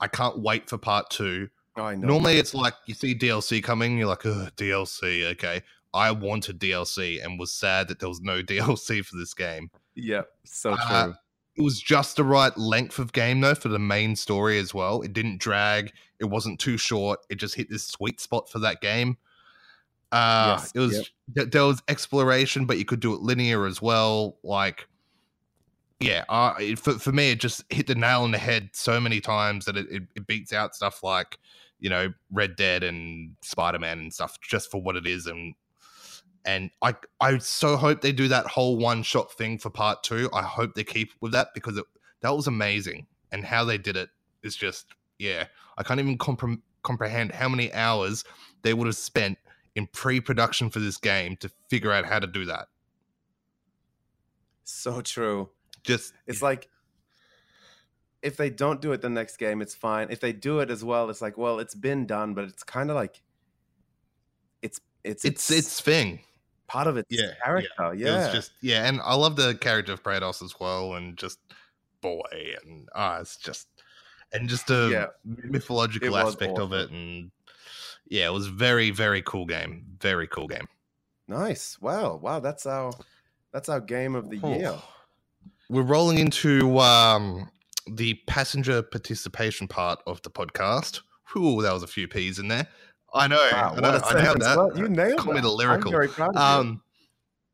I 0.00 0.08
can't 0.08 0.38
wait 0.38 0.68
for 0.68 0.78
part 0.78 1.10
two. 1.10 1.48
I 1.76 1.94
know. 1.94 2.08
Normally, 2.08 2.38
it's 2.38 2.54
like 2.54 2.74
you 2.86 2.94
see 2.94 3.14
DLC 3.14 3.62
coming, 3.62 3.98
you're 3.98 4.06
like, 4.06 4.26
oh, 4.26 4.48
DLC, 4.56 5.24
okay. 5.32 5.62
I 5.92 6.10
wanted 6.10 6.58
DLC 6.58 7.24
and 7.24 7.38
was 7.38 7.52
sad 7.52 7.88
that 7.88 8.00
there 8.00 8.08
was 8.08 8.20
no 8.20 8.42
DLC 8.42 9.04
for 9.04 9.16
this 9.16 9.34
game. 9.34 9.70
Yeah, 9.94 10.22
so 10.44 10.72
uh, 10.72 10.76
true. 10.76 10.96
Uh, 10.96 11.12
it 11.56 11.62
was 11.62 11.80
just 11.80 12.16
the 12.16 12.24
right 12.24 12.56
length 12.58 12.98
of 12.98 13.12
game 13.12 13.40
though 13.40 13.54
for 13.54 13.68
the 13.68 13.78
main 13.78 14.16
story 14.16 14.58
as 14.58 14.74
well. 14.74 15.02
It 15.02 15.12
didn't 15.12 15.38
drag. 15.38 15.92
It 16.18 16.24
wasn't 16.24 16.58
too 16.58 16.76
short. 16.76 17.20
It 17.30 17.36
just 17.36 17.54
hit 17.54 17.70
this 17.70 17.84
sweet 17.84 18.20
spot 18.20 18.50
for 18.50 18.58
that 18.60 18.80
game. 18.80 19.18
Uh, 20.10 20.58
yes, 20.58 20.72
it 20.74 20.78
was 20.78 21.10
yep. 21.34 21.50
there 21.50 21.64
was 21.64 21.82
exploration, 21.88 22.66
but 22.66 22.78
you 22.78 22.84
could 22.84 23.00
do 23.00 23.14
it 23.14 23.20
linear 23.20 23.66
as 23.66 23.80
well. 23.80 24.36
Like, 24.42 24.86
yeah, 26.04 26.54
it, 26.58 26.78
for 26.78 26.98
for 26.98 27.12
me, 27.12 27.30
it 27.30 27.40
just 27.40 27.64
hit 27.70 27.86
the 27.86 27.94
nail 27.94 28.22
on 28.22 28.30
the 28.30 28.38
head 28.38 28.70
so 28.72 29.00
many 29.00 29.20
times 29.20 29.64
that 29.64 29.76
it, 29.76 29.86
it, 29.90 30.02
it 30.16 30.26
beats 30.26 30.52
out 30.52 30.74
stuff 30.74 31.02
like 31.02 31.38
you 31.80 31.88
know 31.90 32.12
Red 32.30 32.56
Dead 32.56 32.82
and 32.82 33.34
Spider 33.42 33.78
Man 33.78 33.98
and 33.98 34.12
stuff 34.12 34.38
just 34.40 34.70
for 34.70 34.80
what 34.82 34.96
it 34.96 35.06
is. 35.06 35.26
And 35.26 35.54
and 36.44 36.70
I 36.82 36.94
I 37.20 37.38
so 37.38 37.76
hope 37.76 38.00
they 38.00 38.12
do 38.12 38.28
that 38.28 38.46
whole 38.46 38.76
one 38.76 39.02
shot 39.02 39.32
thing 39.32 39.58
for 39.58 39.70
part 39.70 40.02
two. 40.02 40.28
I 40.32 40.42
hope 40.42 40.74
they 40.74 40.84
keep 40.84 41.12
with 41.20 41.32
that 41.32 41.48
because 41.54 41.78
it, 41.78 41.86
that 42.20 42.34
was 42.34 42.46
amazing, 42.46 43.06
and 43.32 43.44
how 43.44 43.64
they 43.64 43.78
did 43.78 43.96
it 43.96 44.10
is 44.42 44.56
just 44.56 44.86
yeah. 45.18 45.46
I 45.76 45.82
can't 45.82 45.98
even 45.98 46.18
compre- 46.18 46.62
comprehend 46.82 47.32
how 47.32 47.48
many 47.48 47.72
hours 47.72 48.24
they 48.62 48.74
would 48.74 48.86
have 48.86 48.96
spent 48.96 49.38
in 49.74 49.88
pre-production 49.88 50.70
for 50.70 50.78
this 50.78 50.96
game 50.96 51.36
to 51.38 51.50
figure 51.68 51.92
out 51.92 52.04
how 52.04 52.20
to 52.20 52.28
do 52.28 52.44
that. 52.44 52.68
So 54.64 55.00
true. 55.00 55.50
Just 55.84 56.12
it's 56.26 56.42
like 56.42 56.68
if 58.22 58.36
they 58.36 58.50
don't 58.50 58.80
do 58.80 58.92
it 58.92 59.02
the 59.02 59.10
next 59.10 59.36
game, 59.36 59.60
it's 59.60 59.74
fine. 59.74 60.08
If 60.10 60.20
they 60.20 60.32
do 60.32 60.60
it 60.60 60.70
as 60.70 60.82
well, 60.82 61.10
it's 61.10 61.20
like, 61.20 61.36
well, 61.36 61.58
it's 61.60 61.74
been 61.74 62.06
done, 62.06 62.34
but 62.34 62.44
it's 62.44 62.62
kind 62.62 62.90
of 62.90 62.96
like 62.96 63.22
it's 64.62 64.80
it's 65.04 65.24
it's 65.24 65.50
it's, 65.50 65.80
thing. 65.80 66.20
Part 66.66 66.86
of 66.86 66.96
its 66.96 67.08
yeah, 67.10 67.32
character, 67.44 67.94
yeah. 67.94 67.94
yeah. 67.94 68.28
It 68.28 68.32
just 68.32 68.52
yeah, 68.62 68.88
and 68.88 69.00
I 69.04 69.14
love 69.14 69.36
the 69.36 69.54
character 69.54 69.92
of 69.92 70.02
Kratos 70.02 70.42
as 70.42 70.58
well, 70.58 70.94
and 70.94 71.16
just 71.16 71.38
boy, 72.00 72.22
and 72.64 72.88
ah, 72.94 73.16
uh, 73.16 73.20
it's 73.20 73.36
just 73.36 73.68
and 74.32 74.48
just 74.48 74.70
a 74.70 74.88
yeah. 74.90 75.06
mythological 75.24 76.16
aspect 76.16 76.52
awesome. 76.52 76.62
of 76.62 76.72
it, 76.72 76.90
and 76.90 77.30
yeah, 78.08 78.26
it 78.26 78.32
was 78.32 78.46
very 78.46 78.90
very 78.90 79.20
cool 79.22 79.44
game. 79.44 79.84
Very 80.00 80.26
cool 80.26 80.48
game. 80.48 80.66
Nice. 81.28 81.78
Wow. 81.80 82.16
Wow. 82.16 82.40
That's 82.40 82.66
our 82.66 82.92
that's 83.52 83.68
our 83.68 83.80
game 83.80 84.14
of 84.14 84.30
the 84.30 84.40
oh. 84.42 84.56
year. 84.56 84.74
We're 85.70 85.82
rolling 85.82 86.18
into 86.18 86.78
um, 86.78 87.50
the 87.86 88.14
passenger 88.26 88.82
participation 88.82 89.68
part 89.68 90.00
of 90.06 90.20
the 90.22 90.30
podcast. 90.30 91.00
Whew, 91.32 91.62
that 91.62 91.72
was 91.72 91.82
a 91.82 91.86
few 91.86 92.06
P's 92.06 92.38
in 92.38 92.48
there. 92.48 92.66
I 93.14 93.28
know. 93.28 93.48
Wow, 93.52 93.74
I, 93.76 93.80
know 93.80 94.00
I 94.04 94.22
nailed 94.22 94.40
that. 94.40 94.56
Well, 94.56 94.76
you 94.76 94.88
nailed 94.88 95.18
Call 95.18 95.32
that. 95.32 95.34
me 95.34 95.40
the 95.40 95.50
lyrical. 95.50 95.88
I'm 95.88 95.92
very 95.92 96.08
proud 96.08 96.36
of 96.36 96.42
um, 96.42 96.82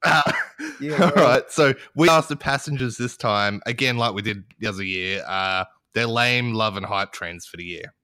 uh, 0.02 0.32
yeah, 0.80 1.02
all 1.02 1.22
right. 1.22 1.50
So 1.50 1.74
we 1.94 2.08
asked 2.08 2.28
the 2.28 2.36
passengers 2.36 2.96
this 2.96 3.16
time 3.16 3.60
again, 3.66 3.96
like 3.96 4.14
we 4.14 4.22
did 4.22 4.44
the 4.58 4.66
other 4.66 4.82
year. 4.82 5.22
Uh, 5.26 5.64
their 5.92 6.06
lame 6.06 6.54
love 6.54 6.76
and 6.76 6.86
hype 6.86 7.12
trends 7.12 7.46
for 7.46 7.56
the 7.56 7.64
year. 7.64 7.94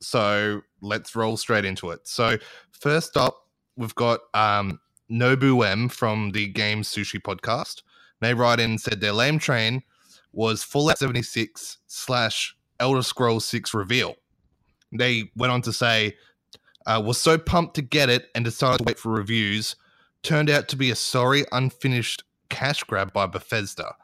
So 0.00 0.62
let's 0.80 1.16
roll 1.16 1.36
straight 1.36 1.64
into 1.64 1.90
it. 1.90 2.06
So 2.06 2.36
first 2.72 3.16
up, 3.16 3.36
we've 3.76 3.94
got 3.94 4.20
um, 4.34 4.80
Nobu 5.10 5.66
M 5.66 5.88
from 5.88 6.30
the 6.32 6.46
Game 6.46 6.82
Sushi 6.82 7.20
podcast. 7.20 7.82
They 8.24 8.34
write 8.34 8.60
in 8.60 8.70
and 8.70 8.80
said 8.80 9.00
their 9.00 9.12
lame 9.12 9.38
train 9.38 9.82
was 10.32 10.64
Fallout 10.64 10.98
76 10.98 11.78
slash 11.86 12.56
Elder 12.80 13.02
Scrolls 13.02 13.44
6 13.44 13.74
reveal. 13.74 14.16
They 14.92 15.30
went 15.36 15.52
on 15.52 15.62
to 15.62 15.72
say, 15.72 16.16
uh, 16.86 17.02
was 17.04 17.18
so 17.18 17.38
pumped 17.38 17.74
to 17.76 17.82
get 17.82 18.10
it 18.10 18.28
and 18.34 18.44
decided 18.44 18.78
to 18.78 18.84
wait 18.84 18.98
for 18.98 19.10
reviews. 19.10 19.76
Turned 20.22 20.50
out 20.50 20.68
to 20.68 20.76
be 20.76 20.90
a 20.90 20.94
sorry, 20.94 21.44
unfinished 21.52 22.24
cash 22.48 22.82
grab 22.84 23.12
by 23.12 23.26
Bethesda. 23.26 23.94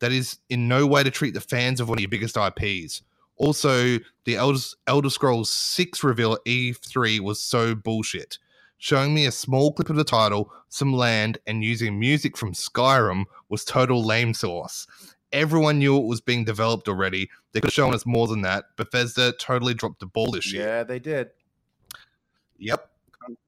That 0.00 0.12
is 0.12 0.38
in 0.48 0.68
no 0.68 0.86
way 0.86 1.02
to 1.02 1.10
treat 1.10 1.34
the 1.34 1.40
fans 1.40 1.80
of 1.80 1.88
one 1.88 1.98
of 1.98 2.02
your 2.02 2.08
biggest 2.08 2.36
IPs. 2.36 3.02
Also, 3.36 3.98
the 4.24 4.36
Elder, 4.36 4.58
Elder 4.86 5.10
Scrolls 5.10 5.50
6 5.50 6.04
reveal 6.04 6.34
at 6.34 6.44
E3 6.44 7.20
was 7.20 7.40
so 7.40 7.74
bullshit. 7.74 8.38
Showing 8.78 9.14
me 9.14 9.26
a 9.26 9.32
small 9.32 9.72
clip 9.72 9.88
of 9.88 9.96
the 9.96 10.04
title, 10.04 10.52
some 10.68 10.92
land, 10.92 11.38
and 11.46 11.64
using 11.64 11.98
music 11.98 12.36
from 12.36 12.52
Skyrim 12.52 13.24
was 13.48 13.64
total 13.64 14.04
lame 14.04 14.34
sauce. 14.34 14.86
Everyone 15.32 15.78
knew 15.78 15.96
it 15.96 16.06
was 16.06 16.20
being 16.20 16.44
developed 16.44 16.88
already. 16.88 17.30
They 17.52 17.60
could 17.60 17.68
have 17.68 17.74
shown 17.74 17.94
us 17.94 18.06
more 18.06 18.26
than 18.26 18.42
that. 18.42 18.64
Bethesda 18.76 19.32
totally 19.32 19.74
dropped 19.74 20.00
the 20.00 20.06
ball 20.06 20.30
this 20.30 20.52
year. 20.52 20.66
Yeah, 20.66 20.84
they 20.84 20.98
did. 20.98 21.30
Yep. 22.58 22.88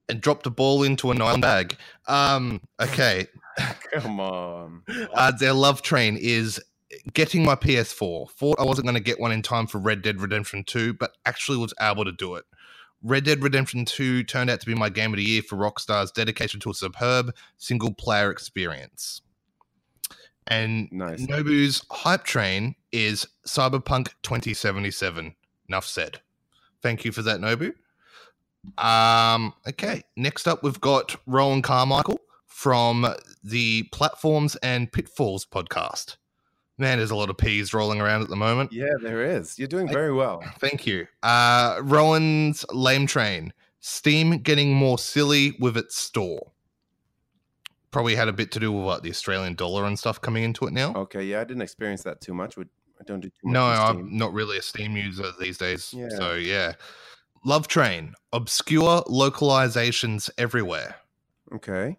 And 0.09 0.21
dropped 0.21 0.45
the 0.45 0.51
ball 0.51 0.83
into 0.83 1.11
a 1.11 1.15
nylon 1.15 1.41
bag. 1.41 1.77
Um, 2.07 2.61
okay. 2.81 3.27
Come 3.93 4.21
on. 4.21 4.83
Uh, 5.13 5.33
their 5.33 5.53
love 5.53 5.83
train 5.83 6.17
is 6.21 6.61
getting 7.13 7.45
my 7.45 7.55
PS4. 7.55 8.31
Thought 8.31 8.61
I 8.61 8.65
wasn't 8.65 8.87
going 8.87 8.95
to 8.97 9.03
get 9.03 9.21
one 9.21 9.33
in 9.33 9.43
time 9.43 9.67
for 9.67 9.79
Red 9.79 10.03
Dead 10.03 10.21
Redemption 10.21 10.65
2, 10.65 10.95
but 10.95 11.13
actually 11.25 11.59
was 11.59 11.75
able 11.81 12.05
to 12.05 12.13
do 12.13 12.35
it. 12.37 12.45
Red 13.07 13.25
Dead 13.25 13.41
Redemption 13.41 13.85
2 13.85 14.25
turned 14.25 14.51
out 14.51 14.59
to 14.59 14.67
be 14.67 14.75
my 14.75 14.89
game 14.89 15.13
of 15.13 15.19
the 15.19 15.23
year 15.23 15.41
for 15.41 15.55
Rockstar's 15.55 16.11
dedication 16.11 16.59
to 16.61 16.71
a 16.71 16.75
superb 16.75 17.33
single 17.57 17.95
player 17.95 18.33
experience. 18.33 19.23
And 20.49 20.91
nice. 20.91 21.21
Nobu's 21.23 21.85
hype 21.91 22.25
train 22.25 22.75
is 22.91 23.25
Cyberpunk 23.47 24.09
2077. 24.23 25.37
Enough 25.69 25.87
said. 25.87 26.21
Thank 26.83 27.05
you 27.05 27.13
for 27.13 27.23
that, 27.23 27.41
Nobu. 27.41 27.75
Um, 28.85 29.55
okay, 29.69 30.03
next 30.17 30.49
up 30.49 30.65
we've 30.65 30.81
got 30.81 31.15
Rowan 31.27 31.63
Carmichael 31.63 32.19
from 32.47 33.07
the 33.45 33.85
Platforms 33.93 34.57
and 34.57 34.91
Pitfalls 34.91 35.47
podcast. 35.47 36.17
Man, 36.79 36.99
there's 36.99 37.11
a 37.11 37.17
lot 37.17 37.31
of 37.31 37.39
peas 37.39 37.73
rolling 37.73 38.01
around 38.01 38.23
at 38.23 38.29
the 38.29 38.37
moment. 38.37 38.73
Yeah, 38.73 38.93
there 39.01 39.25
is. 39.25 39.59
You're 39.59 39.69
doing 39.69 39.89
very 39.89 40.13
well. 40.13 40.43
Thank 40.59 40.87
you. 40.87 41.07
Uh, 41.23 41.81
Rowan's 41.83 42.67
Lame 42.71 43.07
Train. 43.07 43.53
Steam 43.81 44.39
getting 44.39 44.75
more 44.75 44.99
silly 44.99 45.57
with 45.59 45.77
its 45.77 45.97
store. 45.97 46.53
Probably 47.91 48.15
had 48.15 48.29
a 48.29 48.33
bit 48.33 48.53
to 48.53 48.61
do 48.61 48.71
with 48.73 48.85
what 48.85 49.03
the 49.03 49.11
Australian 49.11 49.55
dollar 49.55 49.87
and 49.87 49.99
stuff 49.99 50.21
coming 50.21 50.43
into 50.45 50.67
it 50.67 50.73
now. 50.73 50.93
Okay, 50.95 51.23
yeah, 51.25 51.41
I 51.41 51.45
didn't 51.45 51.63
experience 51.63 52.03
that 52.03 52.21
too 52.21 52.35
much. 52.35 52.57
Would 52.57 52.69
I 53.01 53.05
don't 53.05 53.21
do 53.21 53.29
too 53.29 53.35
much. 53.45 53.53
no, 53.55 53.65
I'm 53.65 54.17
not 54.17 54.33
really 54.33 54.59
a 54.59 54.63
Steam 54.63 54.97
user 54.97 55.31
these 55.41 55.57
days. 55.57 55.95
Yeah. 55.97 56.09
So 56.11 56.35
yeah. 56.35 56.73
Love 57.45 57.69
Train. 57.69 58.15
Obscure 58.33 59.03
localizations 59.05 60.29
everywhere. 60.37 60.97
Okay. 61.55 61.97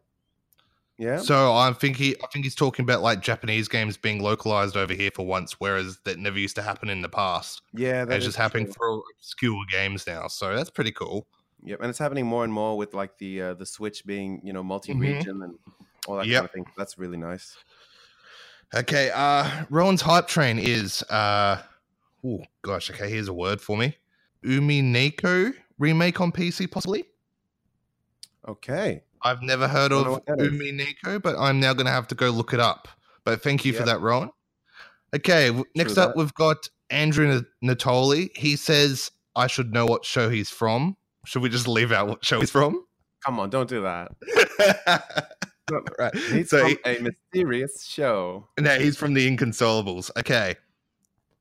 Yeah. 0.99 1.17
So 1.19 1.53
I 1.53 1.71
think 1.73 1.95
he, 1.97 2.15
I 2.23 2.27
think 2.33 2.43
he's 2.43 2.55
talking 2.55 2.83
about 2.83 3.01
like 3.03 3.21
Japanese 3.21 3.67
games 3.67 3.97
being 3.97 4.21
localized 4.23 4.75
over 4.75 4.93
here 4.93 5.11
for 5.13 5.25
once, 5.25 5.59
whereas 5.59 5.99
that 6.05 6.17
never 6.17 6.39
used 6.39 6.55
to 6.55 6.63
happen 6.63 6.89
in 6.89 7.01
the 7.01 7.09
past. 7.09 7.61
yeah, 7.73 8.03
that 8.05 8.15
It's 8.15 8.25
just 8.25 8.37
happening 8.37 8.65
for 8.67 9.01
obscure 9.19 9.63
games 9.71 10.07
now. 10.07 10.27
So 10.27 10.55
that's 10.55 10.71
pretty 10.71 10.91
cool. 10.91 11.27
Yep, 11.63 11.81
and 11.81 11.89
it's 11.89 11.99
happening 11.99 12.25
more 12.25 12.43
and 12.43 12.51
more 12.53 12.77
with 12.77 12.93
like 12.93 13.17
the 13.19 13.41
uh, 13.41 13.53
the 13.55 13.65
Switch 13.65 14.05
being 14.05 14.41
you 14.43 14.53
know 14.53 14.63
multi-region 14.63 15.41
and 15.43 15.55
all 16.07 16.15
that 16.15 16.23
Mm-hmm. 16.23 16.31
Yep. 16.31 16.37
kind 16.39 16.45
of 16.45 16.51
thing. 16.51 16.65
That's 16.77 16.97
really 16.97 17.17
nice. 17.17 17.55
Okay, 18.75 19.11
uh 19.13 19.65
Rowan's 19.69 20.01
hype 20.01 20.27
train 20.27 20.59
is 20.59 21.01
uh 21.03 21.61
oh 22.25 22.41
gosh, 22.63 22.89
okay, 22.91 23.09
here's 23.09 23.27
a 23.27 23.33
word 23.33 23.61
for 23.61 23.77
me. 23.77 23.95
Umineko 24.43 25.53
remake 25.79 26.19
on 26.21 26.31
PC 26.31 26.69
possibly. 26.69 27.05
Okay. 28.47 29.01
I've 29.23 29.41
never 29.41 29.67
heard 29.67 29.91
of 29.91 30.23
Umineko, 30.25 31.21
but 31.21 31.37
I'm 31.37 31.59
now 31.59 31.73
going 31.73 31.85
to 31.85 31.91
have 31.91 32.07
to 32.07 32.15
go 32.15 32.29
look 32.29 32.53
it 32.53 32.59
up. 32.59 32.87
But 33.23 33.41
thank 33.41 33.65
you 33.65 33.73
for 33.73 33.83
that, 33.83 33.99
Rowan. 33.99 34.29
Okay, 35.15 35.51
next 35.75 35.97
up 35.97 36.09
that. 36.09 36.17
we've 36.17 36.33
got 36.33 36.69
Andrew 36.89 37.41
Natoli. 37.63 38.35
He 38.35 38.55
says 38.55 39.11
I 39.35 39.47
should 39.47 39.73
know 39.73 39.85
what 39.85 40.05
show 40.05 40.29
he's 40.29 40.49
from. 40.49 40.97
Should 41.25 41.41
we 41.41 41.49
just 41.49 41.67
leave 41.67 41.91
out 41.91 42.07
what 42.07 42.25
show 42.25 42.39
he's 42.39 42.51
from? 42.51 42.83
Come 43.25 43.39
on, 43.39 43.49
don't 43.49 43.69
do 43.69 43.81
that. 43.81 44.11
right. 45.99 46.15
He's 46.31 46.49
so 46.49 46.59
from 46.59 46.69
he- 46.69 46.97
a 46.97 47.01
mysterious 47.01 47.83
show. 47.83 48.47
No, 48.59 48.77
he's 48.77 48.95
from 48.95 49.13
the 49.13 49.29
Inconsolables. 49.29 50.09
Okay. 50.17 50.55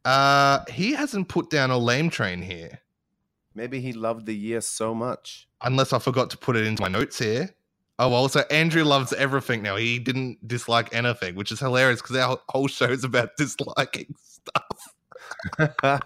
Uh 0.05 0.61
he 0.69 0.93
hasn't 0.93 1.29
put 1.29 1.51
down 1.51 1.71
a 1.71 1.79
lame 1.79 2.11
train 2.11 2.43
here. 2.43 2.81
Maybe 3.55 3.81
he 3.81 3.93
loved 3.93 4.27
the 4.27 4.35
year 4.35 4.61
so 4.61 4.95
much. 4.95 5.49
Unless 5.63 5.93
I 5.93 5.99
forgot 5.99 6.31
to 6.31 6.39
put 6.39 6.57
it 6.57 6.67
into 6.67 6.83
my 6.83 6.89
notes 6.89 7.19
here. 7.19 7.55
Oh 7.99 8.11
well, 8.11 8.29
so 8.29 8.41
Andrew 8.51 8.85
loves 8.85 9.13
everything 9.15 9.63
now. 9.63 9.77
He 9.77 9.99
didn't 9.99 10.47
dislike 10.47 10.95
anything, 10.95 11.35
which 11.35 11.51
is 11.51 11.61
hilarious 11.61 12.03
because 12.03 12.17
our 12.17 12.39
whole 12.51 12.69
show 12.69 12.87
is 12.87 13.05
about 13.05 13.31
disliking 13.39 14.15
stuff. 14.23 14.95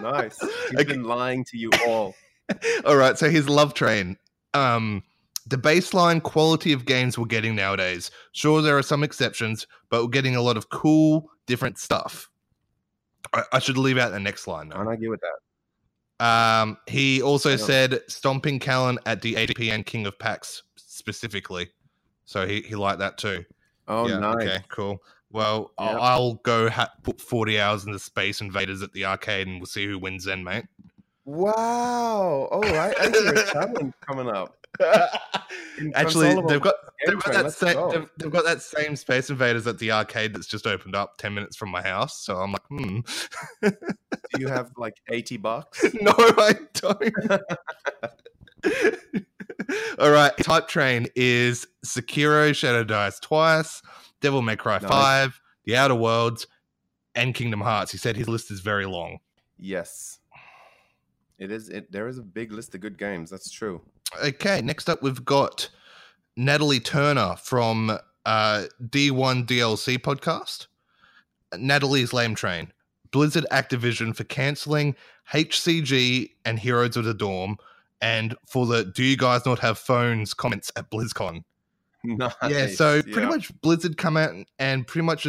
nice. 0.00 0.38
He's 0.40 0.74
Okay. 0.74 0.84
been 0.84 1.04
lying 1.04 1.44
to 1.44 1.58
you 1.58 1.70
all. 1.86 2.14
All 2.84 2.96
right, 2.96 3.18
so 3.18 3.28
his 3.28 3.48
love 3.48 3.74
train. 3.74 4.16
Um, 4.54 5.02
the 5.48 5.56
baseline 5.56 6.22
quality 6.22 6.72
of 6.72 6.84
games 6.84 7.18
we're 7.18 7.24
getting 7.26 7.56
nowadays. 7.56 8.12
Sure, 8.32 8.62
there 8.62 8.78
are 8.78 8.82
some 8.82 9.02
exceptions, 9.02 9.66
but 9.90 10.02
we're 10.02 10.08
getting 10.10 10.36
a 10.36 10.42
lot 10.42 10.56
of 10.56 10.68
cool, 10.70 11.28
different 11.46 11.76
stuff. 11.78 12.30
I, 13.32 13.42
I 13.54 13.58
should 13.58 13.76
leave 13.78 13.98
out 13.98 14.12
the 14.12 14.20
next 14.20 14.46
line. 14.46 14.70
Can't 14.70 14.86
argue 14.86 15.10
with 15.10 15.20
that. 15.22 15.38
Um, 16.18 16.78
he 16.86 17.20
also 17.22 17.56
said 17.56 18.00
stomping 18.08 18.58
Callan 18.58 18.98
at 19.06 19.20
the 19.20 19.34
ADP 19.34 19.70
and 19.70 19.84
King 19.84 20.06
of 20.06 20.18
Packs 20.18 20.62
specifically. 20.76 21.68
So 22.24 22.46
he, 22.46 22.62
he 22.62 22.74
liked 22.74 22.98
that 23.00 23.18
too. 23.18 23.44
Oh, 23.88 24.08
yeah, 24.08 24.18
nice. 24.18 24.36
Okay, 24.36 24.58
cool. 24.68 25.02
Well, 25.30 25.72
I'll, 25.76 26.00
I'll 26.00 26.34
go 26.34 26.70
ha- 26.70 26.92
put 27.02 27.20
40 27.20 27.60
hours 27.60 27.84
into 27.84 27.98
Space 27.98 28.40
Invaders 28.40 28.82
at 28.82 28.92
the 28.92 29.04
arcade 29.04 29.46
and 29.46 29.58
we'll 29.58 29.66
see 29.66 29.86
who 29.86 29.98
wins 29.98 30.24
then, 30.24 30.42
mate. 30.42 30.64
Wow. 31.24 32.48
Oh, 32.50 32.62
I, 32.62 32.94
I 32.98 33.12
see 33.12 33.28
a 33.28 33.44
challenge 33.52 33.92
coming 34.00 34.28
up. 34.28 34.65
Actually, 35.94 36.34
they've 36.48 36.60
got 36.60 36.74
they've 37.06 37.18
got 37.18 37.32
that 37.32 37.52
same 37.52 37.74
go. 37.74 37.90
they've, 37.90 38.10
they've 38.18 38.30
got 38.30 38.44
that 38.44 38.62
same 38.62 38.96
Space 38.96 39.30
Invaders 39.30 39.66
at 39.66 39.78
the 39.78 39.92
arcade 39.92 40.34
that's 40.34 40.46
just 40.46 40.66
opened 40.66 40.94
up 40.96 41.16
ten 41.18 41.34
minutes 41.34 41.56
from 41.56 41.70
my 41.70 41.82
house. 41.82 42.24
So 42.24 42.36
I'm 42.36 42.52
like, 42.52 42.66
hmm. 42.68 43.00
Do 44.34 44.40
you 44.40 44.48
have 44.48 44.70
like 44.76 44.94
80 45.08 45.36
bucks? 45.38 45.84
no, 46.00 46.12
I 46.16 46.54
don't. 46.74 47.14
All 49.98 50.10
right, 50.10 50.36
Type 50.38 50.68
Train 50.68 51.06
is 51.14 51.66
Sekiro, 51.84 52.54
Shadows 52.54 52.86
Die 52.86 53.10
Twice, 53.20 53.82
Devil 54.20 54.42
May 54.42 54.56
Cry 54.56 54.78
Nice. 54.78 54.90
five, 54.90 55.40
The 55.64 55.76
Outer 55.76 55.94
Worlds, 55.94 56.46
and 57.14 57.34
Kingdom 57.34 57.60
Hearts. 57.60 57.92
He 57.92 57.98
said 57.98 58.16
his 58.16 58.28
list 58.28 58.50
is 58.50 58.60
very 58.60 58.86
long. 58.86 59.18
Yes. 59.58 60.18
It 61.38 61.50
is 61.50 61.68
it 61.68 61.92
there 61.92 62.08
is 62.08 62.18
a 62.18 62.22
big 62.22 62.52
list 62.52 62.74
of 62.74 62.80
good 62.80 62.98
games. 62.98 63.30
That's 63.30 63.50
true. 63.50 63.82
Okay, 64.22 64.60
next 64.62 64.88
up 64.88 65.02
we've 65.02 65.24
got 65.24 65.68
Natalie 66.36 66.80
Turner 66.80 67.36
from 67.42 67.98
uh, 68.24 68.64
D1 68.82 69.46
DLC 69.46 69.98
podcast. 69.98 70.66
Natalie's 71.56 72.12
Lame 72.12 72.34
Train. 72.34 72.72
Blizzard 73.10 73.46
Activision 73.50 74.14
for 74.14 74.24
canceling 74.24 74.94
HCG 75.32 76.30
and 76.44 76.58
Heroes 76.58 76.96
of 76.96 77.04
the 77.04 77.14
Dorm, 77.14 77.56
and 78.00 78.36
for 78.46 78.66
the 78.66 78.84
Do 78.84 79.02
you 79.02 79.16
guys 79.16 79.46
not 79.46 79.58
have 79.60 79.78
phones 79.78 80.34
comments 80.34 80.70
at 80.76 80.90
BlizzCon. 80.90 81.42
Nice. 82.04 82.34
Yeah, 82.48 82.68
so 82.68 83.02
pretty 83.02 83.22
yeah. 83.22 83.28
much 83.28 83.60
Blizzard 83.62 83.96
come 83.96 84.16
out 84.16 84.32
and 84.60 84.86
pretty 84.86 85.04
much 85.04 85.26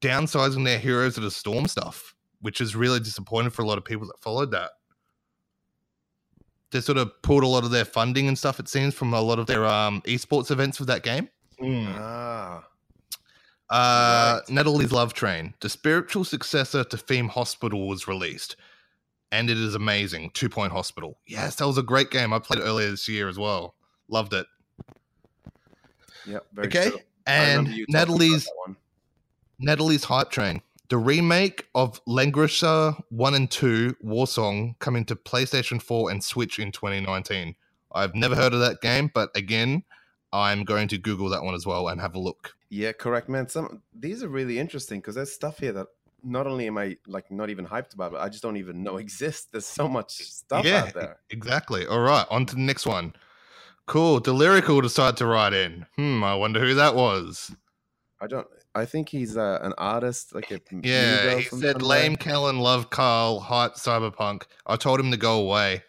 downsizing 0.00 0.64
their 0.64 0.78
Heroes 0.78 1.16
of 1.16 1.24
the 1.24 1.32
Storm 1.32 1.66
stuff, 1.66 2.14
which 2.42 2.60
is 2.60 2.76
really 2.76 3.00
disappointing 3.00 3.50
for 3.50 3.62
a 3.62 3.66
lot 3.66 3.76
of 3.76 3.84
people 3.84 4.06
that 4.06 4.20
followed 4.20 4.52
that. 4.52 4.70
They 6.72 6.80
sort 6.80 6.98
of 6.98 7.22
pulled 7.22 7.44
a 7.44 7.46
lot 7.46 7.64
of 7.64 7.70
their 7.70 7.84
funding 7.84 8.26
and 8.28 8.36
stuff, 8.36 8.58
it 8.58 8.68
seems, 8.68 8.94
from 8.94 9.14
a 9.14 9.20
lot 9.20 9.38
of 9.38 9.46
their 9.46 9.64
um, 9.66 10.02
esports 10.02 10.50
events 10.50 10.78
with 10.78 10.88
that 10.88 11.02
game. 11.02 11.28
Ah. 11.62 12.64
Uh, 13.70 14.40
Right. 14.40 14.50
Natalie's 14.50 14.92
Love 14.92 15.14
Train, 15.14 15.54
the 15.60 15.68
spiritual 15.70 16.24
successor 16.24 16.84
to 16.84 16.96
Theme 16.98 17.28
Hospital, 17.28 17.88
was 17.88 18.06
released, 18.06 18.56
and 19.30 19.48
it 19.48 19.56
is 19.56 19.74
amazing. 19.74 20.30
Two 20.34 20.50
Point 20.50 20.72
Hospital. 20.72 21.18
Yes, 21.26 21.56
that 21.56 21.66
was 21.66 21.78
a 21.78 21.82
great 21.82 22.10
game. 22.10 22.34
I 22.34 22.38
played 22.38 22.60
it 22.60 22.64
earlier 22.64 22.90
this 22.90 23.08
year 23.08 23.30
as 23.30 23.38
well. 23.38 23.74
Loved 24.08 24.34
it. 24.34 24.46
Yep, 26.26 26.46
very 26.52 26.68
okay. 26.68 26.90
And 27.26 27.68
you 27.68 27.86
talking 27.86 27.94
about 27.94 28.08
Natalie's. 28.08 28.48
Natalie's 29.58 30.04
Hype 30.04 30.30
Train. 30.30 30.60
The 30.92 30.98
remake 30.98 31.68
of 31.74 32.04
Langrisser 32.04 33.02
1 33.08 33.32
and 33.34 33.50
2 33.50 33.96
Warsong 34.04 34.78
coming 34.78 35.06
to 35.06 35.16
PlayStation 35.16 35.80
4 35.80 36.10
and 36.10 36.22
Switch 36.22 36.58
in 36.58 36.70
2019. 36.70 37.54
I've 37.94 38.14
never 38.14 38.36
heard 38.36 38.52
of 38.52 38.60
that 38.60 38.82
game, 38.82 39.10
but 39.14 39.30
again, 39.34 39.84
I'm 40.34 40.64
going 40.64 40.88
to 40.88 40.98
Google 40.98 41.30
that 41.30 41.44
one 41.44 41.54
as 41.54 41.64
well 41.64 41.88
and 41.88 41.98
have 41.98 42.14
a 42.14 42.18
look. 42.18 42.52
Yeah, 42.68 42.92
correct, 42.92 43.30
man. 43.30 43.48
Some 43.48 43.80
these 43.98 44.22
are 44.22 44.28
really 44.28 44.58
interesting 44.58 45.00
because 45.00 45.14
there's 45.14 45.32
stuff 45.32 45.60
here 45.60 45.72
that 45.72 45.86
not 46.22 46.46
only 46.46 46.66
am 46.66 46.76
I 46.76 46.98
like 47.06 47.30
not 47.30 47.48
even 47.48 47.64
hyped 47.66 47.94
about, 47.94 48.12
but 48.12 48.20
I 48.20 48.28
just 48.28 48.42
don't 48.42 48.58
even 48.58 48.82
know 48.82 48.98
exists. 48.98 49.48
There's 49.50 49.64
so 49.64 49.88
much 49.88 50.12
stuff 50.18 50.66
Yeah. 50.66 50.82
out 50.88 50.92
there. 50.92 51.20
Exactly. 51.30 51.86
All 51.86 52.00
right, 52.00 52.26
on 52.30 52.44
to 52.44 52.54
the 52.54 52.60
next 52.60 52.84
one. 52.84 53.14
Cool. 53.86 54.20
Delirical 54.20 54.82
decided 54.82 55.16
to 55.16 55.24
write 55.26 55.54
in. 55.54 55.86
Hmm, 55.96 56.22
I 56.22 56.34
wonder 56.34 56.60
who 56.60 56.74
that 56.74 56.94
was. 56.94 57.50
I 58.20 58.26
don't. 58.26 58.46
I 58.74 58.86
think 58.86 59.08
he's 59.10 59.36
uh, 59.36 59.58
an 59.62 59.74
artist, 59.76 60.34
like 60.34 60.50
a 60.50 60.60
Yeah, 60.82 61.36
he 61.36 61.42
said 61.44 61.82
lame 61.82 62.16
Kellen, 62.16 62.58
love 62.58 62.90
Carl, 62.90 63.40
hype 63.40 63.74
cyberpunk. 63.74 64.44
I 64.66 64.76
told 64.76 64.98
him 64.98 65.10
to 65.10 65.16
go 65.16 65.38
away. 65.40 65.82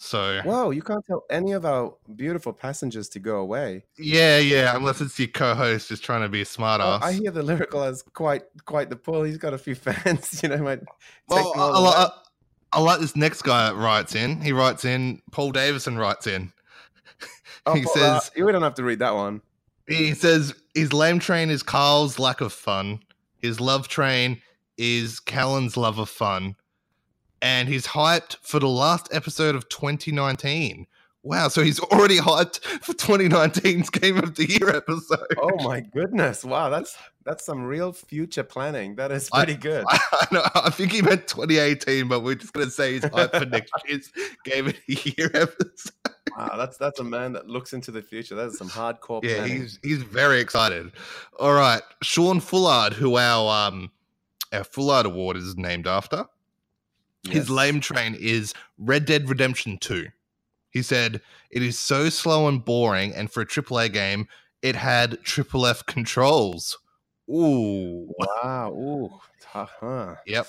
So 0.00 0.40
Whoa, 0.44 0.70
you 0.70 0.80
can't 0.80 1.04
tell 1.04 1.24
any 1.28 1.50
of 1.52 1.64
our 1.66 1.96
beautiful 2.14 2.52
passengers 2.52 3.08
to 3.10 3.18
go 3.18 3.38
away. 3.38 3.84
yeah, 3.98 4.38
yeah, 4.38 4.76
unless 4.76 5.00
it's 5.00 5.18
your 5.18 5.26
co-host 5.26 5.88
just 5.88 6.04
trying 6.04 6.22
to 6.22 6.28
be 6.28 6.42
a 6.42 6.44
smart 6.44 6.80
Oh, 6.80 6.84
ass. 6.84 7.02
I 7.02 7.12
hear 7.14 7.32
the 7.32 7.42
lyrical 7.42 7.82
has 7.82 8.02
quite 8.02 8.44
quite 8.64 8.90
the 8.90 8.96
pull. 8.96 9.24
He's 9.24 9.38
got 9.38 9.54
a 9.54 9.58
few 9.58 9.74
fans, 9.86 10.40
you 10.40 10.48
know. 10.50 10.58
Might 10.58 10.82
Well, 11.28 11.52
I, 11.56 11.60
I. 11.60 12.04
I, 12.04 12.10
I 12.74 12.80
like 12.80 13.00
this 13.00 13.16
next 13.16 13.42
guy 13.42 13.68
that 13.70 13.74
writes 13.76 14.14
in. 14.14 14.40
He 14.40 14.52
writes 14.52 14.84
in. 14.84 15.20
Paul 15.32 15.50
Davison 15.52 15.96
writes 15.98 16.26
in. 16.26 16.52
Oh, 17.66 17.74
he 17.74 17.82
Paul, 17.82 17.92
uh, 18.00 18.20
says 18.20 18.30
we 18.36 18.50
don't 18.52 18.62
have 18.62 18.74
to 18.74 18.84
read 18.84 19.00
that 19.00 19.14
one. 19.14 19.42
he 19.88 20.14
says 20.14 20.54
his 20.78 20.92
lame 20.92 21.18
train 21.18 21.50
is 21.50 21.62
Carl's 21.62 22.18
lack 22.18 22.40
of 22.40 22.52
fun. 22.52 23.00
His 23.42 23.60
love 23.60 23.88
train 23.88 24.40
is 24.76 25.18
Callan's 25.18 25.76
love 25.76 25.98
of 25.98 26.08
fun, 26.08 26.54
and 27.42 27.68
he's 27.68 27.88
hyped 27.88 28.36
for 28.42 28.60
the 28.60 28.68
last 28.68 29.08
episode 29.12 29.56
of 29.56 29.68
2019. 29.68 30.86
Wow, 31.24 31.48
so 31.48 31.62
he's 31.62 31.80
already 31.80 32.18
hyped 32.18 32.60
for 32.82 32.94
2019's 32.94 33.90
Game 33.90 34.18
of 34.18 34.36
the 34.36 34.48
Year 34.48 34.74
episode. 34.74 35.26
Oh 35.42 35.62
my 35.64 35.80
goodness! 35.80 36.44
Wow, 36.44 36.70
that's 36.70 36.96
that's 37.24 37.44
some 37.44 37.64
real 37.64 37.92
future 37.92 38.44
planning. 38.44 38.94
That 38.94 39.10
is 39.10 39.28
pretty 39.30 39.56
good. 39.56 39.84
I, 39.90 40.26
know, 40.30 40.42
I 40.54 40.70
think 40.70 40.92
he 40.92 41.02
meant 41.02 41.26
2018, 41.26 42.06
but 42.06 42.20
we're 42.20 42.36
just 42.36 42.52
gonna 42.52 42.70
say 42.70 42.94
he's 42.94 43.02
hyped 43.02 43.36
for 43.36 43.46
next 43.50 43.72
year's 43.88 44.12
Game 44.44 44.68
of 44.68 44.76
the 44.86 45.14
Year 45.16 45.30
episode. 45.34 45.92
Wow, 46.38 46.56
that's 46.56 46.76
that's 46.76 47.00
a 47.00 47.04
man 47.04 47.32
that 47.32 47.48
looks 47.48 47.72
into 47.72 47.90
the 47.90 48.00
future. 48.00 48.34
That 48.34 48.48
is 48.48 48.58
some 48.58 48.68
hardcore. 48.68 49.24
Yeah, 49.24 49.38
planning. 49.38 49.62
he's 49.62 49.78
he's 49.82 50.02
very 50.02 50.40
excited. 50.40 50.92
All 51.40 51.54
right, 51.54 51.82
Sean 52.02 52.40
Fullard, 52.40 52.92
who 52.92 53.16
our 53.16 53.66
um 53.66 53.90
our 54.52 54.64
Fullard 54.64 55.06
Award 55.06 55.36
is 55.36 55.56
named 55.56 55.86
after. 55.86 56.26
His 57.28 57.50
lame 57.50 57.80
train 57.80 58.16
is 58.18 58.54
Red 58.78 59.04
Dead 59.04 59.28
Redemption 59.28 59.78
2. 59.78 60.06
He 60.70 60.82
said, 60.82 61.20
It 61.50 61.62
is 61.62 61.78
so 61.78 62.08
slow 62.08 62.48
and 62.48 62.64
boring, 62.64 63.14
and 63.14 63.30
for 63.30 63.42
a 63.42 63.46
AAA 63.46 63.92
game, 63.92 64.28
it 64.62 64.76
had 64.76 65.22
triple 65.22 65.66
F 65.66 65.84
controls. 65.86 66.78
Ooh. 67.28 68.08
Wow. 68.18 68.72
Ooh. 68.72 69.10
Tough, 69.40 69.72
huh? 69.80 70.16
Yep. 70.26 70.46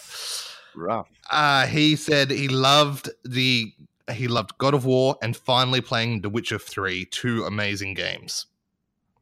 Rough. 0.75 1.09
Uh, 1.29 1.65
he 1.67 1.95
said 1.95 2.31
he 2.31 2.47
loved 2.47 3.09
the 3.25 3.73
he 4.11 4.27
loved 4.27 4.57
God 4.57 4.73
of 4.73 4.85
War 4.85 5.17
and 5.21 5.35
finally 5.35 5.81
playing 5.81 6.21
The 6.21 6.29
Witcher 6.29 6.59
3, 6.59 7.05
two 7.05 7.43
amazing 7.45 7.93
games. 7.93 8.45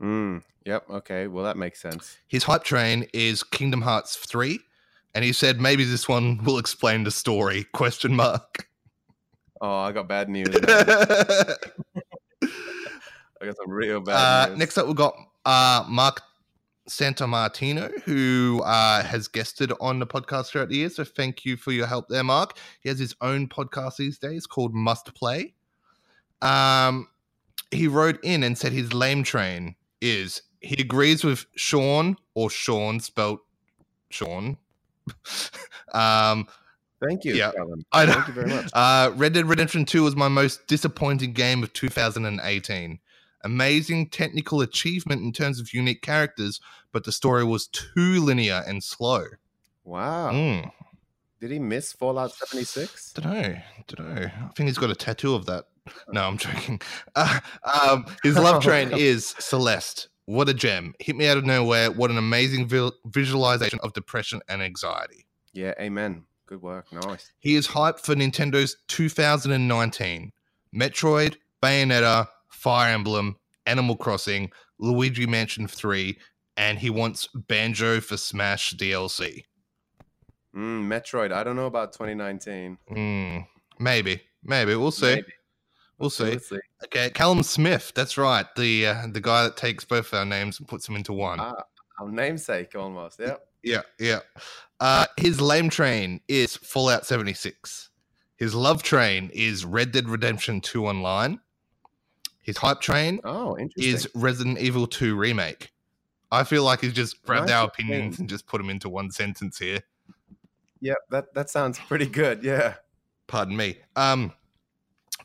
Mm. 0.01 0.43
Yep. 0.65 0.89
Okay. 0.89 1.27
Well, 1.27 1.45
that 1.45 1.57
makes 1.57 1.81
sense. 1.81 2.17
His 2.27 2.43
hype 2.43 2.63
train 2.63 3.07
is 3.13 3.41
Kingdom 3.41 3.81
Hearts 3.81 4.15
3, 4.17 4.59
and 5.15 5.23
he 5.23 5.31
said 5.31 5.61
maybe 5.61 5.83
this 5.83 6.09
one 6.09 6.37
will 6.43 6.57
explain 6.57 7.03
the 7.03 7.11
story. 7.11 7.65
Question 7.73 8.15
mark. 8.15 8.67
Oh, 9.61 9.79
I 9.79 9.91
got 9.91 10.07
bad 10.07 10.29
news. 10.29 10.53
uh, 10.55 11.55
I 12.43 13.45
got 13.45 13.55
some 13.57 13.69
real 13.69 14.01
bad 14.01 14.49
news. 14.49 14.59
next 14.59 14.77
up, 14.77 14.87
we've 14.87 14.95
got 14.95 15.15
uh, 15.45 15.85
Mark 15.87 16.21
Santamartino, 16.89 18.01
who 18.03 18.61
uh, 18.63 19.03
has 19.03 19.27
guested 19.27 19.71
on 19.79 19.99
the 19.99 20.07
podcast 20.07 20.47
throughout 20.47 20.69
the 20.69 20.77
year. 20.77 20.89
So 20.89 21.03
thank 21.03 21.45
you 21.45 21.57
for 21.57 21.71
your 21.71 21.87
help 21.87 22.07
there, 22.07 22.23
Mark. 22.23 22.57
He 22.81 22.89
has 22.89 22.99
his 22.99 23.15
own 23.21 23.47
podcast 23.47 23.97
these 23.97 24.17
days 24.17 24.45
called 24.47 24.73
Must 24.73 25.13
Play. 25.13 25.53
Um, 26.41 27.07
he 27.71 27.87
wrote 27.87 28.19
in 28.23 28.43
and 28.43 28.57
said 28.57 28.71
his 28.71 28.93
lame 28.93 29.23
train 29.23 29.75
is 30.01 30.41
he 30.61 30.81
agrees 30.81 31.23
with 31.23 31.45
Sean 31.55 32.17
or 32.33 32.49
Sean 32.49 32.99
spelt 32.99 33.41
Sean. 34.09 34.57
um, 35.93 36.47
Thank 37.05 37.25
you, 37.25 37.35
yeah. 37.35 37.51
Calvin. 37.51 37.85
I 37.91 38.05
know. 38.05 38.13
Thank 38.13 38.27
you 38.27 38.33
very 38.33 38.49
much. 38.49 38.69
Uh, 38.73 39.11
Red 39.15 39.33
Dead 39.33 39.45
Redemption 39.45 39.85
2 39.85 40.03
was 40.03 40.15
my 40.15 40.27
most 40.27 40.67
disappointing 40.67 41.33
game 41.33 41.61
of 41.61 41.73
2018. 41.73 42.99
Amazing 43.47 44.09
technical 44.09 44.59
achievement 44.59 45.21
in 45.21 45.31
terms 45.31 45.61
of 45.61 45.73
unique 45.73 46.01
characters, 46.01 46.59
but 46.91 47.05
the 47.05 47.13
story 47.13 47.45
was 47.45 47.67
too 47.67 48.21
linear 48.21 48.61
and 48.67 48.83
slow. 48.83 49.23
Wow. 49.85 50.31
Mm, 50.33 50.69
Did 51.39 51.51
he 51.51 51.59
miss 51.59 51.93
Fallout 51.93 52.33
76? 52.33 53.13
don't 53.13 53.25
know. 53.25 53.55
Don't 53.87 54.15
know. 54.15 54.21
I 54.25 54.47
think 54.53 54.67
he's 54.67 54.77
got 54.77 54.89
a 54.89 54.95
tattoo 54.95 55.33
of 55.33 55.45
that. 55.45 55.63
No, 56.09 56.27
I'm 56.27 56.37
joking. 56.37 56.81
Uh, 57.15 57.39
um, 57.63 58.05
his 58.21 58.35
love 58.35 58.61
train 58.67 58.91
is 58.91 59.33
Celeste. 59.39 60.09
What 60.25 60.49
a 60.49 60.53
gem. 60.53 60.93
Hit 60.99 61.15
me 61.15 61.25
out 61.29 61.37
of 61.37 61.45
nowhere. 61.45 61.89
What 61.89 62.11
an 62.11 62.17
amazing 62.17 62.67
vi- 62.67 62.91
visualization 63.05 63.79
of 63.81 63.93
depression 63.93 64.41
and 64.49 64.61
anxiety. 64.61 65.25
Yeah. 65.53 65.73
Amen. 65.79 66.25
Good 66.47 66.61
work. 66.61 66.91
Nice. 66.91 67.31
He 67.39 67.55
is 67.55 67.65
hyped 67.65 68.01
for 68.01 68.13
Nintendo's 68.13 68.75
2019 68.89 70.33
Metroid, 70.75 71.37
Bayonetta, 71.63 72.27
Fire 72.49 72.93
Emblem, 72.93 73.35
Animal 73.65 73.95
Crossing, 73.95 74.51
Luigi 74.79 75.25
Mansion 75.25 75.67
3, 75.67 76.17
and 76.55 76.79
he 76.79 76.89
wants 76.89 77.27
Banjo 77.33 78.01
for 78.01 78.17
Smash 78.17 78.75
DLC. 78.75 79.43
Mm, 80.55 80.87
Metroid. 80.87 81.31
I 81.31 81.43
don't 81.43 81.55
know 81.55 81.67
about 81.67 81.93
2019. 81.93 82.77
Hmm, 82.87 83.37
maybe, 83.79 84.21
maybe 84.43 84.75
we'll 84.75 84.91
see. 84.91 85.15
Maybe. 85.15 85.33
We'll 85.99 86.09
see. 86.09 86.31
Let's 86.31 86.49
see. 86.49 86.59
Okay, 86.85 87.09
Callum 87.09 87.41
Smith. 87.43 87.91
That's 87.95 88.17
right. 88.17 88.45
The 88.55 88.87
uh, 88.87 89.07
the 89.11 89.21
guy 89.21 89.43
that 89.43 89.57
takes 89.57 89.83
both 89.83 90.13
our 90.13 90.25
names 90.25 90.59
and 90.59 90.67
puts 90.67 90.85
them 90.85 90.95
into 90.95 91.11
one. 91.11 91.39
Ah, 91.39 91.63
our 91.99 92.11
namesake 92.11 92.75
almost. 92.75 93.19
Yeah. 93.19 93.37
Yeah, 93.63 93.81
yeah. 93.99 94.19
Uh, 94.79 95.05
his 95.17 95.41
lame 95.41 95.69
train 95.69 96.21
is 96.27 96.55
Fallout 96.55 97.05
76. 97.05 97.89
His 98.37 98.53
love 98.53 98.83
train 98.83 99.31
is 99.33 99.65
Red 99.65 99.91
Dead 99.91 100.07
Redemption 100.07 100.61
2 100.61 100.85
Online. 100.85 101.39
His 102.47 102.57
hype 102.57 102.79
train 102.81 103.19
Oh, 103.25 103.57
interesting. 103.59 103.93
is 103.93 104.09
Resident 104.15 104.57
Evil 104.57 104.87
2 104.87 105.15
Remake. 105.17 105.69
I 106.31 106.43
feel 106.45 106.63
like 106.63 106.79
he's 106.81 106.93
just 106.93 107.21
grabbed 107.23 107.47
Nice 107.47 107.55
our 107.55 107.67
opinions 107.67 108.19
and 108.19 108.27
just 108.29 108.47
put 108.47 108.57
them 108.57 108.69
into 108.69 108.87
one 108.89 109.11
sentence 109.11 109.59
here. 109.59 109.81
yeah, 110.79 110.93
that 111.11 111.33
that 111.35 111.49
sounds 111.49 111.77
pretty 111.77 112.05
good. 112.07 112.43
Yeah. 112.43 112.75
Pardon 113.27 113.55
me. 113.57 113.77
Um, 113.97 114.31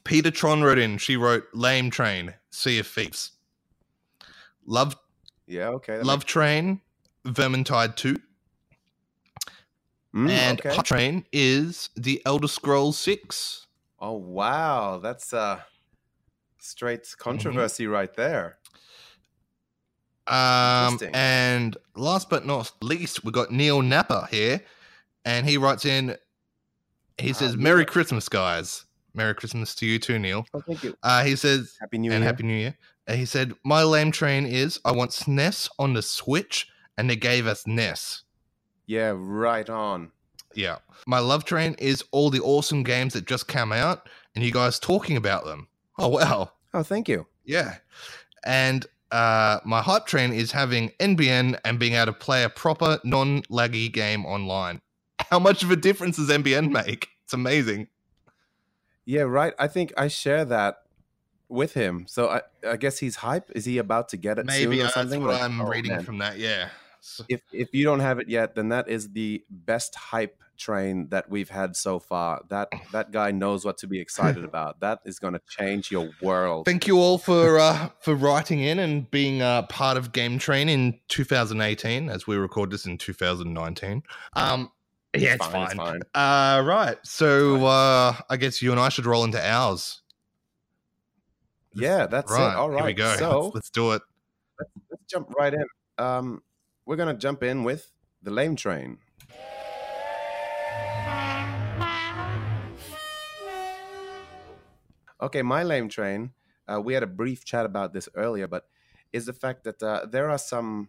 Peter 0.05 0.33
Tron 0.33 0.63
wrote 0.63 0.79
in. 0.79 0.99
She 0.99 1.17
wrote 1.17 1.45
Lame 1.55 1.91
Train, 1.91 2.35
Sea 2.51 2.81
of 2.81 2.87
Thieves. 2.89 3.31
Love 4.67 4.97
Yeah. 5.47 5.69
Okay. 5.69 6.01
Love 6.03 6.25
Train, 6.25 6.81
Vermintide 7.25 7.95
2. 7.97 8.17
Mm, 10.15 10.29
and 10.29 10.61
okay. 10.61 10.75
Hype 10.75 10.85
Train 10.85 11.25
is 11.33 11.89
The 11.97 12.21
Elder 12.27 12.49
Scrolls 12.49 12.99
6. 12.99 13.67
Oh 14.01 14.13
wow, 14.13 14.99
that's 14.99 15.33
uh 15.33 15.61
straight 16.63 17.07
controversy 17.19 17.87
right 17.87 18.15
there. 18.15 18.59
Um, 20.27 20.99
and 21.13 21.77
last 21.97 22.31
but 22.31 22.47
not 22.47 22.73
least, 22.81 23.25
we 23.25 23.33
got 23.33 23.51
Neil 23.51 23.83
Napper 23.83 24.29
here, 24.31 24.63
and 25.25 25.49
he 25.49 25.59
writes 25.59 25.85
in. 25.85 26.17
He 27.19 27.31
Ah, 27.31 27.35
says. 27.35 27.57
"Merry 27.57 27.85
Christmas, 27.85 28.29
guys! 28.29 28.85
Merry 29.15 29.35
Christmas 29.35 29.75
to 29.77 29.87
you 29.87 29.99
too, 29.99 30.19
Neil." 30.19 30.47
Oh, 30.55 30.61
thank 30.61 30.85
you. 30.85 30.97
Uh, 31.03 31.25
he 31.25 31.37
says, 31.37 31.77
Happy 31.81 31.99
New 31.99 32.11
Year!" 32.11 32.15
"And 32.17 32.23
Year. 32.23 32.33
Happy 32.33 32.43
New 32.45 32.55
Year." 32.57 32.79
And 33.09 33.19
he 33.19 33.27
said, 33.27 33.53
"My 33.65 33.83
lame 33.83 34.13
train 34.13 34.47
is 34.47 34.79
I 34.85 34.93
want 34.93 35.11
SNES 35.11 35.69
on 35.79 35.95
the 35.95 36.03
Switch, 36.03 36.69
and 36.97 37.11
they 37.11 37.17
gave 37.17 37.47
us 37.47 37.67
NES." 37.67 38.23
yeah, 38.87 39.13
right 39.15 39.69
on. 39.69 40.13
Yeah, 40.55 40.79
my 41.07 41.19
love 41.19 41.45
train 41.45 41.75
is 41.79 42.05
all 42.11 42.29
the 42.31 42.41
awesome 42.41 42.83
games 42.83 43.15
that 43.15 43.27
just 43.27 43.49
came 43.49 43.73
out, 43.73 44.09
and 44.35 44.45
you 44.45 44.53
guys 44.53 44.79
talking 44.79 45.17
about 45.17 45.45
them. 45.47 45.67
Oh 46.03 46.09
wow! 46.09 46.53
Oh, 46.75 46.83
thank 46.83 47.09
you. 47.09 47.27
Yeah. 47.45 47.77
And 48.45 48.85
uh, 49.13 49.61
my 49.65 49.83
hype 49.83 50.07
train 50.07 50.33
is 50.33 50.53
having 50.53 50.91
NBN 50.99 51.59
and 51.65 51.79
being 51.79 51.93
able 51.95 52.07
to 52.07 52.13
play 52.13 52.45
a 52.45 52.49
proper 52.49 52.99
non 53.05 53.43
laggy 53.43 53.93
game 53.93 54.27
online. 54.27 54.81
How 55.31 55.39
much 55.39 55.63
of 55.63 55.71
a 55.71 55.77
difference 55.77 56.17
does 56.17 56.29
NBN 56.29 56.71
make? 56.73 57.09
It's 57.25 57.33
amazing. 57.33 57.89
Yeah, 59.05 59.23
right. 59.23 59.55
I 59.59 59.69
think 59.69 59.93
I 59.97 60.09
share 60.09 60.45
that 60.47 60.77
with 61.49 61.75
him. 61.75 62.07
So 62.09 62.29
I, 62.29 62.43
I 62.67 62.77
guess 62.77 62.99
he's 62.99 63.17
hype. 63.17 63.51
Is 63.55 63.65
he 63.65 63.79
about 63.79 64.09
to 64.11 64.17
get 64.17 64.39
it 64.39 64.47
Maybe 64.47 64.77
soon 64.77 64.87
or 64.87 64.89
uh, 64.89 64.91
that's 64.95 64.95
something? 64.95 65.23
what 65.23 65.35
Like, 65.35 65.43
I'm 65.43 65.61
oh, 65.61 65.67
reading 65.69 65.93
man. 65.93 66.05
from 66.05 66.19
that. 66.19 66.39
Yeah. 66.39 66.69
If 67.29 67.43
if 67.53 67.75
you 67.75 67.85
don't 67.85 68.01
have 68.01 68.19
it 68.19 68.29
yet, 68.29 68.55
then 68.55 68.69
that 68.71 68.89
is 68.89 69.13
the 69.13 69.45
best 69.51 69.95
hype 69.95 70.43
train 70.63 71.09
that 71.11 71.29
we've 71.29 71.51
had 71.51 71.77
so 71.77 71.99
far. 71.99 72.43
That 72.49 72.69
that 72.93 73.11
guy 73.11 73.31
knows 73.31 73.65
what 73.65 73.79
to 73.79 73.87
be 73.87 74.01
excited 74.01 74.45
about. 74.45 74.81
That 74.81 75.01
is 75.05 75.19
going 75.19 75.35
to 75.35 75.41
change 75.49 75.91
your 75.91 76.11
world. 76.23 76.65
Thank 76.65 76.87
you 76.87 76.99
all 76.99 77.19
for 77.19 77.59
uh, 77.59 77.91
for 78.01 78.15
writing 78.15 78.61
in 78.61 78.79
and 78.79 79.11
being 79.11 79.43
uh, 79.43 79.63
part 79.63 79.97
of 79.97 80.13
Game 80.13 80.39
Train 80.39 80.69
in 80.69 80.99
2018, 81.09 82.09
as 82.09 82.27
we 82.27 82.37
record 82.37 82.71
this 82.71 82.87
in 82.87 82.99
2019. 82.99 84.03
Um, 84.35 84.71
yeah, 85.15 85.35
it's 85.35 85.47
fine, 85.47 85.77
fine. 85.77 85.97
it's 85.97 86.05
Uh, 86.15 86.63
right. 86.65 86.97
So 87.03 87.67
uh, 87.67 88.15
I 88.31 88.37
guess 88.37 88.63
you 88.63 88.71
and 88.71 88.81
I 88.81 88.89
should 88.89 89.07
roll 89.07 89.25
into 89.25 89.45
ours. 89.45 90.01
Yeah, 91.75 92.07
that's 92.07 92.31
right. 92.31 92.53
it. 92.53 92.57
All 92.57 92.71
Here 92.71 92.85
we 92.85 92.93
go. 92.95 93.17
So 93.17 93.41
let's, 93.41 93.55
let's 93.55 93.71
do 93.71 93.93
it. 93.93 94.03
let's 94.91 95.05
jump 95.11 95.31
right 95.39 95.53
in. 95.53 95.65
Um, 95.99 96.43
we're 96.87 96.97
gonna 96.97 97.15
jump 97.15 97.43
in 97.43 97.65
with 97.65 97.91
the 98.23 98.31
lame 98.31 98.57
train. 98.57 98.99
Okay, 105.23 105.43
my 105.43 105.63
lame 105.63 105.89
train. 105.89 106.33
Uh, 106.67 106.81
we 106.81 106.95
had 106.95 107.05
a 107.05 107.07
brief 107.07 107.45
chat 107.45 107.65
about 107.65 107.93
this 107.93 108.09
earlier, 108.17 108.49
but 108.49 108.67
is 109.13 109.27
the 109.27 109.33
fact 109.33 109.63
that 109.63 109.81
uh, 109.81 110.05
there 110.05 110.29
are 110.29 110.39
some 110.39 110.89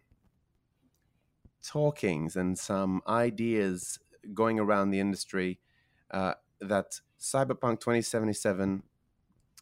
talkings 1.64 2.36
and 2.36 2.58
some 2.58 3.04
ideas 3.08 4.00
going 4.34 4.60
around 4.60 4.90
the 4.90 5.00
industry 5.00 5.60
uh, 6.10 6.34
that 6.60 7.00
Cyberpunk 7.20 7.80
2077, 7.80 8.82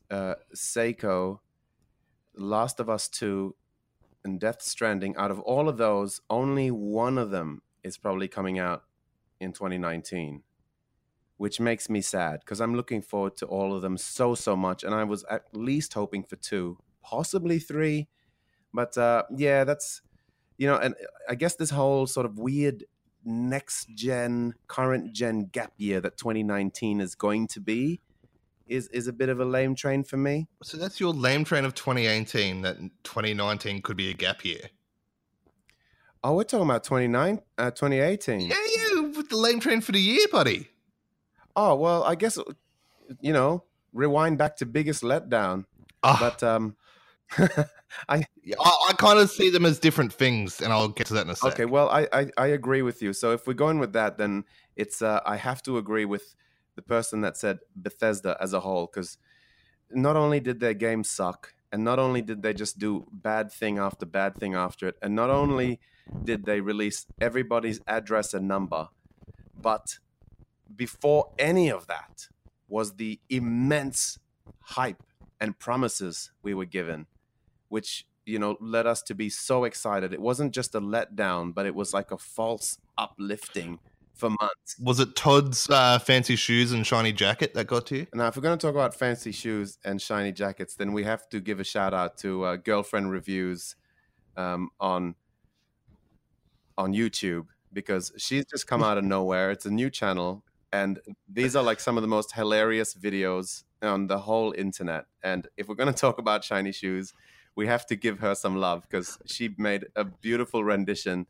uh, 0.09 0.35
Sekiro, 0.55 1.39
Last 2.33 2.79
of 2.79 2.89
Us 2.89 3.09
2, 3.09 3.53
and 4.23 4.39
Death 4.39 4.61
Stranding, 4.61 5.17
out 5.17 5.31
of 5.31 5.39
all 5.41 5.67
of 5.67 5.77
those, 5.77 6.21
only 6.29 6.71
one 6.71 7.17
of 7.17 7.29
them 7.29 7.61
is 7.83 7.97
probably 7.97 8.29
coming 8.29 8.57
out 8.57 8.83
in 9.41 9.51
2019, 9.51 10.43
which 11.41 11.59
makes 11.59 11.89
me 11.89 12.01
sad 12.01 12.39
because 12.41 12.61
I'm 12.61 12.75
looking 12.75 13.01
forward 13.01 13.35
to 13.37 13.47
all 13.47 13.75
of 13.75 13.81
them 13.81 13.97
so 13.97 14.35
so 14.35 14.55
much, 14.55 14.83
and 14.83 14.93
I 14.93 15.03
was 15.03 15.23
at 15.23 15.45
least 15.53 15.95
hoping 15.95 16.21
for 16.21 16.35
two, 16.35 16.77
possibly 17.01 17.57
three, 17.57 18.07
but 18.71 18.95
uh, 18.95 19.23
yeah, 19.35 19.63
that's 19.63 20.03
you 20.59 20.67
know, 20.67 20.77
and 20.77 20.93
I 21.27 21.33
guess 21.33 21.55
this 21.55 21.71
whole 21.71 22.05
sort 22.05 22.27
of 22.27 22.37
weird 22.37 22.83
next 23.25 23.89
gen, 23.95 24.53
current 24.67 25.13
gen 25.13 25.49
gap 25.51 25.73
year 25.77 25.99
that 26.01 26.15
2019 26.15 27.01
is 27.01 27.15
going 27.15 27.47
to 27.47 27.59
be 27.59 28.01
is 28.67 28.87
is 28.89 29.07
a 29.07 29.13
bit 29.13 29.29
of 29.29 29.39
a 29.39 29.45
lame 29.45 29.73
train 29.73 30.03
for 30.03 30.17
me. 30.17 30.47
So 30.61 30.77
that's 30.77 30.99
your 30.99 31.11
lame 31.11 31.43
train 31.43 31.65
of 31.65 31.73
2018 31.73 32.61
that 32.61 32.77
2019 33.03 33.81
could 33.81 33.97
be 33.97 34.11
a 34.11 34.13
gap 34.13 34.45
year. 34.45 34.69
Oh, 36.23 36.35
we're 36.35 36.43
talking 36.43 36.67
about 36.69 36.83
29, 36.83 37.41
uh, 37.57 37.71
2018. 37.71 38.41
Yeah, 38.41 38.55
yeah, 38.77 39.01
with 39.17 39.29
the 39.29 39.37
lame 39.37 39.59
train 39.59 39.81
for 39.81 39.91
the 39.91 39.99
year, 39.99 40.27
buddy. 40.31 40.70
Oh 41.55 41.75
well, 41.75 42.03
I 42.03 42.15
guess 42.15 42.37
you 43.19 43.33
know, 43.33 43.65
rewind 43.93 44.37
back 44.37 44.55
to 44.57 44.65
biggest 44.65 45.03
letdown. 45.03 45.65
Ah, 46.03 46.17
But 46.19 46.43
um, 46.43 46.75
I 47.37 48.23
I, 48.59 48.77
I 48.89 48.93
kind 48.97 49.19
of 49.19 49.29
see 49.29 49.49
them 49.49 49.65
as 49.65 49.79
different 49.79 50.13
things, 50.13 50.61
and 50.61 50.71
I'll 50.73 50.89
get 50.89 51.07
to 51.07 51.13
that 51.15 51.25
in 51.25 51.29
a 51.31 51.35
sec. 51.35 51.53
okay. 51.53 51.65
Well, 51.65 51.89
I, 51.89 52.07
I 52.11 52.27
I 52.37 52.47
agree 52.47 52.81
with 52.81 53.01
you. 53.01 53.13
So 53.13 53.31
if 53.31 53.47
we're 53.47 53.53
going 53.53 53.79
with 53.79 53.93
that, 53.93 54.17
then 54.17 54.45
it's 54.75 55.01
uh, 55.01 55.21
I 55.25 55.37
have 55.37 55.61
to 55.63 55.77
agree 55.77 56.05
with 56.05 56.35
the 56.75 56.81
person 56.81 57.21
that 57.21 57.37
said 57.37 57.59
Bethesda 57.75 58.37
as 58.39 58.53
a 58.53 58.61
whole 58.61 58.87
because 58.87 59.17
not 59.91 60.15
only 60.15 60.39
did 60.39 60.59
their 60.59 60.73
game 60.73 61.03
suck, 61.03 61.53
and 61.71 61.83
not 61.83 61.99
only 61.99 62.21
did 62.21 62.41
they 62.43 62.53
just 62.53 62.79
do 62.79 63.05
bad 63.11 63.51
thing 63.51 63.77
after 63.77 64.05
bad 64.05 64.35
thing 64.37 64.55
after 64.55 64.87
it, 64.87 64.97
and 65.01 65.15
not 65.15 65.29
only 65.29 65.79
did 66.23 66.45
they 66.45 66.61
release 66.61 67.05
everybody's 67.19 67.81
address 67.87 68.33
and 68.33 68.47
number, 68.47 68.89
but 69.59 69.99
before 70.75 71.31
any 71.37 71.69
of 71.69 71.87
that 71.87 72.27
was 72.67 72.95
the 72.95 73.19
immense 73.29 74.17
hype 74.59 75.03
and 75.39 75.57
promises 75.59 76.31
we 76.41 76.53
were 76.53 76.65
given, 76.65 77.07
which 77.69 78.05
you 78.25 78.39
know 78.39 78.57
led 78.59 78.85
us 78.85 79.01
to 79.03 79.15
be 79.15 79.29
so 79.29 79.63
excited. 79.63 80.13
It 80.13 80.21
wasn't 80.21 80.53
just 80.53 80.75
a 80.75 80.81
letdown, 80.81 81.53
but 81.53 81.65
it 81.65 81.75
was 81.75 81.93
like 81.93 82.11
a 82.11 82.17
false 82.17 82.77
uplifting 82.97 83.79
for 84.13 84.29
months. 84.29 84.77
Was 84.79 84.99
it 84.99 85.15
Todd's 85.15 85.69
uh, 85.69 85.99
fancy 85.99 86.35
shoes 86.35 86.71
and 86.71 86.85
shiny 86.85 87.11
jacket 87.11 87.53
that 87.55 87.67
got 87.67 87.87
to 87.87 87.97
you? 87.97 88.07
Now, 88.13 88.27
if 88.27 88.35
we're 88.35 88.43
going 88.43 88.57
to 88.57 88.65
talk 88.65 88.75
about 88.75 88.93
fancy 88.93 89.31
shoes 89.31 89.77
and 89.83 90.01
shiny 90.01 90.31
jackets, 90.31 90.75
then 90.75 90.93
we 90.93 91.03
have 91.03 91.27
to 91.29 91.39
give 91.39 91.59
a 91.59 91.63
shout 91.63 91.93
out 91.93 92.17
to 92.19 92.43
uh, 92.43 92.55
Girlfriend 92.57 93.11
Reviews 93.11 93.75
um, 94.37 94.69
on 94.79 95.15
on 96.77 96.93
YouTube 96.93 97.47
because 97.73 98.11
she's 98.17 98.45
just 98.45 98.67
come 98.67 98.83
out 98.83 98.97
of 98.97 99.03
nowhere. 99.03 99.51
It's 99.51 99.65
a 99.65 99.71
new 99.71 99.89
channel, 99.89 100.43
and 100.73 100.99
these 101.27 101.55
are 101.55 101.63
like 101.63 101.79
some 101.79 101.97
of 101.97 102.01
the 102.01 102.07
most 102.07 102.33
hilarious 102.33 102.93
videos 102.95 103.63
on 103.81 104.07
the 104.07 104.19
whole 104.19 104.53
internet. 104.53 105.05
And 105.23 105.47
if 105.57 105.67
we're 105.67 105.75
going 105.75 105.93
to 105.93 105.99
talk 105.99 106.17
about 106.19 106.43
shiny 106.43 106.71
shoes, 106.71 107.13
we 107.55 107.67
have 107.67 107.85
to 107.87 107.95
give 107.95 108.19
her 108.19 108.35
some 108.35 108.55
love 108.57 108.83
because 108.89 109.17
she 109.25 109.53
made 109.57 109.87
a 109.95 110.05
beautiful 110.05 110.63
rendition 110.63 111.27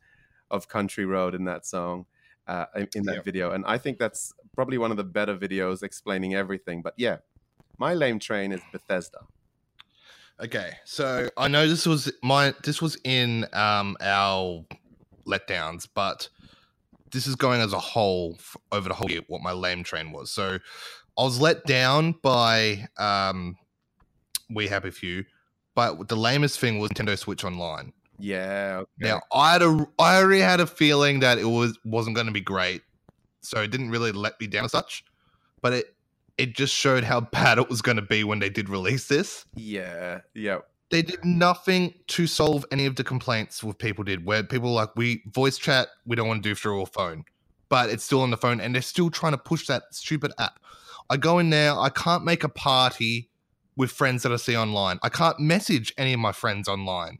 of 0.49 0.67
Country 0.67 1.05
Road 1.05 1.35
in 1.35 1.45
that 1.45 1.65
song. 1.65 2.05
Uh, 2.47 2.65
in- 2.95 3.05
that 3.05 3.17
Yep. 3.17 3.23
video, 3.23 3.51
and 3.51 3.63
I 3.65 3.77
think 3.77 3.97
that's 3.99 4.33
probably 4.55 4.77
one 4.77 4.91
of 4.91 4.97
the 4.97 5.03
better 5.05 5.37
videos 5.37 5.83
explaining 5.83 6.33
everything. 6.35 6.81
But 6.81 6.95
yeah, 6.97 7.19
my 7.77 7.93
lame 7.93 8.19
train 8.19 8.51
is 8.51 8.65
Bethesda. 8.65 9.27
Okay, 10.39 10.73
so 10.85 11.29
I 11.37 11.47
know 11.47 11.67
this 11.67 11.85
was 11.85 12.11
my 12.23 12.53
this 12.63 12.81
was 12.81 12.97
in 13.03 13.45
um 13.53 13.95
our 14.01 14.65
letdowns, 15.27 15.87
but 15.93 16.29
this 17.11 17.27
is 17.27 17.35
going 17.35 17.61
as 17.61 17.73
a 17.73 17.79
whole 17.79 18.39
over 18.71 18.87
the 18.87 18.95
whole 18.95 19.09
year. 19.09 19.21
What 19.27 19.41
my 19.41 19.51
lame 19.51 19.83
train 19.83 20.11
was. 20.11 20.31
So 20.31 20.59
I 21.17 21.23
was 21.23 21.39
let 21.39 21.65
down 21.65 22.15
by 22.21 22.87
um 22.97 23.57
We 24.49 24.67
Happy 24.67 24.91
Few, 24.91 25.25
but 25.75 26.07
the 26.07 26.15
lamest 26.15 26.59
thing 26.59 26.79
was 26.79 26.91
Nintendo 26.91 27.17
Switch 27.17 27.43
Online. 27.43 27.93
Yeah. 28.19 28.79
Okay. 28.81 29.09
Now 29.09 29.21
I 29.33 29.53
had 29.53 29.61
a 29.61 29.87
I 29.99 30.17
already 30.17 30.41
had 30.41 30.59
a 30.59 30.67
feeling 30.67 31.19
that 31.21 31.37
it 31.37 31.45
was 31.45 31.77
wasn't 31.83 32.15
going 32.15 32.27
to 32.27 32.33
be 32.33 32.41
great, 32.41 32.81
so 33.41 33.61
it 33.61 33.71
didn't 33.71 33.89
really 33.89 34.11
let 34.11 34.39
me 34.39 34.47
down 34.47 34.65
as 34.65 34.71
such. 34.71 35.03
But 35.61 35.73
it 35.73 35.95
it 36.37 36.55
just 36.55 36.73
showed 36.73 37.03
how 37.03 37.21
bad 37.31 37.57
it 37.57 37.69
was 37.69 37.81
going 37.81 37.97
to 37.97 38.01
be 38.01 38.23
when 38.23 38.39
they 38.39 38.49
did 38.49 38.69
release 38.69 39.07
this 39.07 39.45
yeah. 39.55 40.21
Yeah. 40.33 40.59
They 40.91 41.01
did 41.01 41.23
nothing 41.23 41.93
to 42.07 42.27
solve 42.27 42.65
any 42.69 42.85
of 42.85 42.97
the 42.97 43.03
complaints 43.03 43.63
with 43.63 43.77
people 43.77 44.03
did 44.03 44.25
where 44.25 44.43
people 44.43 44.71
like 44.71 44.89
we 44.95 45.23
voice 45.27 45.57
chat 45.57 45.87
we 46.05 46.15
don't 46.15 46.27
want 46.27 46.43
to 46.43 46.49
do 46.49 46.53
through 46.53 46.81
a 46.81 46.85
phone. 46.85 47.23
But 47.69 47.89
it's 47.89 48.03
still 48.03 48.21
on 48.21 48.29
the 48.29 48.37
phone 48.37 48.59
and 48.59 48.75
they're 48.75 48.81
still 48.81 49.09
trying 49.09 49.31
to 49.31 49.37
push 49.37 49.65
that 49.67 49.83
stupid 49.91 50.33
app. 50.37 50.59
I 51.09 51.17
go 51.17 51.39
in 51.39 51.49
there 51.49 51.73
i 51.73 51.89
can't 51.89 52.23
make 52.23 52.43
a 52.43 52.49
party 52.49 53.29
with 53.77 53.91
friends 53.91 54.23
that 54.23 54.31
i 54.31 54.35
see 54.35 54.55
online. 54.55 54.99
I 55.01 55.09
can't 55.09 55.39
message 55.39 55.93
any 55.97 56.13
of 56.13 56.19
my 56.19 56.33
friends 56.33 56.67
online 56.67 57.19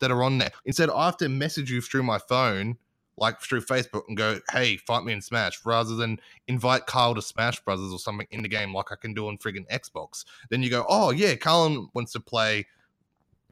that 0.00 0.10
are 0.10 0.22
on 0.22 0.38
there. 0.38 0.50
Instead 0.64 0.90
i 0.90 1.04
have 1.04 1.18
to 1.18 1.28
message 1.28 1.70
you 1.70 1.82
through 1.82 2.02
my 2.02 2.18
phone 2.18 2.78
like 3.18 3.42
through 3.42 3.60
facebook 3.60 4.02
and 4.08 4.16
go 4.16 4.40
hey 4.52 4.78
fight 4.78 5.04
me 5.04 5.12
in 5.12 5.20
smash 5.20 5.60
rather 5.66 5.94
than 5.94 6.18
invite 6.48 6.86
carl 6.86 7.14
to 7.14 7.20
smash 7.20 7.60
brothers 7.60 7.92
or 7.92 7.98
something 7.98 8.26
in 8.30 8.40
the 8.40 8.48
game 8.48 8.74
like 8.74 8.90
i 8.90 8.96
can 8.96 9.12
do 9.12 9.28
on 9.28 9.36
friggin 9.36 9.68
xbox. 9.68 10.24
Then 10.48 10.62
you 10.62 10.70
go 10.70 10.86
oh 10.88 11.10
yeah 11.10 11.34
carl 11.34 11.90
wants 11.92 12.12
to 12.12 12.20
play 12.20 12.66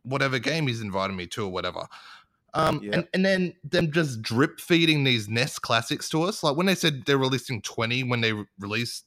whatever 0.02 0.38
game 0.38 0.66
he's 0.66 0.80
invited 0.80 1.14
me 1.14 1.26
to 1.28 1.44
or 1.44 1.48
whatever. 1.50 1.86
Um, 2.54 2.80
Yeah. 2.82 2.90
and, 2.94 3.08
and 3.14 3.24
then 3.24 3.54
them 3.62 3.92
just 3.92 4.22
drip 4.22 4.60
feeding 4.60 5.04
these 5.04 5.28
NES 5.28 5.58
classics 5.58 6.08
to 6.10 6.22
us. 6.22 6.42
Like 6.42 6.56
when 6.56 6.66
they 6.66 6.74
said 6.74 7.04
they're 7.06 7.18
releasing 7.18 7.62
20 7.62 8.04
when 8.04 8.20
they 8.20 8.32
re- 8.32 8.44
released 8.58 9.04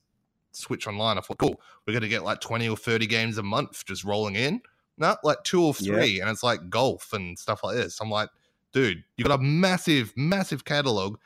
Switch 0.53 0.87
Online, 0.87 1.17
I 1.17 1.21
thought, 1.21 1.39
cool, 1.39 1.59
we're 1.85 1.93
going 1.93 2.03
to 2.03 2.07
get 2.09 2.23
like 2.23 2.39
20 2.39 2.69
or 2.69 2.77
30 2.77 3.07
games 3.07 3.37
a 3.37 3.43
month 3.43 3.85
just 3.85 4.03
rolling 4.03 4.35
in. 4.35 4.61
Not 4.97 5.17
like 5.23 5.43
two 5.43 5.63
or 5.63 5.73
three. 5.73 6.21
And 6.21 6.29
it's 6.29 6.43
like 6.43 6.69
golf 6.69 7.11
and 7.13 7.37
stuff 7.37 7.63
like 7.63 7.75
this. 7.75 7.99
I'm 7.99 8.11
like, 8.11 8.29
dude, 8.71 9.03
you 9.17 9.25
got 9.25 9.39
a 9.39 9.41
massive, 9.43 10.13
massive 10.15 10.63
catalog. 10.63 11.17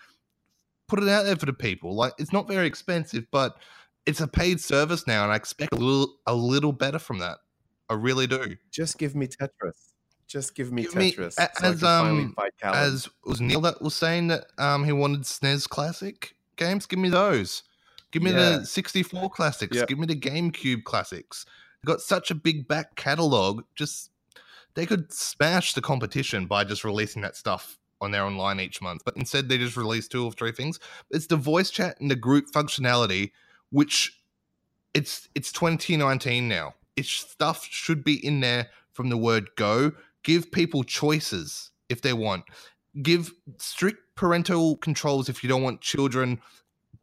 Put 0.88 1.03
it 1.03 1.09
out 1.09 1.24
there 1.26 1.36
for 1.36 1.45
the 1.45 1.53
people. 1.53 1.93
Like 1.93 2.13
it's 2.18 2.32
not 2.32 2.47
very 2.47 2.65
expensive, 2.65 3.26
but 3.30 3.57
it's 4.05 4.22
a 4.22 4.28
paid 4.28 4.61
service 4.61 5.05
now, 5.05 5.24
and 5.24 5.34
I 5.34 5.36
expect 5.36 5.74
a 5.74 5.76
little, 5.76 6.15
a 6.26 6.34
little 6.34 6.72
better 6.72 6.97
from 6.97 7.20
that. 7.20 7.39
I 7.90 7.94
really 7.94 8.28
do. 8.28 8.56
Just 8.72 8.98
give 8.98 9.16
me 9.16 9.28
Tetris. 9.28 9.92
Just 10.28 10.56
give 10.56 10.72
me 10.74 10.84
Give 10.84 10.94
Tetris. 10.94 11.38
a- 11.38 11.50
so 11.60 11.68
as, 11.68 11.84
um, 11.84 12.36
as 12.62 13.08
was 13.24 13.40
Neil 13.40 13.62
that 13.62 13.82
was 13.82 13.96
saying 13.96 14.28
that 14.28 14.48
um 14.58 14.84
he 14.84 14.92
wanted 14.92 15.22
SNES 15.22 15.70
classic 15.70 16.36
games. 16.58 16.86
Give 16.86 17.00
me 17.00 17.10
those. 17.10 17.64
Give 18.12 18.22
me 18.24 18.32
Yeah. 18.32 18.60
the 18.60 18.66
64 18.66 19.30
classics. 19.30 19.76
Yeah. 19.78 19.86
Give 19.86 20.00
me 20.00 20.06
the 20.08 20.16
GameCube 20.20 20.84
classics. 20.84 21.46
They've 21.82 21.88
got 21.88 22.02
such 22.02 22.30
a 22.32 22.36
big 22.36 22.68
back 22.68 22.96
catalog. 22.96 23.64
Just 23.76 24.12
they 24.74 24.86
could 24.86 25.12
smash 25.14 25.74
the 25.74 25.82
competition 25.82 26.46
by 26.46 26.64
just 26.64 26.84
releasing 26.84 27.22
that 27.22 27.36
stuff 27.38 27.78
on 28.02 28.12
their 28.12 28.24
online 28.26 28.60
each 28.60 28.82
month. 28.82 29.02
But 29.06 29.16
instead 29.18 29.48
they 29.50 29.58
just 29.58 29.78
release 29.78 30.08
two 30.08 30.26
or 30.26 30.32
three 30.32 30.52
things. 30.52 30.80
It's 31.10 31.28
the 31.28 31.36
voice 31.38 31.70
chat 31.72 32.00
and 32.02 32.12
the 32.12 32.16
group 32.16 32.46
functionality, 32.54 33.32
which 33.72 34.20
it's 34.94 35.30
it's 35.36 35.52
2019 35.54 36.48
now. 36.50 36.74
It's 36.98 37.10
stuff 37.10 37.66
should 37.70 38.04
be 38.04 38.26
in 38.26 38.41
there 38.41 38.68
from 38.91 39.10
the 39.10 39.18
word 39.18 39.50
go. 39.56 39.93
Give 40.24 40.52
people 40.52 40.84
choices 40.84 41.72
if 41.88 42.02
they 42.02 42.14
want. 42.14 42.43
Give 43.02 43.32
strict 43.60 44.00
parental 44.16 44.78
controls 44.78 45.30
if 45.30 45.43
you 45.43 45.48
don't 45.48 45.62
want 45.62 45.80
children 45.82 46.41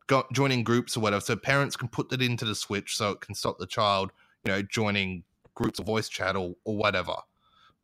go- 0.06 0.26
joining 0.32 0.64
groups 0.64 0.96
or 0.96 1.00
whatever. 1.00 1.20
So 1.20 1.36
parents 1.36 1.76
can 1.76 1.88
put 1.88 2.10
that 2.10 2.20
into 2.20 2.44
the 2.44 2.54
switch 2.54 2.96
so 2.96 3.12
it 3.12 3.20
can 3.20 3.34
stop 3.34 3.58
the 3.58 3.66
child, 3.66 4.12
you 4.44 4.52
know, 4.52 4.62
joining 4.62 5.24
groups 5.54 5.78
of 5.78 5.86
voice 5.86 6.08
chat 6.08 6.36
or, 6.36 6.54
or 6.64 6.76
whatever. 6.76 7.14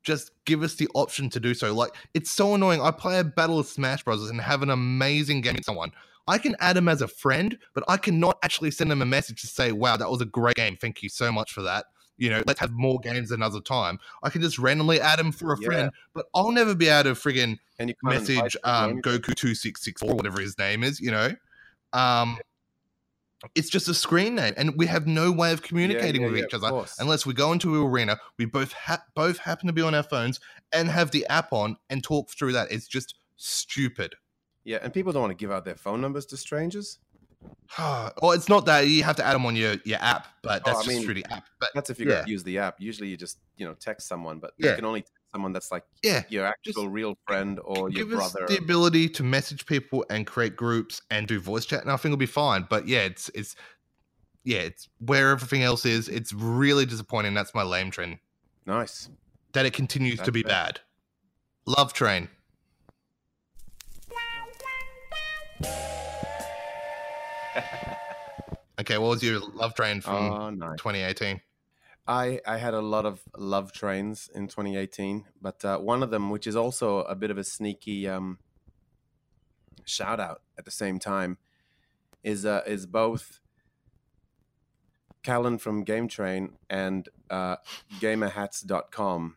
Just 0.03 0.33
give 0.45 0.63
us 0.63 0.75
the 0.75 0.89
option 0.95 1.31
to 1.31 1.41
do 1.41 1.55
so. 1.55 1.73
Like 1.75 1.93
it's 2.15 2.31
so 2.31 2.55
annoying. 2.55 2.81
I 2.81 2.91
play 2.91 3.19
a 3.19 3.25
Battle 3.25 3.59
of 3.59 3.67
Smash 3.67 4.03
Brothers 4.03 4.31
and 4.31 4.41
have 4.41 4.63
an 4.63 4.71
amazing 4.71 5.43
game 5.43 5.55
with 5.55 5.65
someone. 5.65 5.93
I 6.27 6.39
can 6.39 6.57
add 6.61 6.77
them 6.77 6.89
as 6.89 7.03
a 7.03 7.09
friend, 7.09 7.59
but 7.75 7.85
I 7.89 7.97
cannot 7.97 8.39
actually 8.43 8.71
send 8.71 8.91
them 8.91 9.03
a 9.03 9.07
message 9.07 9.41
to 9.43 9.47
say, 9.47 9.73
"Wow, 9.73 9.97
that 9.97 10.11
was 10.11 10.21
a 10.21 10.27
great 10.27 10.57
game. 10.57 10.77
Thank 10.77 11.03
you 11.03 11.09
so 11.09 11.31
much 11.31 11.53
for 11.53 11.63
that." 11.63 11.87
You 12.21 12.31
know, 12.31 12.43
let's 12.47 12.61
have 12.61 12.71
more 12.71 13.01
games 13.01 13.31
another 13.31 13.61
time. 13.61 13.99
I 14.23 14.29
can 14.29 14.43
just 14.43 14.59
randomly 14.59 15.01
add 15.01 15.19
him 15.19 15.33
for 15.33 15.55
a 15.55 15.59
Yeah. 15.59 15.67
friend, 15.67 15.91
but 16.15 16.27
I'll 16.35 16.53
never 16.53 16.75
be 16.75 16.89
able 16.89 17.15
to 17.15 17.21
friggin' 17.21 17.59
and 17.79 17.89
you 17.89 17.95
message 18.03 18.57
um. 18.63 19.01
Goku 19.01 19.35
two 19.35 19.55
six 19.55 19.83
six 19.83 20.01
four, 20.01 20.15
whatever 20.15 20.41
his 20.41 20.59
name 20.59 20.85
is. 20.85 21.01
You 21.01 21.11
know, 21.11 21.35
um, 21.95 22.39
it's 23.55 23.71
just 23.71 23.89
a 23.89 23.95
screen 23.95 24.35
name, 24.35 24.53
and 24.59 24.77
we 24.77 24.87
have 24.87 25.07
no 25.07 25.33
way 25.33 25.53
of 25.53 25.63
communicating 25.63 26.21
yeah, 26.21 26.29
with 26.29 26.37
yeah, 26.37 26.45
each 26.45 26.55
other 26.55 26.85
unless 26.99 27.25
we 27.25 27.33
go 27.33 27.53
into 27.53 27.75
an 27.75 27.91
arena. 27.91 28.19
We 28.39 28.45
both 28.45 28.73
ha- 28.73 29.03
both 29.15 29.39
happen 29.39 29.67
to 29.67 29.73
be 29.73 29.81
on 29.81 29.95
our 29.95 30.03
phones 30.03 30.41
and 30.73 30.91
have 30.91 31.11
the 31.11 31.27
app 31.29 31.53
on 31.53 31.79
and 31.89 32.05
talk 32.05 32.29
through 32.31 32.53
that. 32.53 32.71
It's 32.71 32.87
just 32.87 33.15
stupid. 33.37 34.15
Yeah, 34.65 34.79
and 34.83 34.93
people 34.93 35.13
don't 35.13 35.23
want 35.23 35.31
to 35.31 35.43
give 35.43 35.51
out 35.51 35.65
their 35.65 35.77
phone 35.77 36.03
numbers 36.03 36.27
to 36.27 36.37
strangers. 36.37 36.99
well, 37.79 38.33
it's 38.33 38.49
not 38.49 38.67
that 38.67 38.89
you 38.89 39.03
have 39.05 39.17
to 39.17 39.25
add 39.25 39.35
them 39.35 39.47
on 39.47 39.55
your, 39.57 39.77
your 39.85 39.99
app, 40.01 40.27
but 40.43 40.63
Oh, 40.65 40.71
that's 40.71 40.81
I 40.81 40.83
just 40.85 40.97
mean, 40.97 41.05
through 41.05 41.15
the 41.15 41.25
app. 41.31 41.45
But 41.61 41.71
That's 41.75 41.91
if 41.91 42.01
you 42.01 42.11
Yeah. 42.11 42.25
use 42.27 42.43
the 42.43 42.59
app. 42.59 42.81
Usually, 42.81 43.09
you 43.09 43.17
just 43.17 43.39
you 43.57 43.67
know 43.67 43.75
text 43.75 44.09
someone, 44.09 44.41
but 44.41 44.53
Yeah. 44.59 44.71
you 44.71 44.77
can 44.77 44.85
only 44.85 45.03
text 45.03 45.15
someone 45.33 45.53
that's 45.53 45.71
like 45.71 45.85
Yeah. 46.03 46.23
your 46.29 46.47
actual 46.47 46.89
real 46.89 47.17
friend 47.27 47.61
or 47.65 47.91
your 47.91 48.07
brother. 48.07 48.47
the 48.49 48.57
ability 48.59 49.09
to 49.11 49.23
message 49.23 49.67
people 49.67 50.05
and 50.11 50.27
create 50.27 50.57
groups 50.57 51.01
and 51.11 51.29
do 51.29 51.39
voice 51.41 51.65
chat, 51.67 51.83
and 51.83 51.91
I 51.91 51.97
think 51.97 52.07
it'll 52.07 52.17
be 52.17 52.27
fine. 52.27 52.67
But 52.69 52.89
yeah, 52.89 53.01
it's 53.03 53.31
it's 53.35 53.55
yeah, 54.45 54.61
it's 54.61 54.89
where 54.99 55.31
everything 55.31 55.63
else 55.63 55.85
is. 55.87 56.09
It's 56.09 56.33
really 56.33 56.87
disappointing. 56.87 57.35
That's 57.35 57.55
my 57.55 57.63
lame 57.63 57.91
train. 57.91 58.19
Nice. 58.67 59.09
That 59.53 59.67
it 59.67 59.73
continues 59.75 60.21
to 60.23 60.33
be 60.33 60.43
bad. 60.43 60.81
Love 61.67 61.93
train. 61.93 62.29
okay, 68.81 68.99
what 68.99 69.09
was 69.09 69.23
your 69.23 69.41
love 69.41 69.75
train 69.75 70.01
from 70.01 70.33
Oh, 70.33 70.51
nice. 70.51 70.79
2018? 70.79 71.41
I, 72.07 72.41
I 72.47 72.57
had 72.57 72.75
a 72.75 72.81
lot 72.81 73.07
of 73.07 73.23
love 73.37 73.73
trains 73.73 74.29
in 74.35 74.49
2018, 74.49 75.27
but 75.41 75.65
uh, 75.65 75.79
one 75.79 76.03
of 76.03 76.11
them, 76.11 76.31
which 76.31 76.47
is 76.47 76.57
also 76.57 77.01
a 77.03 77.15
bit 77.15 77.31
of 77.31 77.39
a 77.39 77.45
sneaky 77.45 78.09
um, 78.09 78.39
shout 79.85 80.19
out 80.19 80.43
at 80.59 80.65
the 80.65 80.71
same 80.71 80.99
time, 80.99 81.39
is 82.25 82.45
uh, 82.45 82.63
is 82.67 82.87
both 82.87 83.41
Callan 85.23 85.59
from 85.59 85.85
Game 85.85 86.09
Train 86.09 86.57
and 86.69 87.09
uh, 87.29 87.57
GamerHats.com 88.01 89.37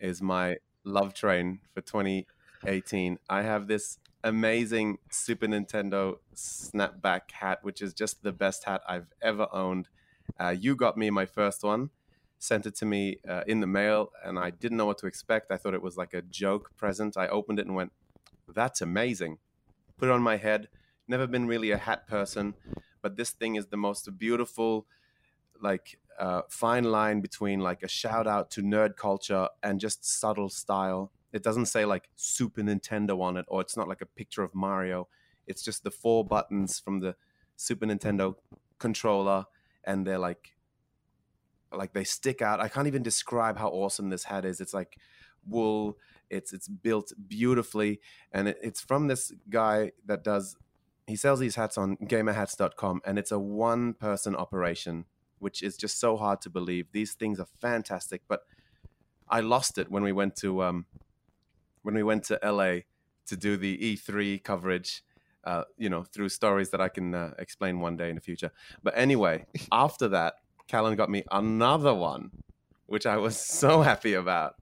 is 0.00 0.22
my 0.22 0.58
love 0.84 1.12
train 1.14 1.60
for 1.74 1.80
2018. 1.80 3.18
I 3.28 3.42
have 3.42 3.66
this 3.66 3.98
amazing 4.24 4.98
Super 5.10 5.46
Nintendo 5.46 6.18
snapback 6.34 7.30
hat, 7.32 7.60
which 7.62 7.80
is 7.82 7.94
just 7.94 8.22
the 8.22 8.32
best 8.32 8.64
hat 8.64 8.82
I've 8.88 9.12
ever 9.22 9.48
owned. 9.52 9.88
Uh, 10.38 10.54
you 10.58 10.76
got 10.76 10.96
me 10.96 11.10
my 11.10 11.26
first 11.26 11.62
one, 11.62 11.90
sent 12.38 12.66
it 12.66 12.74
to 12.76 12.86
me 12.86 13.18
uh, 13.28 13.44
in 13.46 13.60
the 13.60 13.66
mail, 13.66 14.12
and 14.24 14.38
I 14.38 14.50
didn't 14.50 14.76
know 14.76 14.86
what 14.86 14.98
to 14.98 15.06
expect. 15.06 15.50
I 15.50 15.56
thought 15.56 15.74
it 15.74 15.82
was 15.82 15.96
like 15.96 16.14
a 16.14 16.22
joke 16.22 16.72
present. 16.76 17.16
I 17.16 17.28
opened 17.28 17.58
it 17.58 17.66
and 17.66 17.74
went, 17.74 17.92
"That's 18.46 18.80
amazing." 18.80 19.38
Put 19.96 20.08
it 20.08 20.12
on 20.12 20.22
my 20.22 20.36
head. 20.36 20.68
Never 21.08 21.26
been 21.26 21.46
really 21.46 21.70
a 21.70 21.78
hat 21.78 22.06
person, 22.06 22.54
but 23.02 23.16
this 23.16 23.30
thing 23.30 23.56
is 23.56 23.66
the 23.66 23.76
most 23.76 24.18
beautiful, 24.18 24.86
like 25.60 25.98
uh, 26.18 26.42
fine 26.48 26.84
line 26.84 27.20
between 27.20 27.60
like 27.60 27.82
a 27.82 27.88
shout 27.88 28.26
out 28.26 28.50
to 28.52 28.62
nerd 28.62 28.96
culture 28.96 29.48
and 29.62 29.80
just 29.80 30.04
subtle 30.04 30.48
style. 30.48 31.12
It 31.32 31.42
doesn't 31.42 31.66
say 31.66 31.84
like 31.84 32.08
Super 32.16 32.62
Nintendo 32.62 33.20
on 33.20 33.36
it, 33.36 33.44
or 33.48 33.60
it's 33.60 33.76
not 33.76 33.88
like 33.88 34.00
a 34.00 34.06
picture 34.06 34.42
of 34.42 34.54
Mario. 34.54 35.08
It's 35.46 35.62
just 35.62 35.84
the 35.84 35.90
four 35.90 36.24
buttons 36.24 36.78
from 36.78 37.00
the 37.00 37.16
Super 37.56 37.86
Nintendo 37.86 38.36
controller 38.78 39.46
and 39.84 40.06
they're 40.06 40.18
like 40.18 40.54
like 41.72 41.92
they 41.92 42.04
stick 42.04 42.40
out. 42.40 42.60
I 42.60 42.68
can't 42.68 42.86
even 42.86 43.02
describe 43.02 43.58
how 43.58 43.68
awesome 43.68 44.08
this 44.08 44.24
hat 44.24 44.44
is. 44.44 44.60
It's 44.60 44.72
like 44.72 44.98
wool. 45.46 45.98
It's 46.30 46.52
it's 46.52 46.68
built 46.68 47.12
beautifully, 47.26 48.00
and 48.32 48.48
it, 48.48 48.58
it's 48.62 48.80
from 48.80 49.08
this 49.08 49.32
guy 49.50 49.92
that 50.06 50.22
does. 50.22 50.56
He 51.06 51.16
sells 51.16 51.40
these 51.40 51.54
hats 51.54 51.78
on 51.78 51.96
GamerHats.com, 51.96 53.00
and 53.06 53.18
it's 53.18 53.32
a 53.32 53.38
one-person 53.38 54.36
operation, 54.36 55.06
which 55.38 55.62
is 55.62 55.78
just 55.78 55.98
so 55.98 56.18
hard 56.18 56.42
to 56.42 56.50
believe. 56.50 56.88
These 56.92 57.14
things 57.14 57.40
are 57.40 57.46
fantastic, 57.62 58.22
but 58.28 58.42
I 59.26 59.40
lost 59.40 59.78
it 59.78 59.90
when 59.90 60.02
we 60.02 60.12
went 60.12 60.36
to 60.36 60.62
um, 60.62 60.84
when 61.82 61.94
we 61.94 62.02
went 62.02 62.24
to 62.24 62.38
LA 62.42 62.80
to 63.26 63.36
do 63.36 63.56
the 63.56 63.96
E3 63.96 64.42
coverage. 64.42 65.02
Uh, 65.44 65.64
you 65.78 65.88
know, 65.88 66.02
through 66.02 66.28
stories 66.28 66.70
that 66.70 66.80
I 66.80 66.88
can 66.88 67.14
uh, 67.14 67.32
explain 67.38 67.80
one 67.80 67.96
day 67.96 68.10
in 68.10 68.16
the 68.16 68.20
future. 68.20 68.50
But 68.82 68.98
anyway, 68.98 69.46
after 69.72 70.08
that, 70.08 70.34
Callan 70.66 70.94
got 70.96 71.08
me 71.08 71.24
another 71.30 71.94
one, 71.94 72.30
which 72.86 73.06
I 73.06 73.16
was 73.16 73.36
so 73.60 73.80
happy 73.80 74.14
about. 74.14 74.56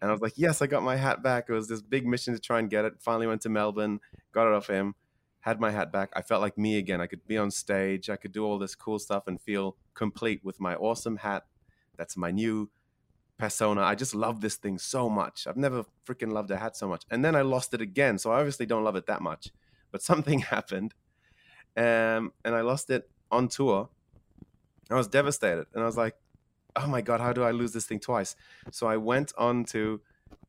And 0.00 0.10
I 0.10 0.12
was 0.12 0.20
like, 0.20 0.34
yes, 0.36 0.62
I 0.62 0.66
got 0.66 0.82
my 0.82 0.96
hat 0.96 1.22
back. 1.22 1.46
It 1.48 1.52
was 1.52 1.68
this 1.68 1.80
big 1.80 2.06
mission 2.06 2.34
to 2.34 2.40
try 2.40 2.58
and 2.58 2.70
get 2.70 2.84
it. 2.84 2.94
Finally 3.00 3.26
went 3.26 3.40
to 3.42 3.48
Melbourne, 3.48 4.00
got 4.32 4.46
it 4.46 4.54
off 4.54 4.68
him, 4.68 4.94
had 5.40 5.60
my 5.60 5.70
hat 5.70 5.90
back. 5.90 6.10
I 6.14 6.22
felt 6.22 6.40
like 6.40 6.56
me 6.56 6.78
again. 6.78 7.00
I 7.00 7.06
could 7.06 7.26
be 7.26 7.38
on 7.38 7.50
stage. 7.50 8.08
I 8.08 8.16
could 8.16 8.32
do 8.32 8.44
all 8.44 8.58
this 8.58 8.74
cool 8.74 8.98
stuff 8.98 9.26
and 9.26 9.40
feel 9.40 9.76
complete 9.94 10.44
with 10.44 10.60
my 10.60 10.74
awesome 10.76 11.16
hat. 11.16 11.46
That's 11.96 12.16
my 12.16 12.30
new 12.30 12.70
persona. 13.38 13.82
I 13.82 13.94
just 13.94 14.14
love 14.14 14.40
this 14.40 14.56
thing 14.56 14.78
so 14.78 15.08
much. 15.08 15.46
I've 15.46 15.56
never 15.56 15.84
freaking 16.06 16.32
loved 16.32 16.50
a 16.50 16.56
hat 16.56 16.76
so 16.76 16.88
much. 16.88 17.04
And 17.10 17.24
then 17.24 17.34
I 17.34 17.42
lost 17.42 17.72
it 17.72 17.80
again. 17.80 18.18
So 18.18 18.32
I 18.32 18.38
obviously 18.38 18.66
don't 18.66 18.84
love 18.84 18.96
it 18.96 19.06
that 19.06 19.22
much. 19.22 19.50
But 19.90 20.02
something 20.10 20.40
happened. 20.40 20.94
Um, 21.76 22.32
and 22.44 22.54
I 22.54 22.60
lost 22.62 22.90
it 22.90 23.08
on 23.30 23.48
tour. 23.48 23.88
I 24.90 24.94
was 24.94 25.08
devastated. 25.08 25.66
And 25.72 25.82
I 25.82 25.86
was 25.86 25.96
like, 25.96 26.14
oh 26.76 26.86
my 26.86 27.00
God, 27.00 27.20
how 27.20 27.32
do 27.32 27.42
I 27.42 27.52
lose 27.52 27.72
this 27.72 27.86
thing 27.86 28.00
twice? 28.00 28.36
So 28.72 28.86
I 28.86 28.96
went 28.96 29.32
on 29.38 29.64
to 29.66 30.00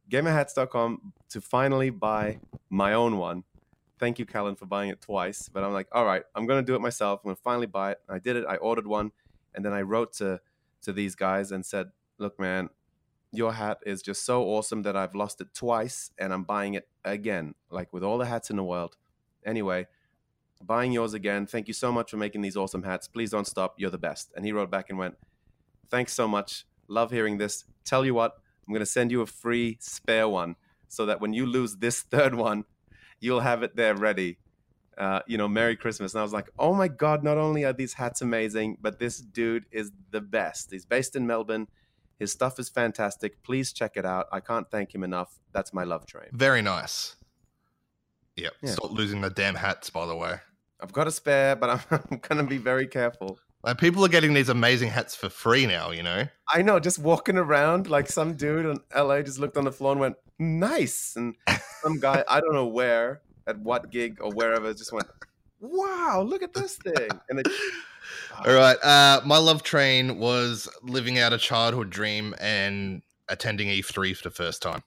gamerhats.com 0.09 1.13
to 1.29 1.41
finally 1.41 1.91
buy 1.91 2.39
my 2.69 2.93
own 2.93 3.17
one. 3.17 3.43
Thank 3.99 4.17
you, 4.17 4.25
Callan, 4.25 4.55
for 4.55 4.65
buying 4.65 4.89
it 4.89 5.01
twice. 5.01 5.49
But 5.49 5.63
I'm 5.63 5.73
like, 5.73 5.87
all 5.91 6.05
right, 6.05 6.23
I'm 6.33 6.47
going 6.47 6.63
to 6.63 6.65
do 6.65 6.75
it 6.75 6.81
myself. 6.81 7.19
I'm 7.23 7.27
going 7.27 7.35
to 7.35 7.41
finally 7.41 7.67
buy 7.67 7.91
it. 7.91 7.99
I 8.09 8.17
did 8.17 8.35
it. 8.37 8.45
I 8.47 8.55
ordered 8.55 8.87
one. 8.87 9.11
And 9.53 9.63
then 9.63 9.73
I 9.73 9.81
wrote 9.81 10.13
to, 10.13 10.39
to 10.83 10.93
these 10.93 11.15
guys 11.15 11.51
and 11.51 11.65
said, 11.65 11.87
look, 12.17 12.39
man, 12.39 12.69
your 13.31 13.53
hat 13.53 13.79
is 13.85 14.01
just 14.01 14.25
so 14.25 14.43
awesome 14.43 14.81
that 14.83 14.95
I've 14.95 15.15
lost 15.15 15.41
it 15.41 15.53
twice 15.53 16.11
and 16.17 16.33
I'm 16.33 16.43
buying 16.43 16.73
it 16.73 16.87
again, 17.05 17.53
like 17.69 17.93
with 17.93 18.03
all 18.03 18.17
the 18.17 18.25
hats 18.25 18.49
in 18.49 18.55
the 18.55 18.63
world. 18.63 18.97
Anyway, 19.45 19.87
buying 20.63 20.91
yours 20.91 21.13
again. 21.13 21.45
Thank 21.45 21.67
you 21.67 21.73
so 21.73 21.91
much 21.91 22.11
for 22.11 22.17
making 22.17 22.41
these 22.41 22.57
awesome 22.57 22.83
hats. 22.83 23.07
Please 23.07 23.31
don't 23.31 23.47
stop. 23.47 23.75
You're 23.77 23.91
the 23.91 23.97
best. 23.97 24.31
And 24.35 24.45
he 24.45 24.51
wrote 24.51 24.71
back 24.71 24.89
and 24.89 24.97
went, 24.97 25.15
Thanks 25.89 26.13
so 26.13 26.27
much. 26.27 26.65
Love 26.87 27.11
hearing 27.11 27.37
this. 27.37 27.65
Tell 27.83 28.05
you 28.05 28.13
what, 28.13 28.35
I'm 28.67 28.73
going 28.73 28.81
to 28.81 28.85
send 28.85 29.11
you 29.11 29.21
a 29.21 29.25
free 29.25 29.77
spare 29.79 30.27
one 30.27 30.55
so 30.87 31.05
that 31.07 31.21
when 31.21 31.33
you 31.33 31.45
lose 31.45 31.77
this 31.77 32.01
third 32.11 32.35
one, 32.35 32.65
you'll 33.19 33.39
have 33.39 33.63
it 33.63 33.75
there 33.75 33.95
ready. 33.95 34.37
Uh, 34.97 35.21
you 35.27 35.37
know, 35.37 35.47
Merry 35.47 35.77
Christmas. 35.77 36.13
And 36.13 36.19
I 36.19 36.23
was 36.23 36.33
like, 36.33 36.49
oh 36.59 36.73
my 36.73 36.89
God, 36.89 37.23
not 37.23 37.37
only 37.37 37.63
are 37.63 37.73
these 37.73 37.93
hats 37.93 38.21
amazing, 38.21 38.77
but 38.81 38.99
this 38.99 39.19
dude 39.19 39.65
is 39.71 39.91
the 40.11 40.19
best. 40.19 40.71
He's 40.71 40.85
based 40.85 41.15
in 41.15 41.25
Melbourne. 41.25 41.67
His 42.19 42.31
stuff 42.31 42.59
is 42.59 42.67
fantastic. 42.67 43.41
Please 43.43 43.71
check 43.71 43.93
it 43.95 44.05
out. 44.05 44.27
I 44.31 44.41
can't 44.41 44.69
thank 44.69 44.93
him 44.93 45.03
enough. 45.03 45.39
That's 45.53 45.73
my 45.73 45.85
love 45.85 46.05
train. 46.05 46.27
Very 46.33 46.61
nice. 46.61 47.15
Yep. 48.35 48.53
Yeah. 48.61 48.71
Stop 48.71 48.91
losing 48.91 49.21
the 49.21 49.29
damn 49.29 49.55
hats, 49.55 49.89
by 49.89 50.05
the 50.05 50.15
way. 50.15 50.35
I've 50.81 50.93
got 50.93 51.07
a 51.07 51.11
spare, 51.11 51.55
but 51.55 51.69
I'm, 51.69 51.79
I'm 52.11 52.17
going 52.19 52.37
to 52.37 52.43
be 52.43 52.57
very 52.57 52.87
careful. 52.87 53.39
Like 53.63 53.77
people 53.77 54.05
are 54.05 54.09
getting 54.09 54.33
these 54.33 54.49
amazing 54.49 54.89
hats 54.89 55.15
for 55.15 55.29
free 55.29 55.65
now, 55.65 55.91
you 55.91 56.03
know? 56.03 56.27
I 56.47 56.61
know, 56.61 56.79
just 56.79 56.99
walking 56.99 57.37
around 57.37 57.89
like 57.89 58.09
some 58.09 58.35
dude 58.35 58.65
in 58.65 58.79
LA 58.95 59.21
just 59.21 59.39
looked 59.39 59.57
on 59.57 59.65
the 59.65 59.71
floor 59.71 59.91
and 59.91 60.01
went, 60.01 60.15
nice. 60.37 61.15
And 61.17 61.35
some 61.81 61.99
guy, 61.99 62.23
I 62.27 62.39
don't 62.39 62.53
know 62.53 62.67
where, 62.67 63.21
at 63.47 63.59
what 63.59 63.91
gig 63.91 64.19
or 64.21 64.31
wherever, 64.31 64.73
just 64.73 64.93
went, 64.93 65.07
wow, 65.59 66.21
look 66.25 66.41
at 66.41 66.53
this 66.53 66.77
thing. 66.77 67.09
And 67.29 67.39
it, 67.39 67.47
All 68.45 68.53
right. 68.53 68.77
Uh, 68.83 69.21
my 69.25 69.37
love 69.37 69.63
train 69.63 70.17
was 70.19 70.69
living 70.83 71.19
out 71.19 71.33
a 71.33 71.37
childhood 71.37 71.89
dream 71.89 72.35
and 72.39 73.01
attending 73.27 73.67
E3 73.67 74.15
for 74.15 74.29
the 74.29 74.35
first 74.35 74.61
time. 74.61 74.81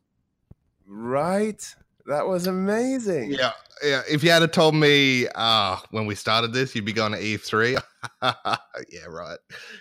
right? 0.86 1.74
That 2.06 2.26
was 2.26 2.46
amazing. 2.46 3.30
Yeah, 3.30 3.52
yeah. 3.82 4.02
If 4.10 4.24
you 4.24 4.30
had 4.30 4.52
told 4.52 4.74
me 4.74 5.28
uh, 5.34 5.76
when 5.90 6.06
we 6.06 6.14
started 6.14 6.52
this, 6.52 6.74
you'd 6.74 6.84
be 6.84 6.92
going 6.92 7.12
to 7.12 7.18
E3. 7.18 7.80
yeah, 8.22 9.04
right. 9.08 9.38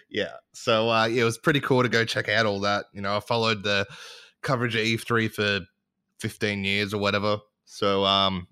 Yeah. 0.10 0.34
So 0.54 0.90
uh, 0.90 1.06
yeah, 1.06 1.24
it 1.24 1.26
was 1.26 1.38
pretty 1.40 1.62
cool 1.62 1.82
to 1.82 1.90
go 1.90 2.06
check 2.06 2.30
out 2.30 2.46
all 2.46 2.60
that. 2.60 2.86
You 2.94 3.02
know, 3.02 3.18
I 3.18 3.20
followed 3.22 3.64
the 3.64 3.88
coverage 4.42 4.76
of 4.76 4.82
E3 4.82 5.32
for 5.32 5.62
15 6.20 6.64
years 6.64 6.94
or 6.94 7.00
whatever. 7.00 7.38
So 7.66 8.06
um, 8.06 8.48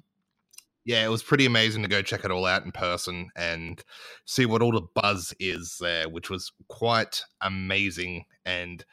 yeah, 0.90 1.06
it 1.06 1.10
was 1.10 1.22
pretty 1.22 1.46
amazing 1.46 1.84
to 1.84 1.88
go 1.88 2.02
check 2.02 2.26
it 2.26 2.32
all 2.32 2.48
out 2.48 2.66
in 2.66 2.72
person 2.72 3.30
and 3.36 3.84
see 4.26 4.48
what 4.48 4.64
all 4.64 4.72
the 4.72 4.88
buzz 4.96 5.36
is 5.40 5.78
there, 5.80 6.10
which 6.10 6.32
was 6.32 6.52
quite 6.68 7.22
amazing. 7.42 8.26
And 8.44 8.84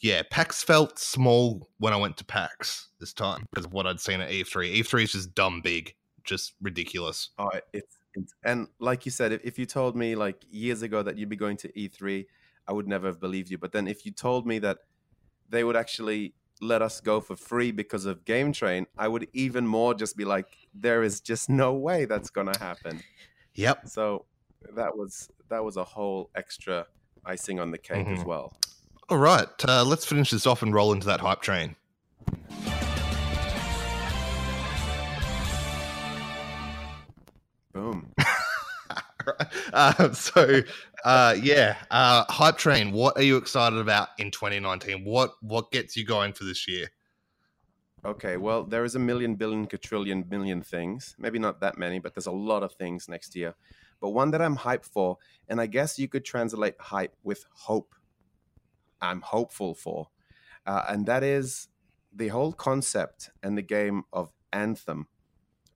yeah, 0.00 0.22
PAX 0.30 0.62
felt 0.62 0.98
small 0.98 1.68
when 1.76 1.92
I 1.92 1.98
went 1.98 2.16
to 2.16 2.24
PAX 2.24 2.88
this 2.98 3.12
time 3.12 3.44
because 3.50 3.66
of 3.66 3.74
what 3.74 3.86
I'd 3.86 4.00
seen 4.00 4.22
at 4.22 4.30
E3. 4.30 4.78
E3 4.78 5.02
is 5.02 5.12
just 5.12 5.34
dumb 5.34 5.60
big, 5.60 5.94
just 6.24 6.54
ridiculous. 6.62 7.28
Oh, 7.38 7.50
it's, 7.74 7.98
it's 8.14 8.32
and 8.42 8.66
like 8.80 9.04
you 9.04 9.10
said, 9.10 9.30
if, 9.32 9.44
if 9.44 9.58
you 9.58 9.66
told 9.66 9.96
me 9.96 10.14
like 10.14 10.42
years 10.48 10.80
ago 10.80 11.02
that 11.02 11.18
you'd 11.18 11.28
be 11.28 11.36
going 11.36 11.58
to 11.58 11.68
E3, 11.72 12.24
I 12.66 12.72
would 12.72 12.88
never 12.88 13.06
have 13.06 13.20
believed 13.20 13.50
you. 13.50 13.58
But 13.58 13.72
then 13.72 13.86
if 13.86 14.06
you 14.06 14.12
told 14.12 14.46
me 14.46 14.60
that 14.60 14.78
they 15.50 15.62
would 15.62 15.76
actually 15.76 16.32
let 16.60 16.82
us 16.82 17.00
go 17.00 17.20
for 17.20 17.36
free 17.36 17.70
because 17.72 18.04
of 18.04 18.24
Game 18.24 18.52
Train, 18.52 18.86
I 18.96 19.08
would 19.08 19.28
even 19.32 19.66
more 19.66 19.94
just 19.94 20.16
be 20.16 20.24
like, 20.24 20.46
there 20.74 21.02
is 21.02 21.20
just 21.20 21.48
no 21.48 21.74
way 21.74 22.04
that's 22.04 22.30
gonna 22.30 22.58
happen. 22.58 23.02
Yep. 23.54 23.88
So 23.88 24.24
that 24.74 24.96
was 24.96 25.28
that 25.48 25.64
was 25.64 25.76
a 25.76 25.84
whole 25.84 26.30
extra 26.34 26.86
icing 27.24 27.58
on 27.60 27.70
the 27.70 27.78
cake 27.78 28.06
as 28.06 28.20
Mhm. 28.20 28.26
well. 28.26 28.52
All 29.08 29.18
right, 29.18 29.48
uh, 29.66 29.84
let's 29.84 30.04
finish 30.04 30.30
this 30.30 30.46
off 30.46 30.62
and 30.62 30.74
roll 30.74 30.92
into 30.92 31.06
that 31.06 31.20
hype 31.20 31.40
train. 31.40 31.74
Boom. 37.72 38.12
Uh, 39.72 40.12
so 40.12 40.62
uh, 41.04 41.36
yeah, 41.40 41.76
uh, 41.90 42.24
hype 42.28 42.58
train. 42.58 42.92
What 42.92 43.16
are 43.16 43.22
you 43.22 43.36
excited 43.36 43.78
about 43.78 44.08
in 44.18 44.30
2019? 44.30 45.04
What 45.04 45.32
what 45.40 45.70
gets 45.70 45.96
you 45.96 46.04
going 46.04 46.32
for 46.32 46.44
this 46.44 46.68
year? 46.68 46.90
Okay, 48.04 48.36
well, 48.36 48.62
there 48.62 48.84
is 48.84 48.94
a 48.94 48.98
million, 49.00 49.34
billion, 49.34 49.66
quadrillion, 49.66 50.24
million 50.30 50.62
things. 50.62 51.16
Maybe 51.18 51.38
not 51.38 51.60
that 51.60 51.76
many, 51.76 51.98
but 51.98 52.14
there's 52.14 52.26
a 52.26 52.32
lot 52.32 52.62
of 52.62 52.72
things 52.72 53.08
next 53.08 53.34
year. 53.34 53.54
But 54.00 54.10
one 54.10 54.30
that 54.30 54.40
I'm 54.40 54.56
hyped 54.56 54.84
for, 54.84 55.18
and 55.48 55.60
I 55.60 55.66
guess 55.66 55.98
you 55.98 56.06
could 56.06 56.24
translate 56.24 56.76
hype 56.78 57.16
with 57.24 57.44
hope. 57.52 57.94
I'm 59.00 59.20
hopeful 59.20 59.74
for, 59.74 60.08
uh, 60.64 60.84
and 60.88 61.06
that 61.06 61.24
is 61.24 61.68
the 62.14 62.28
whole 62.28 62.52
concept 62.52 63.30
and 63.42 63.58
the 63.58 63.62
game 63.62 64.04
of 64.12 64.32
Anthem, 64.52 65.08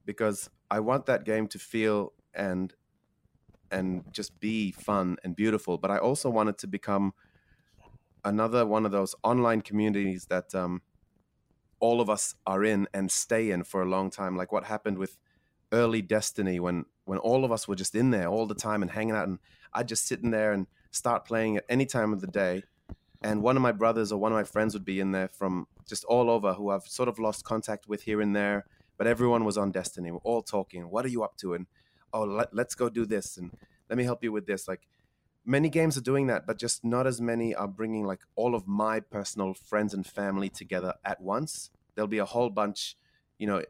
because 0.05 0.49
I 0.71 0.81
want 0.81 1.07
that 1.07 1.25
game 1.25 1.49
to 1.49 1.59
feel 1.59 2.13
and 2.35 2.73
and 3.73 4.05
just 4.13 4.39
be 4.39 4.71
fun 4.73 5.17
and 5.25 5.35
beautiful. 5.35 5.79
But 5.79 5.91
I 5.91 5.99
also 5.99 6.31
wanted 6.31 6.59
to 6.59 6.67
become 6.67 7.15
another 8.25 8.65
one 8.67 8.87
of 8.87 8.93
those 8.93 9.15
online 9.25 9.63
communities 9.63 10.27
that 10.27 10.55
um, 10.55 10.83
all 11.81 12.01
of 12.01 12.09
us 12.09 12.35
are 12.47 12.63
in 12.63 12.87
and 12.95 13.11
stay 13.11 13.51
in 13.51 13.65
for 13.65 13.83
a 13.83 13.89
long 13.89 14.11
time. 14.11 14.37
Like 14.37 14.53
what 14.53 14.65
happened 14.65 14.99
with 14.99 15.19
early 15.73 16.03
Destiny 16.03 16.61
when 16.61 16.85
when 17.05 17.19
all 17.19 17.45
of 17.45 17.51
us 17.51 17.67
were 17.67 17.75
just 17.75 17.97
in 17.97 18.11
there 18.11 18.29
all 18.29 18.47
the 18.47 18.55
time 18.55 18.83
and 18.83 18.91
hanging 18.91 19.17
out, 19.17 19.27
and 19.27 19.41
I'd 19.73 19.89
just 19.89 20.07
sit 20.07 20.21
in 20.21 20.31
there 20.31 20.53
and 20.53 20.69
start 20.93 21.25
playing 21.25 21.57
at 21.57 21.65
any 21.69 21.85
time 21.87 22.13
of 22.13 22.21
the 22.21 22.29
day. 22.29 22.63
And 23.23 23.43
one 23.43 23.57
of 23.57 23.63
my 23.63 23.73
brothers 23.73 24.13
or 24.13 24.19
one 24.19 24.33
of 24.33 24.37
my 24.37 24.45
friends 24.45 24.75
would 24.75 24.85
be 24.85 25.01
in 25.01 25.11
there 25.13 25.29
from 25.29 25.67
just 25.89 26.05
all 26.05 26.31
over 26.31 26.55
who 26.55 26.71
I've 26.71 26.87
sort 26.87 27.09
of 27.09 27.19
lost 27.19 27.45
contact 27.45 27.89
with 27.89 28.03
here 28.03 28.21
and 28.21 28.35
there. 28.37 28.67
But 28.99 29.07
everyone 29.07 29.45
was 29.45 29.59
on 29.59 29.73
Destiny. 29.73 30.11
We're 30.11 30.19
all 30.19 30.43
talking. 30.43 30.83
What 30.91 31.05
are 31.05 31.09
you 31.09 31.25
up 31.25 31.37
to? 31.39 31.55
And 31.55 31.67
oh, 32.13 32.25
let, 32.25 32.55
let's 32.55 32.75
go 32.75 32.89
do 32.89 33.07
this. 33.07 33.37
And 33.37 33.51
let 33.89 33.97
me 33.97 34.05
help 34.05 34.23
you 34.23 34.33
with 34.33 34.47
this. 34.47 34.69
Like 34.69 34.89
many 35.45 35.69
games 35.69 35.97
are 35.97 36.03
doing 36.03 36.27
that, 36.29 36.47
but 36.47 36.59
just 36.59 36.85
not 36.85 37.07
as 37.07 37.21
many 37.21 37.55
are 37.55 37.69
bringing 37.69 38.05
like 38.05 38.21
all 38.37 38.55
of 38.55 38.67
my 38.67 39.01
personal 39.01 39.55
friends 39.55 39.95
and 39.95 40.07
family 40.07 40.49
together 40.49 40.95
at 41.05 41.21
once. 41.21 41.71
There'll 41.95 42.09
be 42.09 42.19
a 42.19 42.25
whole 42.25 42.51
bunch, 42.51 42.97
you 43.39 43.47
know, 43.47 43.63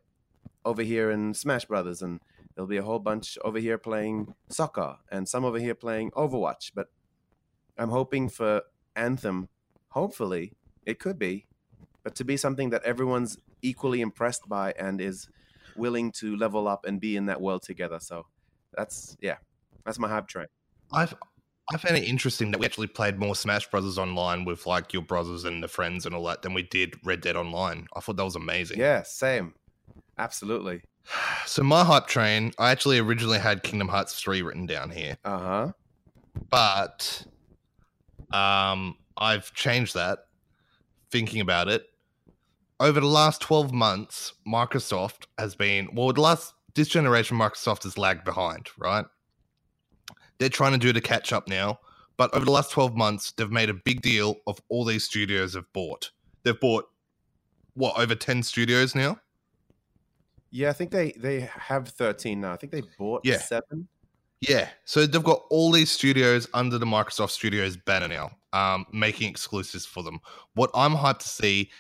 over 0.65 0.83
here 0.83 1.11
in 1.11 1.35
Smash 1.35 1.65
Brothers, 1.65 2.03
and 2.03 2.21
there'll 2.55 2.69
be 2.69 2.77
a 2.77 2.83
whole 2.83 2.99
bunch 2.99 3.37
over 3.45 3.59
here 3.59 3.79
playing 3.79 4.35
soccer, 4.49 4.99
and 5.11 5.29
some 5.29 5.45
over 5.45 5.59
here 5.59 5.75
playing 5.75 6.13
Overwatch. 6.13 6.73
But 6.75 6.89
I'm 7.77 7.91
hoping 7.91 8.29
for 8.29 8.63
Anthem, 8.95 9.49
hopefully, 9.89 10.53
it 10.87 10.99
could 10.99 11.19
be, 11.19 11.47
but 12.05 12.15
to 12.17 12.25
be 12.25 12.37
something 12.37 12.71
that 12.71 12.85
everyone's 12.85 13.39
equally 13.63 14.01
impressed 14.01 14.49
by 14.49 14.73
and 14.79 15.01
is 15.01 15.29
willing 15.77 16.13
to 16.13 16.37
level 16.37 16.69
up 16.69 16.85
and 16.85 17.01
be 17.01 17.17
in 17.17 17.27
that 17.27 17.41
world 17.41 17.63
together. 17.63 17.99
So 18.01 18.27
that's 18.77 19.17
yeah, 19.21 19.37
that's 19.85 19.99
my 19.99 20.09
hype 20.09 20.29
train. 20.29 20.47
I've 20.93 21.15
I 21.73 21.77
found 21.79 21.97
it 21.97 22.05
interesting 22.05 22.51
that 22.51 22.59
we 22.59 22.67
actually 22.67 22.89
played 22.89 23.19
more 23.19 23.35
Smash 23.35 23.71
Brothers 23.71 23.99
online 23.99 24.45
with 24.45 24.67
like 24.67 24.93
your 24.93 25.03
brothers 25.03 25.45
and 25.45 25.63
the 25.63 25.69
friends 25.69 26.07
and 26.07 26.15
all 26.15 26.25
that 26.25 26.43
than 26.43 26.55
we 26.55 26.65
did 26.65 26.95
Red 27.05 27.21
Dead 27.21 27.37
Online. 27.37 27.87
I 27.95 28.01
thought 28.01 28.17
that 28.17 28.25
was 28.25 28.37
amazing. 28.37 28.79
Yeah, 28.79 29.03
same. 29.03 29.55
Absolutely. 30.19 30.83
So 31.45 31.65
my 31.65 31.83
hype 31.85 32.07
train, 32.07 32.53
I 32.59 32.71
actually 32.71 33.01
originally 33.01 33.41
had 33.41 33.65
Kingdom 33.65 33.89
Hearts 33.89 34.15
3 34.15 34.43
written 34.43 34.65
down 34.65 34.91
here. 34.91 35.19
Uh-huh. 35.25 35.73
But 36.49 37.27
um 38.33 38.97
I've 39.17 39.53
changed 39.53 39.95
that 39.95 40.21
thinking 41.11 41.41
about 41.41 41.69
it. 41.69 41.87
Over 42.79 43.01
the 43.01 43.07
last 43.07 43.41
12 43.41 43.73
months, 43.73 44.33
Microsoft 44.47 45.27
has 45.39 45.57
been 45.57 45.89
well, 45.93 46.13
the 46.13 46.21
last 46.21 46.55
this 46.75 46.89
generation 46.89 47.39
Microsoft 47.39 47.85
has 47.85 47.99
lagged 47.99 48.25
behind, 48.25 48.69
right? 48.79 49.05
They're 50.39 50.49
trying 50.49 50.73
to 50.73 50.79
do 50.79 50.93
to 50.93 51.01
catch 51.01 51.33
up 51.33 51.49
now. 51.49 51.79
But 52.17 52.35
over 52.35 52.45
the 52.45 52.51
last 52.51 52.71
12 52.71 52.95
months, 52.97 53.33
they've 53.33 53.51
made 53.51 53.71
a 53.71 53.75
big 53.75 54.03
deal 54.03 54.37
of 54.47 54.61
all 54.69 54.85
these 54.85 55.05
studios 55.05 55.55
have 55.55 55.71
bought. 55.73 56.11
They've 56.43 56.59
bought 56.59 56.89
what, 57.75 57.99
over 57.99 58.15
10 58.15 58.43
studios 58.43 58.95
now? 58.95 59.19
Yeah, 60.51 60.69
I 60.69 60.75
think 60.75 60.91
they 60.91 61.13
they 61.13 61.41
have 61.41 61.89
13 61.89 62.41
now. 62.41 62.53
I 62.53 62.57
think 62.57 62.73
they 62.73 62.83
bought 62.99 63.23
Yeah. 63.25 63.39
7. 63.39 63.89
Yeah. 64.41 64.69
So 64.85 65.07
they've 65.07 65.23
got 65.23 65.45
all 65.49 65.73
these 65.73 65.91
studios 65.91 66.47
under 66.53 66.77
the 66.77 66.85
Microsoft 66.85 67.31
Studios 67.31 67.77
banner 67.77 68.09
now, 68.09 68.31
um, 68.53 68.85
making 68.93 69.31
exclusives 69.31 69.87
for 69.87 70.03
them. 70.03 70.21
What 70.55 70.71
I'm 70.75 70.93
hyped 70.95 71.21
to 71.21 71.29
see 71.29 71.71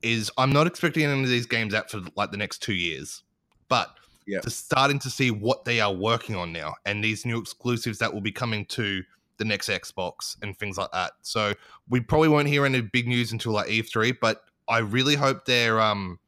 is 0.00 0.30
I'm 0.38 0.52
not 0.52 0.66
expecting 0.66 1.04
any 1.04 1.22
of 1.22 1.28
these 1.28 1.46
games 1.46 1.74
out 1.74 1.90
for 1.90 2.00
like 2.16 2.30
the 2.30 2.36
next 2.36 2.62
two 2.62 2.74
years, 2.74 3.22
but 3.68 3.88
Yeah. 4.26 4.40
to 4.40 4.50
starting 4.50 4.98
to 5.00 5.10
see 5.10 5.30
what 5.30 5.64
they 5.64 5.80
are 5.80 5.92
working 5.92 6.34
on 6.34 6.52
now 6.52 6.74
and 6.86 7.04
these 7.04 7.26
new 7.26 7.38
exclusives 7.38 7.98
that 7.98 8.12
will 8.12 8.22
be 8.22 8.32
coming 8.32 8.64
to 8.66 9.02
the 9.36 9.44
next 9.44 9.68
Xbox 9.68 10.36
and 10.42 10.56
things 10.56 10.78
like 10.78 10.90
that. 10.92 11.12
So 11.22 11.54
we 11.88 12.00
probably 12.00 12.28
won't 12.28 12.48
hear 12.48 12.64
any 12.64 12.80
big 12.80 13.08
news 13.08 13.32
until 13.32 13.52
like 13.52 13.68
E3, 13.68 14.16
but 14.20 14.44
I 14.68 14.78
really 14.78 15.14
hope 15.14 15.44
their 15.44 15.80
um 15.80 16.18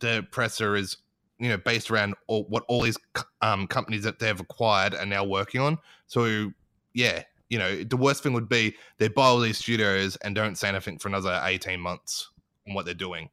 their 0.00 0.22
presser 0.22 0.76
is 0.76 0.96
you 1.38 1.48
know 1.48 1.56
based 1.56 1.90
around 1.90 2.14
all, 2.26 2.44
what 2.44 2.64
all 2.68 2.82
these 2.82 2.98
um 3.42 3.66
companies 3.66 4.02
that 4.02 4.18
they've 4.18 4.38
acquired 4.38 4.94
are 4.94 5.06
now 5.06 5.24
working 5.24 5.60
on. 5.60 5.78
So 6.06 6.52
yeah, 6.92 7.22
you 7.48 7.58
know 7.58 7.82
the 7.82 7.96
worst 7.96 8.22
thing 8.22 8.32
would 8.32 8.48
be 8.48 8.74
they 8.98 9.08
buy 9.08 9.24
all 9.24 9.40
these 9.40 9.58
studios 9.58 10.16
and 10.16 10.34
don't 10.34 10.56
say 10.56 10.68
anything 10.68 10.98
for 10.98 11.08
another 11.08 11.40
eighteen 11.44 11.80
months 11.80 12.30
on 12.68 12.74
what 12.74 12.84
they're 12.84 12.94
doing. 12.94 13.30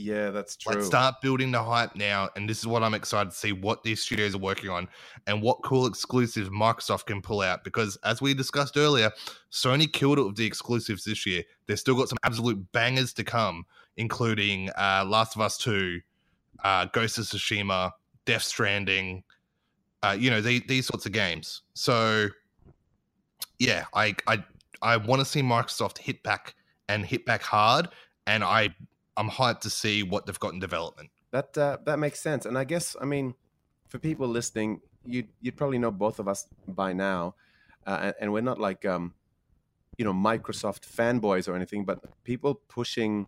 Yeah, 0.00 0.30
that's 0.30 0.54
true. 0.54 0.76
Let's 0.76 0.86
start 0.86 1.16
building 1.20 1.50
the 1.50 1.60
hype 1.60 1.96
now, 1.96 2.28
and 2.36 2.48
this 2.48 2.60
is 2.60 2.68
what 2.68 2.84
I'm 2.84 2.94
excited 2.94 3.30
to 3.30 3.36
see 3.36 3.50
what 3.50 3.82
these 3.82 4.00
studios 4.00 4.32
are 4.32 4.38
working 4.38 4.70
on 4.70 4.86
and 5.26 5.42
what 5.42 5.60
cool 5.64 5.86
exclusives 5.86 6.48
Microsoft 6.50 7.06
can 7.06 7.20
pull 7.20 7.40
out. 7.40 7.64
Because 7.64 7.98
as 8.04 8.22
we 8.22 8.32
discussed 8.32 8.76
earlier, 8.76 9.10
Sony 9.50 9.92
killed 9.92 10.20
it 10.20 10.22
with 10.22 10.36
the 10.36 10.46
exclusives 10.46 11.02
this 11.02 11.26
year. 11.26 11.42
They've 11.66 11.80
still 11.80 11.96
got 11.96 12.08
some 12.08 12.18
absolute 12.22 12.64
bangers 12.70 13.12
to 13.14 13.24
come, 13.24 13.66
including 13.96 14.70
uh, 14.78 15.04
Last 15.04 15.34
of 15.34 15.42
Us 15.42 15.58
Two, 15.58 16.00
uh, 16.62 16.84
Ghost 16.92 17.18
of 17.18 17.24
Tsushima, 17.24 17.90
Death 18.24 18.44
Stranding. 18.44 19.24
Uh, 20.04 20.16
you 20.16 20.30
know 20.30 20.40
the, 20.40 20.62
these 20.68 20.86
sorts 20.86 21.06
of 21.06 21.12
games. 21.12 21.62
So 21.74 22.28
yeah, 23.58 23.86
I 23.94 24.14
I 24.28 24.44
I 24.80 24.96
want 24.96 25.18
to 25.22 25.24
see 25.24 25.42
Microsoft 25.42 25.98
hit 25.98 26.22
back 26.22 26.54
and 26.88 27.04
hit 27.04 27.26
back 27.26 27.42
hard, 27.42 27.88
and 28.28 28.44
I 28.44 28.76
I'm 29.18 29.28
hyped 29.28 29.60
to 29.60 29.70
see 29.70 30.02
what 30.02 30.24
they've 30.24 30.38
got 30.38 30.54
in 30.54 30.60
development. 30.60 31.10
That 31.32 31.58
uh, 31.58 31.78
that 31.84 31.98
makes 31.98 32.20
sense, 32.20 32.46
and 32.46 32.56
I 32.56 32.64
guess 32.64 32.96
I 33.00 33.04
mean, 33.04 33.34
for 33.88 33.98
people 33.98 34.28
listening, 34.28 34.80
you 35.04 35.24
you'd 35.40 35.56
probably 35.56 35.78
know 35.78 35.90
both 35.90 36.18
of 36.18 36.28
us 36.28 36.46
by 36.66 36.92
now, 36.94 37.34
uh, 37.86 37.98
and, 38.02 38.14
and 38.20 38.32
we're 38.32 38.40
not 38.40 38.58
like 38.58 38.86
um, 38.86 39.14
you 39.98 40.04
know, 40.04 40.14
Microsoft 40.14 40.86
fanboys 40.88 41.48
or 41.48 41.56
anything, 41.56 41.84
but 41.84 41.98
people 42.24 42.54
pushing 42.68 43.26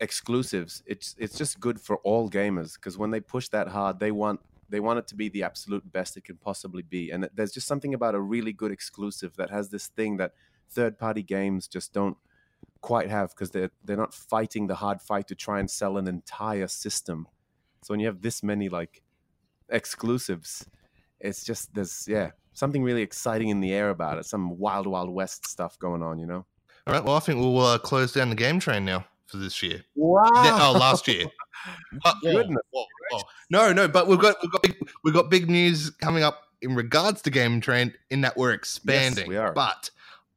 exclusives. 0.00 0.82
It's 0.86 1.14
it's 1.18 1.36
just 1.36 1.60
good 1.60 1.78
for 1.78 1.98
all 1.98 2.30
gamers 2.30 2.74
because 2.74 2.96
when 2.96 3.10
they 3.10 3.20
push 3.20 3.48
that 3.48 3.68
hard, 3.68 4.00
they 4.00 4.10
want 4.10 4.40
they 4.70 4.80
want 4.80 4.98
it 4.98 5.06
to 5.08 5.14
be 5.14 5.28
the 5.28 5.42
absolute 5.42 5.92
best 5.92 6.16
it 6.16 6.24
can 6.24 6.38
possibly 6.38 6.82
be, 6.82 7.10
and 7.10 7.28
there's 7.34 7.52
just 7.52 7.66
something 7.66 7.92
about 7.92 8.14
a 8.14 8.20
really 8.20 8.54
good 8.54 8.72
exclusive 8.72 9.36
that 9.36 9.50
has 9.50 9.68
this 9.68 9.88
thing 9.88 10.16
that 10.16 10.32
third 10.70 10.98
party 10.98 11.22
games 11.22 11.68
just 11.68 11.92
don't 11.92 12.16
quite 12.80 13.10
have 13.10 13.30
because 13.30 13.50
they're 13.50 13.70
they're 13.84 13.96
not 13.96 14.14
fighting 14.14 14.66
the 14.66 14.74
hard 14.74 15.00
fight 15.00 15.28
to 15.28 15.34
try 15.34 15.60
and 15.60 15.70
sell 15.70 15.96
an 15.96 16.06
entire 16.08 16.66
system. 16.68 17.26
So 17.82 17.92
when 17.92 18.00
you 18.00 18.06
have 18.06 18.22
this 18.22 18.42
many 18.42 18.68
like 18.68 19.02
exclusives, 19.68 20.66
it's 21.20 21.44
just 21.44 21.74
there's 21.74 22.06
yeah 22.08 22.30
something 22.52 22.82
really 22.82 23.02
exciting 23.02 23.48
in 23.48 23.60
the 23.60 23.72
air 23.72 23.90
about 23.90 24.18
it. 24.18 24.26
Some 24.26 24.58
wild 24.58 24.86
wild 24.86 25.10
west 25.10 25.46
stuff 25.48 25.78
going 25.78 26.02
on, 26.02 26.18
you 26.18 26.26
know. 26.26 26.44
All 26.86 26.94
right, 26.94 27.04
well, 27.04 27.16
I 27.16 27.20
think 27.20 27.38
we'll 27.38 27.60
uh, 27.60 27.78
close 27.78 28.12
down 28.12 28.30
the 28.30 28.34
game 28.34 28.58
train 28.58 28.84
now 28.84 29.04
for 29.26 29.36
this 29.36 29.62
year. 29.62 29.82
Wow! 29.94 30.22
Oh, 30.34 30.76
last 30.78 31.06
year. 31.08 31.26
But- 32.02 32.16
Goodness 32.22 32.62
whoa, 32.70 32.86
whoa. 33.10 33.20
No, 33.50 33.70
no, 33.70 33.86
but 33.86 34.06
we've 34.06 34.18
got 34.18 34.36
we've 34.40 34.50
got 34.50 34.62
big, 34.62 34.78
we've 35.04 35.12
got 35.12 35.28
big 35.28 35.50
news 35.50 35.90
coming 35.90 36.22
up 36.22 36.44
in 36.62 36.74
regards 36.74 37.20
to 37.22 37.30
game 37.30 37.60
train 37.60 37.92
in 38.08 38.22
that 38.22 38.34
we're 38.34 38.52
expanding. 38.52 39.28
we 39.28 39.36
are. 39.36 39.52
But 39.52 39.90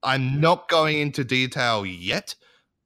I'm 0.04 0.40
not 0.40 0.70
going 0.70 1.00
into 1.00 1.24
detail 1.24 1.86
yet. 1.86 2.36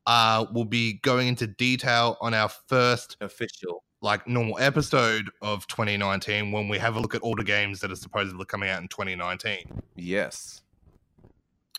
Uh, 0.05 0.45
we'll 0.53 0.65
be 0.65 0.93
going 1.03 1.27
into 1.27 1.47
detail 1.47 2.17
on 2.21 2.33
our 2.33 2.49
first 2.49 3.17
Official. 3.19 3.83
like 4.01 4.25
normal 4.27 4.57
episode 4.59 5.29
of 5.41 5.67
2019 5.67 6.51
when 6.51 6.69
we 6.69 6.77
have 6.77 6.95
a 6.95 6.99
look 6.99 7.13
at 7.13 7.21
all 7.21 7.35
the 7.35 7.43
games 7.43 7.81
that 7.81 7.91
are 7.91 7.95
supposedly 7.95 8.45
coming 8.45 8.69
out 8.69 8.81
in 8.81 8.87
2019. 8.87 9.81
Yes. 9.95 10.61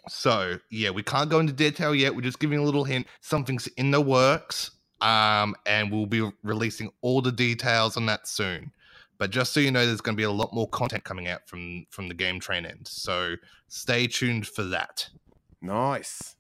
So 0.09 0.59
yeah, 0.70 0.91
we 0.91 1.03
can't 1.03 1.30
go 1.30 1.39
into 1.39 1.53
detail 1.53 1.95
yet. 1.95 2.14
We're 2.14 2.22
just 2.22 2.39
giving 2.39 2.59
a 2.59 2.62
little 2.62 2.84
hint. 2.84 3.07
Something's 3.20 3.66
in 3.68 3.91
the 3.91 4.01
works, 4.01 4.72
um, 5.01 5.55
and 5.66 5.91
we'll 5.91 6.07
be 6.07 6.28
releasing 6.43 6.91
all 7.03 7.22
the 7.22 7.32
details 7.32 7.97
on 7.97 8.07
that 8.07 8.26
soon. 8.26 8.72
But 9.18 9.30
just 9.30 9.53
so 9.53 9.61
you 9.61 9.70
know, 9.70 9.84
there's 9.84 10.01
going 10.01 10.16
to 10.16 10.20
be 10.20 10.24
a 10.24 10.30
lot 10.30 10.53
more 10.55 10.68
content 10.68 11.05
coming 11.05 11.28
out 11.28 11.49
from 11.49 11.86
from 11.91 12.09
the 12.09 12.14
game 12.14 12.41
train 12.41 12.64
end. 12.66 12.86
So 12.89 13.34
stay 13.68 14.07
tuned 14.07 14.47
for 14.47 14.62
that. 14.64 15.09
Nice. 15.61 16.36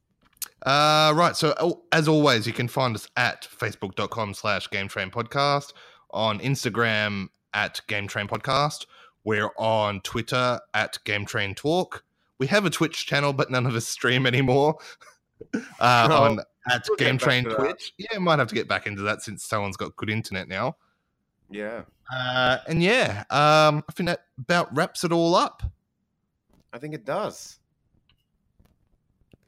Uh, 0.64 1.12
right. 1.14 1.36
So 1.36 1.54
oh, 1.60 1.82
as 1.92 2.08
always, 2.08 2.46
you 2.46 2.52
can 2.52 2.68
find 2.68 2.94
us 2.94 3.08
at 3.16 3.46
facebook.com 3.58 4.34
slash 4.34 4.68
game 4.70 4.88
train 4.88 5.10
podcast 5.10 5.72
on 6.10 6.38
Instagram 6.40 7.28
at 7.54 7.80
game 7.88 8.06
train 8.06 8.26
podcast. 8.28 8.86
We're 9.24 9.50
on 9.58 10.00
Twitter 10.00 10.58
at 10.74 10.98
Game 11.04 11.26
Train 11.26 11.54
Talk. 11.54 12.02
We 12.38 12.46
have 12.46 12.64
a 12.64 12.70
Twitch 12.70 13.04
channel, 13.04 13.32
but 13.32 13.50
none 13.50 13.66
of 13.66 13.74
us 13.74 13.86
stream 13.86 14.26
anymore. 14.26 14.78
uh, 15.80 16.08
Oh, 16.10 16.22
on 16.24 16.40
at 16.70 16.86
we'll 16.88 16.96
Game 16.96 17.18
Train 17.18 17.44
to 17.44 17.50
that. 17.50 17.58
Twitch. 17.58 17.92
Yeah, 17.98 18.18
might 18.18 18.38
have 18.38 18.48
to 18.48 18.54
get 18.54 18.68
back 18.68 18.86
into 18.86 19.02
that 19.02 19.22
since 19.22 19.44
someone's 19.44 19.76
got 19.76 19.94
good 19.96 20.08
internet 20.08 20.48
now. 20.48 20.76
Yeah, 21.50 21.82
Uh, 22.12 22.58
and 22.68 22.82
yeah, 22.82 23.24
um, 23.30 23.82
I 23.88 23.92
think 23.92 24.08
that 24.08 24.20
about 24.38 24.74
wraps 24.74 25.02
it 25.04 25.12
all 25.12 25.34
up. 25.34 25.62
I 26.72 26.78
think 26.78 26.94
it 26.94 27.04
does. 27.04 27.58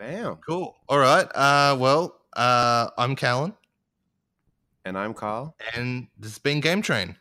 Damn. 0.00 0.36
Cool. 0.36 0.74
All 0.88 0.98
right. 0.98 1.26
Uh, 1.34 1.76
well, 1.78 2.22
uh, 2.34 2.88
I'm 2.96 3.14
Callan, 3.14 3.52
And 4.86 4.96
I'm 4.96 5.12
Carl. 5.12 5.54
and 5.74 6.08
this 6.18 6.32
has 6.32 6.38
been 6.38 6.60
Game 6.60 6.80
Train. 6.80 7.16